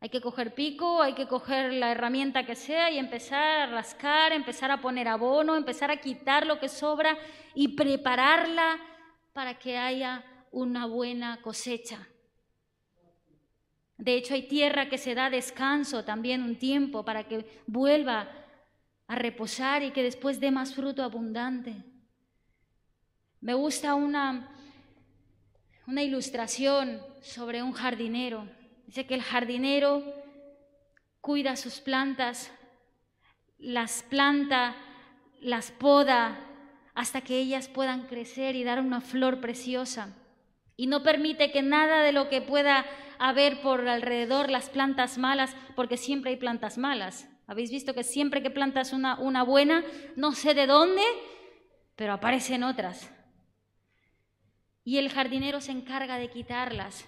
Hay 0.00 0.10
que 0.10 0.20
coger 0.20 0.54
pico, 0.54 1.02
hay 1.02 1.14
que 1.14 1.26
coger 1.26 1.72
la 1.72 1.90
herramienta 1.90 2.46
que 2.46 2.54
sea 2.54 2.90
y 2.90 2.98
empezar 2.98 3.60
a 3.60 3.66
rascar, 3.66 4.32
empezar 4.32 4.70
a 4.70 4.80
poner 4.80 5.08
abono, 5.08 5.56
empezar 5.56 5.90
a 5.90 5.96
quitar 5.96 6.46
lo 6.46 6.60
que 6.60 6.68
sobra 6.68 7.18
y 7.54 7.68
prepararla 7.68 8.78
para 9.32 9.58
que 9.58 9.76
haya 9.76 10.24
una 10.52 10.86
buena 10.86 11.42
cosecha. 11.42 12.06
De 13.96 14.14
hecho, 14.14 14.34
hay 14.34 14.46
tierra 14.46 14.88
que 14.88 14.98
se 14.98 15.16
da 15.16 15.28
descanso 15.28 16.04
también 16.04 16.44
un 16.44 16.56
tiempo 16.56 17.04
para 17.04 17.26
que 17.26 17.62
vuelva 17.66 18.28
a 19.08 19.16
reposar 19.16 19.82
y 19.82 19.90
que 19.90 20.04
después 20.04 20.38
dé 20.38 20.52
más 20.52 20.74
fruto 20.74 21.02
abundante. 21.02 21.74
Me 23.40 23.54
gusta 23.54 23.94
una, 23.94 24.52
una 25.88 26.02
ilustración 26.02 27.00
sobre 27.22 27.62
un 27.62 27.72
jardinero. 27.72 28.46
Dice 28.84 29.06
que 29.06 29.14
el 29.14 29.22
jardinero 29.22 30.02
cuida 31.22 31.56
sus 31.56 31.80
plantas, 31.80 32.52
las 33.56 34.02
planta, 34.02 34.76
las 35.40 35.70
poda, 35.70 36.44
hasta 36.94 37.22
que 37.22 37.38
ellas 37.38 37.68
puedan 37.68 38.06
crecer 38.06 38.54
y 38.54 38.64
dar 38.64 38.80
una 38.80 39.00
flor 39.00 39.40
preciosa. 39.40 40.14
Y 40.76 40.88
no 40.88 41.02
permite 41.02 41.50
que 41.52 41.62
nada 41.62 42.02
de 42.02 42.12
lo 42.12 42.28
que 42.28 42.42
pueda 42.42 42.84
haber 43.18 43.62
por 43.62 43.88
alrededor, 43.88 44.50
las 44.50 44.68
plantas 44.68 45.16
malas, 45.16 45.56
porque 45.74 45.96
siempre 45.96 46.32
hay 46.32 46.36
plantas 46.36 46.76
malas. 46.76 47.30
Habéis 47.46 47.70
visto 47.70 47.94
que 47.94 48.04
siempre 48.04 48.42
que 48.42 48.50
plantas 48.50 48.92
una, 48.92 49.18
una 49.18 49.42
buena, 49.42 49.82
no 50.16 50.32
sé 50.32 50.52
de 50.52 50.66
dónde, 50.66 51.02
pero 51.96 52.12
aparecen 52.12 52.62
otras. 52.62 53.10
Y 54.88 54.96
el 54.96 55.10
jardinero 55.10 55.60
se 55.60 55.70
encarga 55.70 56.16
de 56.16 56.30
quitarlas. 56.30 57.04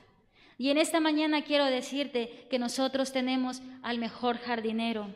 Y 0.59 0.69
en 0.69 0.77
esta 0.77 1.01
mañana 1.01 1.45
quiero 1.45 1.65
decirte 1.65 2.47
que 2.51 2.59
nosotros 2.59 3.11
tenemos 3.11 3.63
al 3.83 3.97
mejor 3.97 4.37
jardinero. 4.37 5.09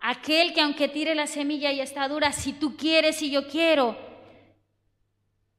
Aquel 0.00 0.54
que 0.54 0.62
aunque 0.62 0.88
tire 0.88 1.14
la 1.14 1.26
semilla 1.26 1.70
y 1.70 1.80
está 1.80 2.08
dura, 2.08 2.32
si 2.32 2.54
tú 2.54 2.78
quieres 2.78 3.20
y 3.20 3.30
yo 3.30 3.46
quiero, 3.46 3.94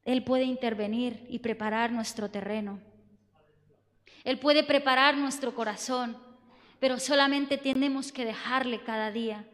Él 0.06 0.24
puede 0.24 0.46
intervenir 0.46 1.24
y 1.30 1.38
preparar 1.38 1.92
nuestro 1.92 2.32
terreno. 2.32 2.80
Él 4.24 4.40
puede 4.40 4.64
preparar 4.64 5.16
nuestro 5.16 5.54
corazón, 5.54 6.18
pero 6.80 6.98
solamente 7.00 7.60
tenemos 7.60 8.12
que 8.12 8.26
dejarle 8.26 8.82
cada 8.82 9.12
día. 9.12 9.46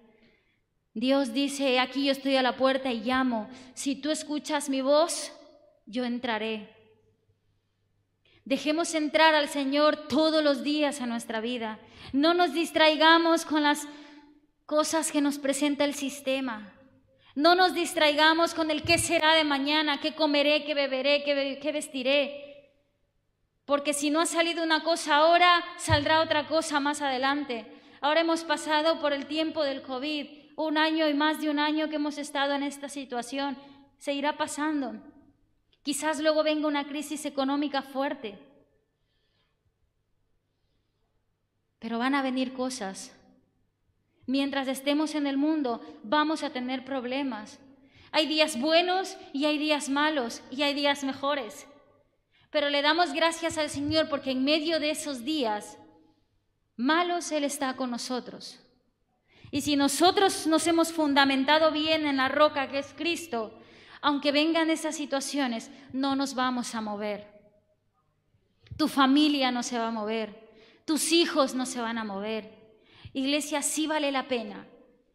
Dios 0.94 1.34
dice, 1.34 1.78
aquí 1.82 2.06
yo 2.06 2.14
estoy 2.14 2.38
a 2.38 2.42
la 2.42 2.56
puerta 2.56 2.94
y 2.94 3.02
llamo. 3.02 3.50
Si 3.74 3.98
tú 3.98 4.12
escuchas 4.12 4.70
mi 4.70 4.80
voz, 4.80 5.34
yo 5.88 6.06
entraré. 6.06 6.70
Dejemos 8.46 8.94
entrar 8.94 9.36
al 9.36 9.50
Señor 9.50 10.08
todos 10.08 10.44
los 10.44 10.64
días 10.64 11.02
a 11.02 11.06
nuestra 11.06 11.42
vida. 11.42 11.80
No 12.14 12.34
nos 12.34 12.54
distraigamos 12.54 13.44
con 13.44 13.64
las 13.64 13.88
cosas 14.66 15.12
que 15.12 15.22
nos 15.22 15.40
presenta 15.40 15.84
el 15.84 15.96
sistema. 15.96 16.74
No 17.36 17.56
nos 17.56 17.74
distraigamos 17.74 18.54
con 18.54 18.72
el 18.72 18.84
qué 18.84 18.98
será 18.98 19.34
de 19.34 19.44
mañana, 19.44 20.00
qué 20.00 20.16
comeré, 20.16 20.64
qué 20.64 20.74
beberé, 20.74 21.24
qué, 21.24 21.72
vestiré. 21.72 22.72
Porque 23.66 23.94
si 23.94 24.10
no 24.10 24.22
ha 24.22 24.26
salido 24.26 24.64
una 24.64 24.82
cosa 24.84 25.18
ahora, 25.18 25.64
saldrá 25.78 26.22
otra 26.22 26.48
cosa 26.48 26.80
más 26.80 27.02
adelante. 27.02 27.66
Ahora 28.02 28.22
hemos 28.22 28.44
pasado 28.44 29.00
por 29.00 29.14
el 29.14 29.26
tiempo 29.26 29.64
del 29.64 29.82
COVID, 29.82 30.26
un 30.56 30.78
año 30.78 31.08
y 31.10 31.14
más 31.14 31.42
de 31.42 31.50
un 31.50 31.60
año 31.60 31.90
que 31.90 31.98
hemos 31.98 32.18
estado 32.18 32.54
en 32.54 32.64
esta 32.64 32.90
situación. 32.90 33.58
Se 33.98 34.14
irá 34.14 34.38
pasando. 34.38 34.96
Quizás 35.88 36.20
luego 36.20 36.44
venga 36.44 36.68
una 36.68 36.86
crisis 36.86 37.24
económica 37.24 37.82
fuerte. 37.82 38.38
Pero 41.80 41.98
van 41.98 42.14
a 42.14 42.22
venir 42.22 42.52
cosas 42.52 43.14
Mientras 44.26 44.68
estemos 44.68 45.16
en 45.16 45.26
el 45.26 45.38
mundo, 45.38 45.80
vamos 46.04 46.44
a 46.44 46.50
tener 46.50 46.84
problemas. 46.84 47.60
Hay 48.12 48.28
días 48.28 48.60
buenos 48.60 49.16
y 49.32 49.46
hay 49.46 49.58
días 49.58 49.88
malos 49.88 50.44
y 50.52 50.64
hay 50.64 50.74
días 50.74 51.06
mejores. 51.06 51.66
Pero 52.50 52.70
le 52.70 52.82
damos 52.82 53.14
gracias 53.14 53.58
al 53.58 53.70
Señor 53.70 54.10
porque 54.10 54.32
en 54.32 54.44
medio 54.44 54.82
de 54.82 54.90
esos 54.90 55.24
días 55.24 55.78
malos 56.76 57.32
Él 57.32 57.46
está 57.46 57.78
con 57.78 57.90
nosotros. 57.90 58.60
Y 59.50 59.62
si 59.62 59.78
nosotros 59.78 60.46
nos 60.46 60.68
hemos 60.68 60.92
fundamentado 60.92 61.72
bien 61.72 62.06
en 62.06 62.18
la 62.18 62.28
roca 62.28 62.68
que 62.68 62.80
es 62.80 62.94
Cristo, 62.98 63.58
aunque 64.02 64.32
vengan 64.32 64.70
esas 64.70 64.96
situaciones, 64.96 65.72
no 65.94 66.16
nos 66.16 66.36
vamos 66.36 66.76
a 66.76 66.82
mover. 66.82 67.28
Tu 68.78 68.88
familia 68.88 69.52
no 69.52 69.64
se 69.64 69.80
va 69.80 69.88
a 69.88 69.92
mover, 69.92 70.50
tus 70.86 71.12
hijos 71.12 71.56
no 71.56 71.66
se 71.66 71.82
van 71.82 71.98
a 71.98 72.04
mover, 72.04 72.58
Iglesia, 73.18 73.64
sí 73.64 73.88
vale 73.88 74.12
la 74.12 74.28
pena 74.28 74.68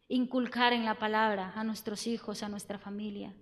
inculcar 0.09 0.73
en 0.73 0.83
la 0.83 0.99
palabra 0.99 1.53
a 1.55 1.63
nuestros 1.63 2.05
hijos, 2.05 2.43
a 2.43 2.49
nuestra 2.49 2.77
familia. 2.77 3.33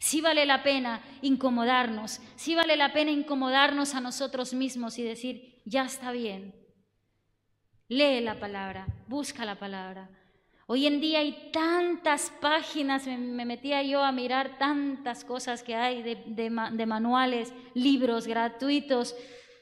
Sí 0.00 0.20
vale 0.20 0.44
la 0.44 0.64
pena 0.64 1.02
incomodarnos, 1.22 2.20
sí 2.34 2.56
vale 2.56 2.76
la 2.76 2.92
pena 2.92 3.12
incomodarnos 3.12 3.94
a 3.94 4.00
nosotros 4.00 4.54
mismos 4.54 4.98
y 4.98 5.04
decir, 5.04 5.62
ya 5.64 5.84
está 5.84 6.10
bien. 6.10 6.52
Lee 7.86 8.20
la 8.20 8.40
palabra, 8.40 8.88
busca 9.06 9.44
la 9.44 9.58
palabra. 9.58 10.10
Hoy 10.70 10.86
en 10.86 11.00
día 11.00 11.20
hay 11.20 11.50
tantas 11.50 12.30
páginas, 12.42 13.06
me, 13.06 13.46
metía 13.46 13.82
yo 13.82 14.04
a 14.04 14.12
mirar 14.12 14.58
tantas 14.58 15.24
cosas 15.24 15.62
que 15.62 15.74
hay 15.74 16.02
de 16.02 16.86
manuales, 16.86 17.54
libros 17.72 18.26
gratuitos, 18.26 19.16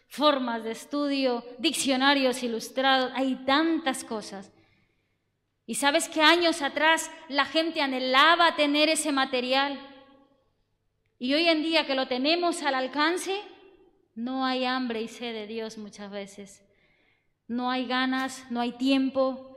formas 0.08 0.64
de 0.64 0.72
estudio, 0.72 1.44
diccionarios 1.58 2.42
ilustrados, 2.42 3.12
hay 3.14 3.36
tantas 3.46 4.02
cosas. 4.02 4.50
Y 5.64 5.76
sabes 5.76 6.08
que 6.08 6.22
años 6.22 6.60
atrás 6.60 7.08
la 7.28 7.44
gente 7.44 7.80
anhelaba 7.80 8.56
tener 8.56 8.88
ese 8.88 9.12
material 9.12 9.78
Y 11.18 11.34
hoy 11.34 11.48
en 11.48 11.62
día 11.62 11.86
que 11.86 11.94
lo 11.94 12.08
tenemos 12.08 12.62
al 12.62 12.74
alcance, 12.74 13.40
no 14.16 14.44
hay 14.44 14.64
hambre 14.64 15.02
y 15.02 15.08
sed 15.08 15.32
de 15.32 15.46
Dios 15.46 15.78
muchas 15.78 16.10
veces. 16.10 16.62
No 17.46 17.70
hay 17.70 17.86
ganas, 17.86 18.50
no 18.50 18.60
hay 18.60 18.72
tiempo. 18.72 19.55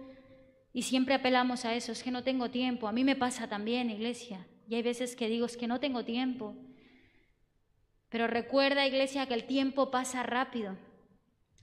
Y 0.73 0.83
siempre 0.83 1.15
apelamos 1.15 1.65
a 1.65 1.73
eso, 1.73 1.91
es 1.91 2.03
que 2.03 2.11
no 2.11 2.23
tengo 2.23 2.51
tiempo. 2.51 2.87
A 2.87 2.91
mí 2.91 3.03
me 3.03 3.15
pasa 3.15 3.47
también, 3.47 3.89
iglesia. 3.89 4.45
Y 4.67 4.75
hay 4.75 4.83
veces 4.83 5.15
que 5.15 5.27
digo, 5.27 5.45
es 5.45 5.57
que 5.57 5.67
no 5.67 5.79
tengo 5.79 6.05
tiempo. 6.05 6.55
Pero 8.09 8.27
recuerda, 8.27 8.87
iglesia, 8.87 9.25
que 9.27 9.33
el 9.33 9.45
tiempo 9.45 9.91
pasa 9.91 10.23
rápido. 10.23 10.77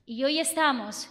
Y 0.05 0.25
hoy 0.25 0.39
estamos, 0.39 1.09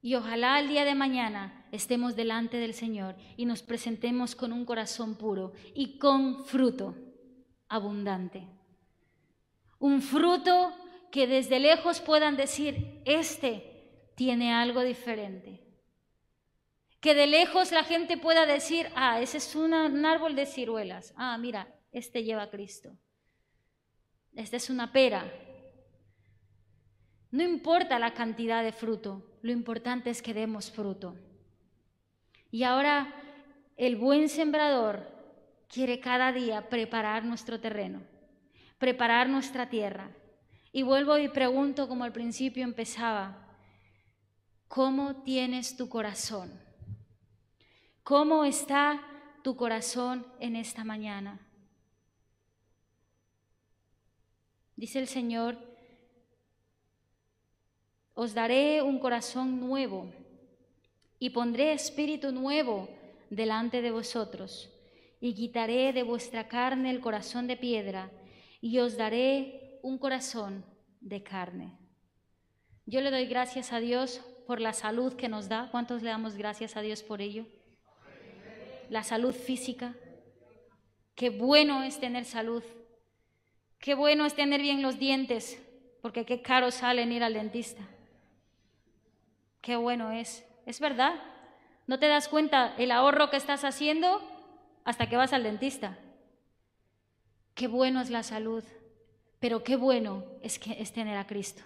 y 0.00 0.14
ojalá 0.14 0.60
el 0.60 0.68
día 0.68 0.84
de 0.84 0.94
mañana 0.94 1.66
estemos 1.72 2.16
delante 2.16 2.56
del 2.56 2.74
Señor 2.74 3.16
y 3.36 3.46
nos 3.46 3.62
presentemos 3.62 4.34
con 4.34 4.52
un 4.52 4.64
corazón 4.64 5.16
puro 5.16 5.52
y 5.74 5.98
con 5.98 6.44
fruto 6.44 6.94
abundante. 7.68 8.46
Un 9.78 10.02
fruto 10.02 10.72
que 11.10 11.26
desde 11.26 11.60
lejos 11.60 12.00
puedan 12.00 12.36
decir, 12.36 13.02
este 13.04 14.12
tiene 14.14 14.52
algo 14.52 14.82
diferente. 14.82 15.67
Que 17.08 17.14
de 17.14 17.26
lejos 17.26 17.72
la 17.72 17.84
gente 17.84 18.18
pueda 18.18 18.44
decir, 18.44 18.90
ah, 18.94 19.18
ese 19.18 19.38
es 19.38 19.56
un 19.56 19.72
árbol 19.72 20.36
de 20.36 20.44
ciruelas. 20.44 21.14
Ah, 21.16 21.38
mira, 21.38 21.74
este 21.90 22.22
lleva 22.22 22.42
a 22.42 22.50
Cristo. 22.50 22.98
Esta 24.34 24.58
es 24.58 24.68
una 24.68 24.92
pera. 24.92 25.24
No 27.30 27.42
importa 27.42 27.98
la 27.98 28.12
cantidad 28.12 28.62
de 28.62 28.72
fruto, 28.72 29.38
lo 29.40 29.52
importante 29.52 30.10
es 30.10 30.20
que 30.20 30.34
demos 30.34 30.70
fruto. 30.70 31.16
Y 32.50 32.64
ahora 32.64 33.10
el 33.78 33.96
buen 33.96 34.28
sembrador 34.28 35.10
quiere 35.66 36.00
cada 36.00 36.30
día 36.30 36.68
preparar 36.68 37.24
nuestro 37.24 37.58
terreno, 37.58 38.02
preparar 38.76 39.30
nuestra 39.30 39.70
tierra. 39.70 40.10
Y 40.72 40.82
vuelvo 40.82 41.16
y 41.16 41.30
pregunto 41.30 41.88
como 41.88 42.04
al 42.04 42.12
principio 42.12 42.64
empezaba, 42.64 43.48
¿cómo 44.68 45.22
tienes 45.22 45.74
tu 45.74 45.88
corazón? 45.88 46.67
¿Cómo 48.08 48.46
está 48.46 49.02
tu 49.42 49.54
corazón 49.54 50.26
en 50.40 50.56
esta 50.56 50.82
mañana? 50.82 51.46
Dice 54.76 54.98
el 54.98 55.06
Señor, 55.06 55.58
os 58.14 58.32
daré 58.32 58.80
un 58.80 58.98
corazón 58.98 59.60
nuevo 59.60 60.10
y 61.18 61.28
pondré 61.28 61.74
espíritu 61.74 62.32
nuevo 62.32 62.88
delante 63.28 63.82
de 63.82 63.90
vosotros 63.90 64.70
y 65.20 65.34
quitaré 65.34 65.92
de 65.92 66.02
vuestra 66.02 66.48
carne 66.48 66.90
el 66.90 67.02
corazón 67.02 67.46
de 67.46 67.58
piedra 67.58 68.10
y 68.62 68.78
os 68.78 68.96
daré 68.96 69.80
un 69.82 69.98
corazón 69.98 70.64
de 71.02 71.22
carne. 71.22 71.76
Yo 72.86 73.02
le 73.02 73.10
doy 73.10 73.26
gracias 73.26 73.70
a 73.74 73.80
Dios 73.80 74.22
por 74.46 74.62
la 74.62 74.72
salud 74.72 75.12
que 75.12 75.28
nos 75.28 75.50
da. 75.50 75.68
¿Cuántos 75.70 76.02
le 76.02 76.08
damos 76.08 76.36
gracias 76.36 76.74
a 76.74 76.80
Dios 76.80 77.02
por 77.02 77.20
ello? 77.20 77.44
La 78.88 79.02
salud 79.02 79.34
física. 79.34 79.94
Qué 81.14 81.30
bueno 81.30 81.82
es 81.82 82.00
tener 82.00 82.24
salud. 82.24 82.62
Qué 83.78 83.94
bueno 83.94 84.24
es 84.24 84.34
tener 84.34 84.60
bien 84.60 84.82
los 84.82 84.98
dientes, 84.98 85.60
porque 86.02 86.24
qué 86.24 86.42
caro 86.42 86.70
salen 86.70 87.12
ir 87.12 87.22
al 87.22 87.34
dentista. 87.34 87.82
Qué 89.60 89.76
bueno 89.76 90.12
es. 90.12 90.44
Es 90.66 90.80
verdad. 90.80 91.14
No 91.86 91.98
te 91.98 92.08
das 92.08 92.28
cuenta 92.28 92.74
el 92.76 92.90
ahorro 92.90 93.30
que 93.30 93.36
estás 93.36 93.64
haciendo 93.64 94.20
hasta 94.84 95.08
que 95.08 95.16
vas 95.16 95.32
al 95.32 95.42
dentista. 95.42 95.98
Qué 97.54 97.66
bueno 97.66 98.00
es 98.00 98.10
la 98.10 98.22
salud, 98.22 98.62
pero 99.40 99.64
qué 99.64 99.76
bueno 99.76 100.24
es, 100.42 100.58
que, 100.58 100.80
es 100.80 100.92
tener 100.92 101.16
a 101.16 101.26
Cristo. 101.26 101.62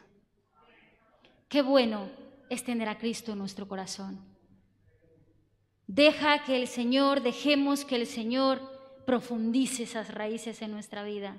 Qué 1.48 1.60
bueno 1.60 2.08
es 2.48 2.64
tener 2.64 2.88
a 2.88 2.98
Cristo 2.98 3.32
en 3.32 3.38
nuestro 3.38 3.68
corazón. 3.68 4.31
Deja 5.86 6.44
que 6.44 6.56
el 6.56 6.68
Señor, 6.68 7.22
dejemos 7.22 7.84
que 7.84 7.96
el 7.96 8.06
Señor 8.06 8.60
profundice 9.04 9.82
esas 9.82 10.12
raíces 10.12 10.62
en 10.62 10.70
nuestra 10.70 11.02
vida. 11.02 11.38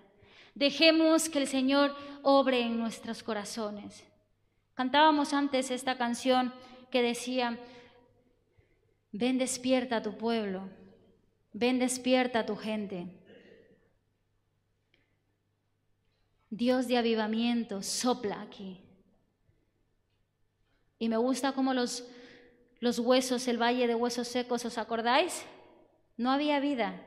Dejemos 0.56 1.30
que 1.30 1.40
el 1.40 1.48
Señor 1.48 1.96
obre 2.22 2.62
en 2.62 2.78
nuestros 2.78 3.24
corazones. 3.24 4.04
Cantábamos 4.76 5.34
antes 5.34 5.72
esta 5.72 5.98
canción 5.98 6.54
que 6.92 7.02
decía, 7.02 7.60
ven 9.12 9.38
despierta 9.38 9.98
a 9.98 10.02
tu 10.02 10.18
pueblo, 10.18 10.70
ven 11.54 11.80
despierta 11.80 12.40
a 12.40 12.46
tu 12.46 12.56
gente. 12.56 13.08
Dios 16.50 16.88
de 16.88 16.98
avivamiento 16.98 17.82
sopla 17.82 18.42
aquí. 18.42 18.80
Y 21.00 21.10
me 21.10 21.18
gusta 21.18 21.54
como 21.54 21.74
los, 21.74 22.08
los 22.84 23.00
huesos, 23.00 23.48
el 23.48 23.62
valle 23.62 23.88
de 23.88 23.96
huesos 23.96 24.28
secos, 24.28 24.66
¿os 24.66 24.78
acordáis? 24.78 25.46
No 26.18 26.32
había 26.32 26.60
vida, 26.60 27.02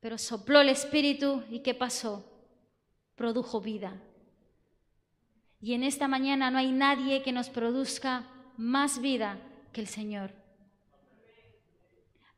pero 0.00 0.16
sopló 0.16 0.62
el 0.62 0.70
Espíritu 0.70 1.42
y 1.50 1.58
¿qué 1.58 1.74
pasó? 1.74 2.24
Produjo 3.16 3.60
vida. 3.60 4.00
Y 5.60 5.74
en 5.74 5.82
esta 5.82 6.08
mañana 6.08 6.50
no 6.50 6.56
hay 6.56 6.72
nadie 6.72 7.22
que 7.22 7.32
nos 7.32 7.50
produzca 7.50 8.24
más 8.56 9.02
vida 9.02 9.38
que 9.74 9.82
el 9.82 9.88
Señor. 9.88 10.32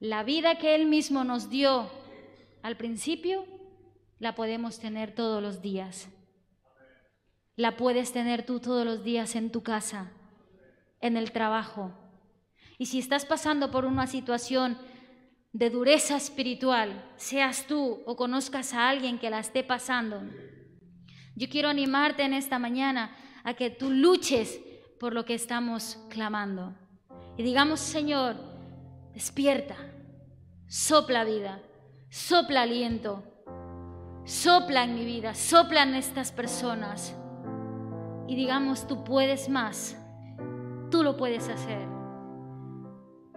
La 0.01 0.25
vida 0.25 0.59
que 0.59 0.75
Él 0.75 0.87
mismo 0.87 1.23
nos 1.23 1.49
dio 1.49 1.89
al 2.63 2.77
principio, 2.77 3.47
la 4.19 4.35
podemos 4.35 4.81
tener 4.81 5.15
todos 5.15 5.41
los 5.41 5.63
días. 5.63 6.09
La 7.55 7.77
puedes 7.77 8.11
tener 8.11 8.45
tú 8.45 8.59
todos 8.59 8.85
los 8.85 9.05
días 9.05 9.37
en 9.37 9.53
tu 9.53 9.63
casa, 9.63 10.11
en 11.01 11.17
el 11.17 11.31
trabajo. 11.31 11.93
Y 12.79 12.87
si 12.87 13.01
estás 13.01 13.25
pasando 13.25 13.71
por 13.73 13.85
una 13.85 14.07
situación 14.07 14.79
de 15.53 15.69
dureza 15.69 16.17
espiritual, 16.17 17.05
seas 17.17 17.67
tú 17.67 18.03
o 18.07 18.15
conozcas 18.15 18.73
a 18.73 18.89
alguien 18.89 19.19
que 19.19 19.31
la 19.31 19.41
esté 19.41 19.65
pasando, 19.65 20.23
yo 21.35 21.49
quiero 21.49 21.69
animarte 21.69 22.23
en 22.23 22.35
esta 22.35 22.59
mañana 22.59 23.17
a 23.45 23.55
que 23.55 23.71
tú 23.71 23.91
luches 23.91 24.61
por 25.01 25.15
lo 25.15 25.25
que 25.25 25.35
estamos 25.35 25.99
clamando. 26.09 26.75
Y 27.37 27.43
digamos, 27.43 27.81
Señor, 27.81 28.37
despierta, 29.13 29.77
sopla 30.67 31.25
vida, 31.25 31.63
sopla 32.11 32.63
aliento, 32.63 33.25
sopla 34.25 34.85
en 34.85 34.95
mi 34.95 35.05
vida, 35.05 35.35
sopla 35.35 35.83
en 35.83 35.95
estas 35.95 36.31
personas. 36.31 37.15
Y 38.29 38.37
digamos, 38.37 38.87
tú 38.87 39.05
puedes 39.05 39.49
más, 39.49 39.97
tú 40.91 41.03
lo 41.03 41.17
puedes 41.17 41.49
hacer. 41.49 41.98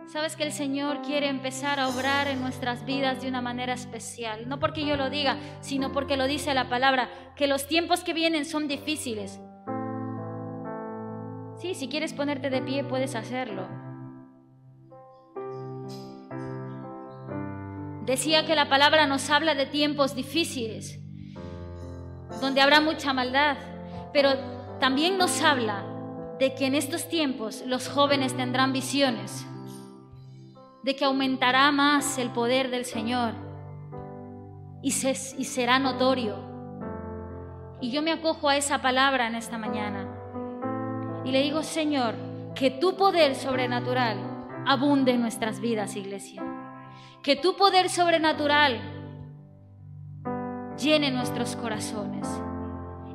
Sabes 0.08 0.36
que 0.36 0.44
el 0.44 0.52
Señor 0.52 1.02
quiere 1.04 1.30
empezar 1.30 1.80
a 1.80 1.88
obrar 1.88 2.28
en 2.28 2.42
nuestras 2.42 2.86
vidas 2.86 3.22
de 3.22 3.30
una 3.30 3.42
manera 3.42 3.74
especial. 3.74 4.50
No 4.50 4.60
porque 4.60 4.86
yo 4.86 4.98
lo 4.98 5.10
diga, 5.10 5.38
sino 5.62 5.92
porque 5.92 6.18
lo 6.18 6.28
dice 6.28 6.54
la 6.54 6.68
palabra, 6.68 7.10
que 7.36 7.48
los 7.48 7.68
tiempos 7.68 8.02
que 8.04 8.14
vienen 8.14 8.46
son 8.46 8.68
difíciles. 8.68 9.40
Sí, 11.60 11.76
si 11.76 11.88
quieres 11.88 12.14
ponerte 12.14 12.50
de 12.50 12.62
pie, 12.62 12.84
puedes 12.84 13.16
hacerlo. 13.16 13.68
Decía 18.06 18.46
que 18.46 18.56
la 18.56 18.68
palabra 18.68 19.06
nos 19.06 19.30
habla 19.30 19.56
de 19.56 19.68
tiempos 19.68 20.16
difíciles, 20.16 21.00
donde 22.42 22.60
habrá 22.60 22.82
mucha 22.82 23.14
maldad, 23.14 23.58
pero 24.12 24.32
también 24.80 25.18
nos 25.18 25.42
habla 25.42 25.86
de 26.40 26.54
que 26.56 26.66
en 26.66 26.76
estos 26.76 27.08
tiempos 27.08 27.64
los 27.66 27.88
jóvenes 27.88 28.36
tendrán 28.36 28.74
visiones 28.74 29.46
de 30.84 30.96
que 30.96 31.06
aumentará 31.06 31.72
más 31.72 32.18
el 32.18 32.30
poder 32.30 32.70
del 32.70 32.86
Señor 32.86 33.34
y, 34.82 34.92
será 34.92 35.80
notorio. 35.80 36.36
Y 37.82 37.92
yo 37.92 38.02
me 38.02 38.12
acojo 38.12 38.50
a 38.50 38.58
esa 38.58 38.82
palabra 38.82 39.28
en 39.28 39.36
esta 39.36 39.58
mañana 39.58 40.08
y 41.24 41.32
le 41.32 41.42
digo, 41.44 41.64
Señor, 41.64 42.16
que 42.56 42.72
tu 42.72 42.96
poder 42.96 43.36
sobrenatural 43.36 44.18
abunde 44.66 45.12
en 45.12 45.22
nuestras 45.22 45.60
vidas, 45.60 45.96
iglesia. 45.96 46.44
Que 47.24 47.36
tu 47.36 47.56
poder 47.56 47.90
sobrenatural 47.90 48.82
llene 50.80 51.12
nuestros 51.12 51.56
corazones 51.56 52.28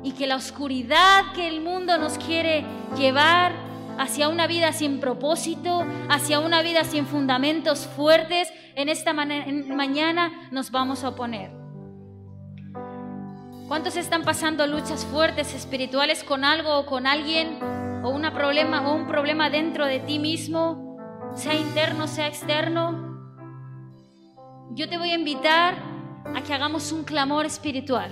y 0.03 0.13
que 0.13 0.27
la 0.27 0.37
oscuridad 0.37 1.33
que 1.33 1.49
el 1.49 1.59
mundo 1.59 1.97
nos 1.97 2.17
quiere 2.17 2.65
llevar 2.97 3.66
hacia 3.97 4.29
una 4.29 4.47
vida 4.47 4.71
sin 4.73 4.99
propósito, 4.99 5.85
hacia 6.09 6.39
una 6.39 6.61
vida 6.61 6.83
sin 6.83 7.05
fundamentos 7.05 7.87
fuertes, 7.87 8.51
en 8.75 8.89
esta 8.89 9.13
mañana 9.13 10.49
nos 10.51 10.71
vamos 10.71 11.03
a 11.03 11.09
oponer. 11.09 11.51
¿Cuántos 13.67 13.97
están 13.97 14.23
pasando 14.23 14.65
luchas 14.65 15.05
fuertes 15.05 15.53
espirituales 15.53 16.23
con 16.23 16.45
algo 16.45 16.77
o 16.77 16.85
con 16.85 17.05
alguien 17.05 17.59
o 18.03 18.09
una 18.09 18.33
problema 18.33 18.89
o 18.89 18.95
un 18.95 19.07
problema 19.07 19.49
dentro 19.49 19.85
de 19.85 19.99
ti 19.99 20.19
mismo, 20.19 20.97
sea 21.35 21.55
interno, 21.55 22.07
sea 22.07 22.27
externo? 22.27 23.05
Yo 24.71 24.87
te 24.87 24.97
voy 24.97 25.11
a 25.11 25.15
invitar 25.15 25.75
a 26.35 26.41
que 26.43 26.53
hagamos 26.53 26.91
un 26.91 27.03
clamor 27.03 27.45
espiritual 27.45 28.11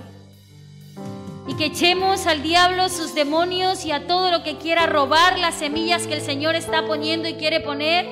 y 1.48 1.54
que 1.54 1.66
echemos 1.66 2.26
al 2.26 2.42
diablo 2.42 2.88
sus 2.88 3.14
demonios 3.14 3.84
y 3.84 3.92
a 3.92 4.06
todo 4.06 4.30
lo 4.30 4.42
que 4.42 4.56
quiera 4.56 4.86
robar 4.86 5.38
las 5.38 5.54
semillas 5.54 6.06
que 6.06 6.14
el 6.14 6.20
Señor 6.20 6.54
está 6.54 6.86
poniendo 6.86 7.28
y 7.28 7.34
quiere 7.34 7.60
poner 7.60 8.06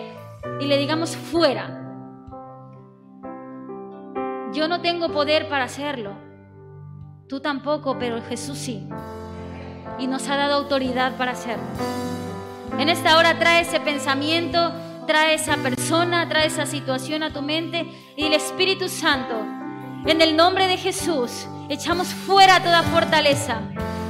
y 0.60 0.66
le 0.66 0.78
digamos 0.78 1.16
fuera. 1.16 1.80
Yo 4.52 4.68
no 4.68 4.80
tengo 4.80 5.08
poder 5.08 5.48
para 5.48 5.64
hacerlo, 5.64 6.16
tú 7.28 7.40
tampoco, 7.40 7.98
pero 7.98 8.22
Jesús 8.22 8.58
sí. 8.58 8.86
Y 9.98 10.06
nos 10.06 10.28
ha 10.28 10.36
dado 10.36 10.54
autoridad 10.54 11.16
para 11.16 11.32
hacerlo. 11.32 11.64
En 12.78 12.88
esta 12.88 13.18
hora 13.18 13.38
trae 13.38 13.62
ese 13.62 13.80
pensamiento, 13.80 14.72
trae 15.06 15.34
esa 15.34 15.56
persona, 15.56 16.28
trae 16.28 16.46
esa 16.46 16.66
situación 16.66 17.22
a 17.22 17.32
tu 17.32 17.42
mente 17.42 17.86
y 18.16 18.24
el 18.24 18.32
Espíritu 18.32 18.88
Santo, 18.88 19.34
en 20.06 20.20
el 20.20 20.36
nombre 20.36 20.68
de 20.68 20.76
Jesús, 20.76 21.46
echamos 21.68 22.08
fuera 22.08 22.62
toda 22.62 22.82
fortaleza, 22.82 23.60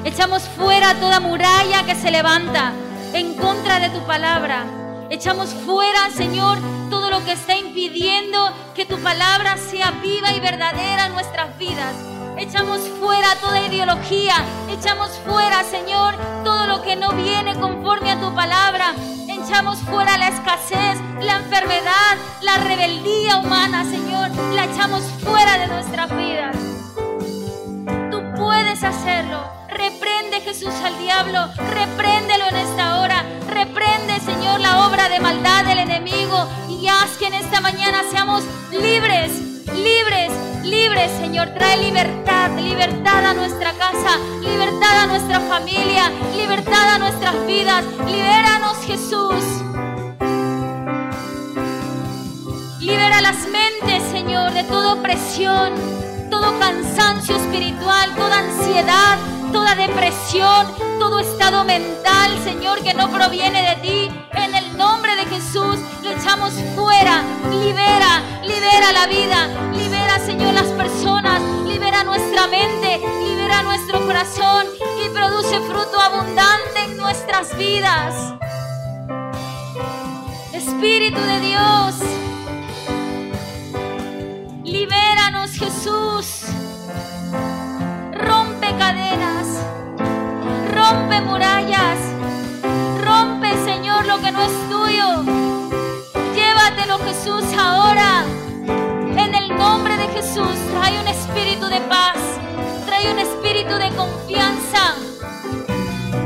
echamos 0.05 0.42
fuera 0.42 0.95
toda 0.95 1.20
muralla 1.20 1.84
que 1.84 1.95
se 1.95 2.11
levanta 2.11 2.72
en 3.12 3.34
contra 3.34 3.78
de 3.78 3.90
tu 3.90 4.05
palabra. 4.07 4.64
Echamos 5.11 5.51
fuera, 5.51 6.11
Señor, 6.11 6.59
todo 6.90 7.11
lo 7.11 7.24
que 7.24 7.32
está 7.32 7.57
impidiendo 7.57 8.53
que 8.74 8.86
tu 8.86 8.99
palabra 8.99 9.57
sea 9.57 9.92
viva 10.03 10.32
y 10.32 10.40
verdadera 10.40 11.07
en 11.07 11.12
nuestras 11.12 11.57
vidas. 11.59 11.95
Echamos 12.36 12.80
fuera 12.99 13.36
toda 13.40 13.61
ideología. 13.61 14.34
Echamos 14.68 15.11
fuera, 15.24 15.62
Señor, 15.62 16.16
todo 16.42 16.66
lo 16.66 16.82
que 16.82 16.97
no 16.97 17.12
viene 17.12 17.55
conforme 17.55 18.11
a 18.11 18.20
tu 18.20 18.34
palabra. 18.34 18.95
Echamos 19.47 19.78
fuera 19.80 20.16
la 20.16 20.28
escasez, 20.28 20.99
la 21.20 21.36
enfermedad, 21.36 22.16
la 22.40 22.57
rebeldía 22.57 23.36
humana, 23.36 23.84
Señor. 23.84 24.30
La 24.55 24.64
echamos 24.64 25.03
fuera 25.22 25.59
de 25.59 25.66
nuestras 25.68 26.16
vidas. 26.16 26.57
Tú 28.11 28.22
puedes 28.36 28.82
hacerlo. 28.82 29.45
Reprende 29.68 30.40
Jesús 30.40 30.72
al 30.82 30.97
diablo. 30.99 31.47
Repréndelo 31.74 32.49
en 32.49 32.57
esta 32.57 33.01
hora. 33.03 33.22
Reprende, 33.51 34.18
Señor, 34.20 34.61
la 34.61 34.86
obra 34.86 35.11
de 35.11 35.20
maldad 35.20 35.66
del 35.66 35.78
enemigo. 35.78 36.49
Y 36.70 36.88
haz 36.88 37.11
que 37.18 37.26
en 37.26 37.34
esta 37.34 37.61
mañana 37.61 38.03
seamos 38.11 38.45
libres, 38.70 39.30
libres, 39.72 40.30
libres, 40.62 41.10
Señor. 41.20 41.48
Trae 41.50 41.78
libertad, 41.78 42.50
libertad 42.58 43.24
a 43.26 43.34
nuestra 43.34 43.72
casa, 43.74 44.18
libertad 44.40 45.02
a 45.02 45.06
nuestra 45.06 45.40
familia, 45.40 46.10
libertad 46.36 46.94
a 46.94 46.98
nuestras 46.98 47.46
vidas. 47.46 47.84
Libéranos, 48.06 48.78
Jesús. 48.86 49.44
Libera 52.80 53.20
las 53.22 53.46
mentes, 53.48 54.02
Señor, 54.10 54.52
de 54.52 54.62
toda 54.64 54.94
opresión, 54.94 55.72
todo 56.30 56.58
cansancio 56.58 57.36
espiritual, 57.36 58.14
toda 58.14 58.40
ansiedad, 58.40 59.18
toda 59.52 59.74
depresión, 59.74 60.66
todo 60.98 61.20
estado 61.20 61.64
mental, 61.64 62.38
Señor, 62.44 62.82
que 62.82 62.92
no 62.92 63.10
proviene 63.10 63.70
de 63.70 63.76
ti. 63.76 64.10
En 64.32 64.54
el 64.54 64.63
nombre 64.77 65.16
de 65.16 65.27
Jesús 65.27 65.79
lo 66.03 66.11
echamos 66.11 66.53
fuera. 66.75 67.22
Libera, 67.51 68.22
libera 68.43 68.93
la 68.93 69.07
vida. 69.07 69.70
Libera, 69.72 70.18
Señor, 70.18 70.55
las 70.55 70.68
personas. 70.68 71.41
Libera 71.64 72.05
nuestra 72.05 72.47
mente. 72.47 73.01
Libera 73.25 73.62
nuestro 73.62 74.05
corazón. 74.05 74.66
Y 75.05 75.09
produce 75.11 75.61
fruto 75.61 76.01
abundante 76.01 76.85
en 76.85 76.97
nuestras 76.97 77.57
vidas. 77.57 78.35
Espíritu 80.53 81.20
de 81.20 81.41
Dios. 81.41 81.95
Libéranos, 84.64 85.53
Jesús. 85.53 86.43
Rompe 88.12 88.75
cadenas. 88.79 89.47
Rompe 90.72 91.20
murallas. 91.20 92.13
Lo 94.07 94.20
que 94.20 94.30
no 94.30 94.42
es 94.42 94.52
tuyo. 94.68 95.22
Llévatelo, 96.34 96.98
Jesús, 96.98 97.44
ahora. 97.59 98.24
En 99.16 99.34
el 99.34 99.57
nombre 99.57 99.96
de 99.96 100.09
Jesús, 100.09 100.57
trae 100.72 101.00
un 101.00 101.09
espíritu 101.09 101.66
de 101.66 101.80
paz. 101.82 102.18
Trae 102.84 103.11
un 103.11 103.18
espíritu 103.18 103.74
de 103.74 103.90
confianza. 103.96 104.94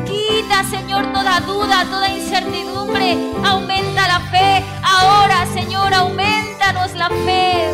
Quita, 0.06 0.64
Señor, 0.64 1.12
toda 1.12 1.40
duda, 1.40 1.84
toda 1.84 2.08
incertidumbre. 2.10 3.16
Aumenta 3.44 4.08
la 4.08 4.20
fe. 4.30 4.64
Ahora, 4.82 5.46
Señor, 5.54 5.94
aumentanos 5.94 6.94
la 6.94 7.08
fe. 7.08 7.70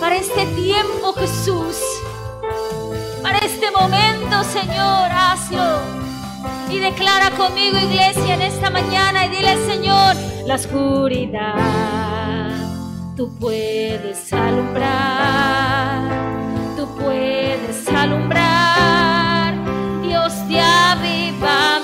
Para 0.00 0.16
este 0.16 0.46
tiempo, 0.46 1.12
Jesús. 1.12 1.76
Para 3.22 3.38
este 3.38 3.70
momento, 3.70 4.42
Señor, 4.44 5.10
hazlo. 5.12 6.00
Y 6.70 6.78
declara 6.78 7.30
conmigo, 7.30 7.78
iglesia, 7.78 8.34
en 8.34 8.42
esta 8.42 8.70
mañana 8.70 9.26
y 9.26 9.30
dile, 9.30 9.56
Señor, 9.66 10.14
la 10.46 10.54
oscuridad. 10.54 12.50
Tú 13.16 13.36
puedes 13.38 14.32
alumbrar, 14.32 16.00
tú 16.76 16.88
puedes 16.96 17.88
alumbrar, 17.88 19.54
Dios 20.02 20.48
de 20.48 20.60
avivamiento. 20.60 21.79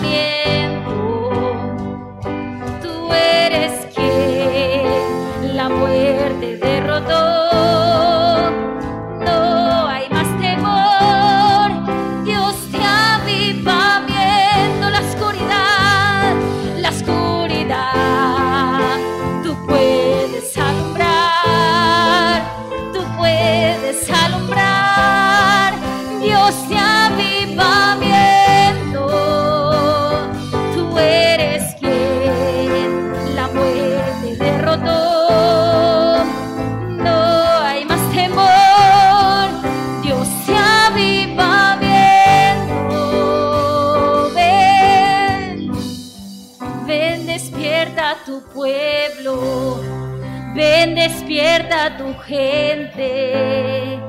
Tu 52.07 52.15
gente. 52.23 54.01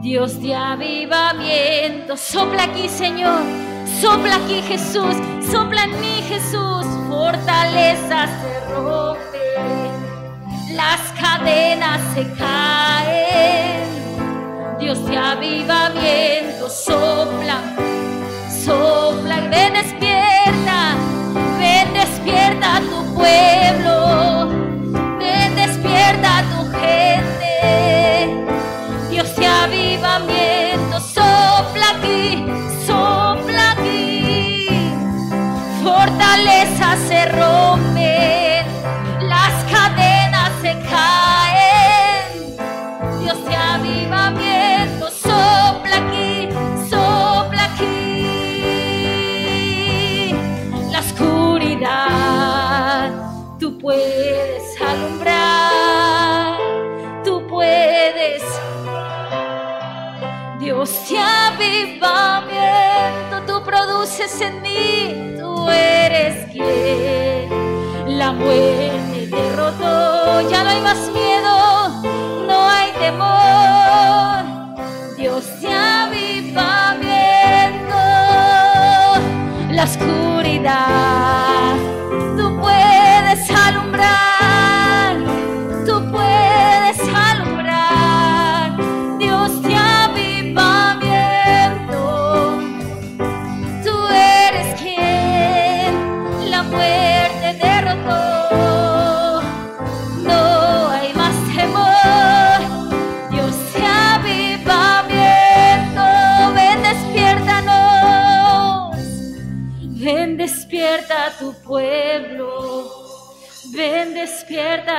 Dios 0.00 0.40
de 0.40 0.54
avivamiento, 0.54 2.16
sopla 2.16 2.64
aquí, 2.64 2.88
Señor. 2.88 3.42
Sopla 4.00 4.36
aquí, 4.36 4.62
Jesús. 4.62 5.14
Sopla 5.50 5.84
en 5.84 6.00
mí, 6.00 6.22
Jesús. 6.26 6.86
Fortaleza 7.08 8.26
se 8.26 8.60
rompe. 8.74 9.38
Las 10.72 11.00
cadenas 11.20 12.00
se 12.14 12.26
caen. 12.34 13.80
Dios 14.78 15.04
de 15.06 15.16
avivamiento, 15.16 16.68
sopla. 16.70 17.60
Sopla, 18.64 19.40
ven, 19.50 19.74
despierta. 19.74 20.96
Ven, 21.58 21.92
despierta 21.92 22.76
a 22.76 22.80
tu 22.80 23.14
pueblo. 23.14 24.59
Avivamiento, 30.04 31.00
sopla 31.00 31.90
aquí, 31.96 32.44
sopla 32.86 33.72
aquí. 33.72 34.68
Fortaleza 35.82 36.79
la 68.40 68.46
muerte 68.46 69.26
derrotó. 69.26 70.48
Ya 70.50 70.64
no 70.64 70.70
hay 70.70 70.80
más 70.80 71.10
miedo, 71.12 71.29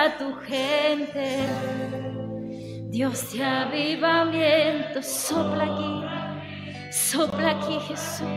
tu 0.10 0.36
gente. 0.48 1.48
Dios 2.90 3.32
de 3.32 3.44
avivamiento, 3.44 5.02
sopla 5.02 5.64
aquí, 5.64 6.92
sopla 6.92 7.52
aquí 7.52 7.80
Jesús. 7.88 8.28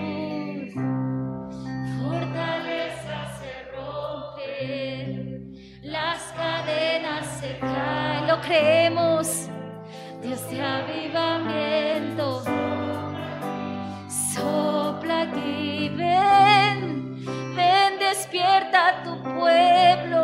Fortaleza 1.99 3.17
se 3.39 3.53
rompe, 3.75 5.41
las 5.83 6.21
cadenas 6.37 7.27
se 7.41 7.59
caen, 7.59 8.27
lo 8.29 8.41
creemos. 8.41 9.49
Dios 10.23 10.49
de 10.51 10.63
avivamiento, 10.63 12.43
sopla 14.09 15.23
aquí, 15.23 15.91
ven, 15.97 17.25
ven, 17.57 17.99
despierta 17.99 19.03
tu 19.03 19.23
pueblo, 19.23 20.24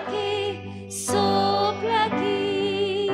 aquí, 0.00 0.90
sopla 0.90 2.04
aquí. 2.04 3.10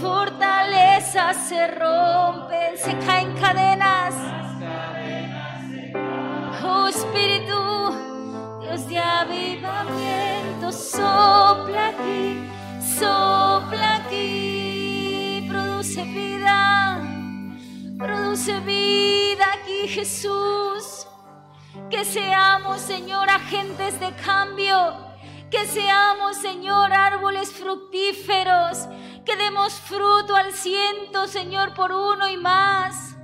Fortalezas 0.00 1.36
se 1.48 1.66
rompen, 1.68 2.76
se 2.76 2.96
caen 3.06 3.34
cadenas. 3.34 4.14
Oh 6.64 6.88
Espíritu, 6.88 8.60
Dios 8.60 8.88
de 8.88 8.98
avivamiento, 8.98 10.72
sopla 10.72 11.88
aquí, 11.88 12.44
sopla 12.98 13.96
aquí, 13.96 15.46
produce 15.48 16.02
vida, 16.04 17.00
produce 17.98 18.60
vida 18.60 19.46
aquí 19.54 19.88
Jesús. 19.88 21.06
Que 21.90 22.04
seamos, 22.04 22.80
Señor, 22.80 23.30
agentes 23.30 23.98
de 23.98 24.12
cambio. 24.24 25.07
Que 25.50 25.66
seamos, 25.66 26.36
Señor, 26.36 26.92
árboles 26.92 27.50
fructíferos. 27.50 28.86
Que 29.24 29.36
demos 29.36 29.74
fruto 29.74 30.36
al 30.36 30.52
ciento, 30.52 31.26
Señor, 31.26 31.74
por 31.74 31.92
uno 31.92 32.28
y 32.28 32.36
más. 32.36 33.16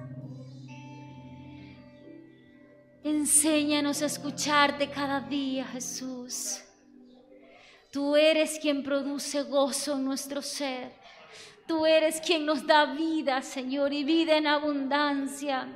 Enséñanos 3.02 4.00
a 4.00 4.06
escucharte 4.06 4.90
cada 4.90 5.20
día, 5.20 5.66
Jesús. 5.66 6.62
Tú 7.92 8.16
eres 8.16 8.58
quien 8.58 8.82
produce 8.82 9.42
gozo 9.42 9.92
en 9.92 10.04
nuestro 10.04 10.40
ser. 10.40 10.92
Tú 11.66 11.86
eres 11.86 12.20
quien 12.20 12.44
nos 12.44 12.66
da 12.66 12.86
vida, 12.86 13.42
Señor, 13.42 13.92
y 13.92 14.04
vida 14.04 14.36
en 14.36 14.46
abundancia. 14.46 15.68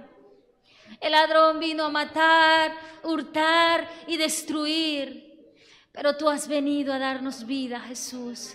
El 1.01 1.13
ladrón 1.13 1.61
vino 1.61 1.85
a 1.85 1.91
matar, 1.91 2.75
hurtar 3.05 3.89
y 4.07 4.17
destruir, 4.17 5.28
pero 5.99 6.17
tú 6.17 6.29
has 6.29 6.47
venido 6.47 6.93
a 6.93 7.01
darnos 7.01 7.45
vida, 7.45 7.81
Jesús. 7.81 8.55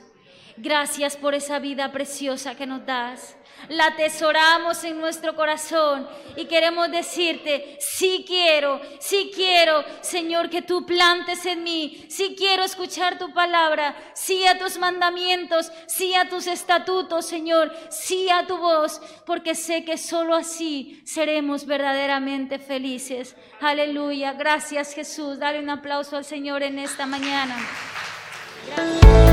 Gracias 0.55 1.17
por 1.17 1.35
esa 1.35 1.59
vida 1.59 1.91
preciosa 1.91 2.55
que 2.55 2.65
nos 2.65 2.85
das. 2.85 3.35
La 3.69 3.87
atesoramos 3.87 4.83
en 4.83 4.99
nuestro 4.99 5.35
corazón 5.35 6.07
y 6.35 6.45
queremos 6.45 6.91
decirte, 6.91 7.77
sí 7.79 8.23
quiero, 8.27 8.81
sí 8.99 9.31
quiero, 9.33 9.83
Señor, 10.01 10.49
que 10.49 10.61
tú 10.61 10.85
plantes 10.85 11.45
en 11.45 11.63
mí, 11.63 12.05
sí 12.09 12.35
quiero 12.37 12.63
escuchar 12.63 13.17
tu 13.17 13.33
palabra, 13.33 13.95
sí 14.13 14.45
a 14.45 14.57
tus 14.57 14.77
mandamientos, 14.77 15.71
sí 15.87 16.13
a 16.15 16.29
tus 16.29 16.47
estatutos, 16.47 17.25
Señor, 17.25 17.71
sí 17.89 18.29
a 18.29 18.45
tu 18.47 18.57
voz, 18.57 19.01
porque 19.25 19.55
sé 19.55 19.85
que 19.85 19.97
solo 19.97 20.35
así 20.35 21.01
seremos 21.05 21.65
verdaderamente 21.65 22.59
felices. 22.59 23.35
Aleluya. 23.61 24.33
Gracias 24.33 24.93
Jesús. 24.93 25.39
Dale 25.39 25.59
un 25.59 25.69
aplauso 25.69 26.17
al 26.17 26.25
Señor 26.25 26.63
en 26.63 26.79
esta 26.79 27.05
mañana. 27.05 27.55
Gracias. 28.75 29.32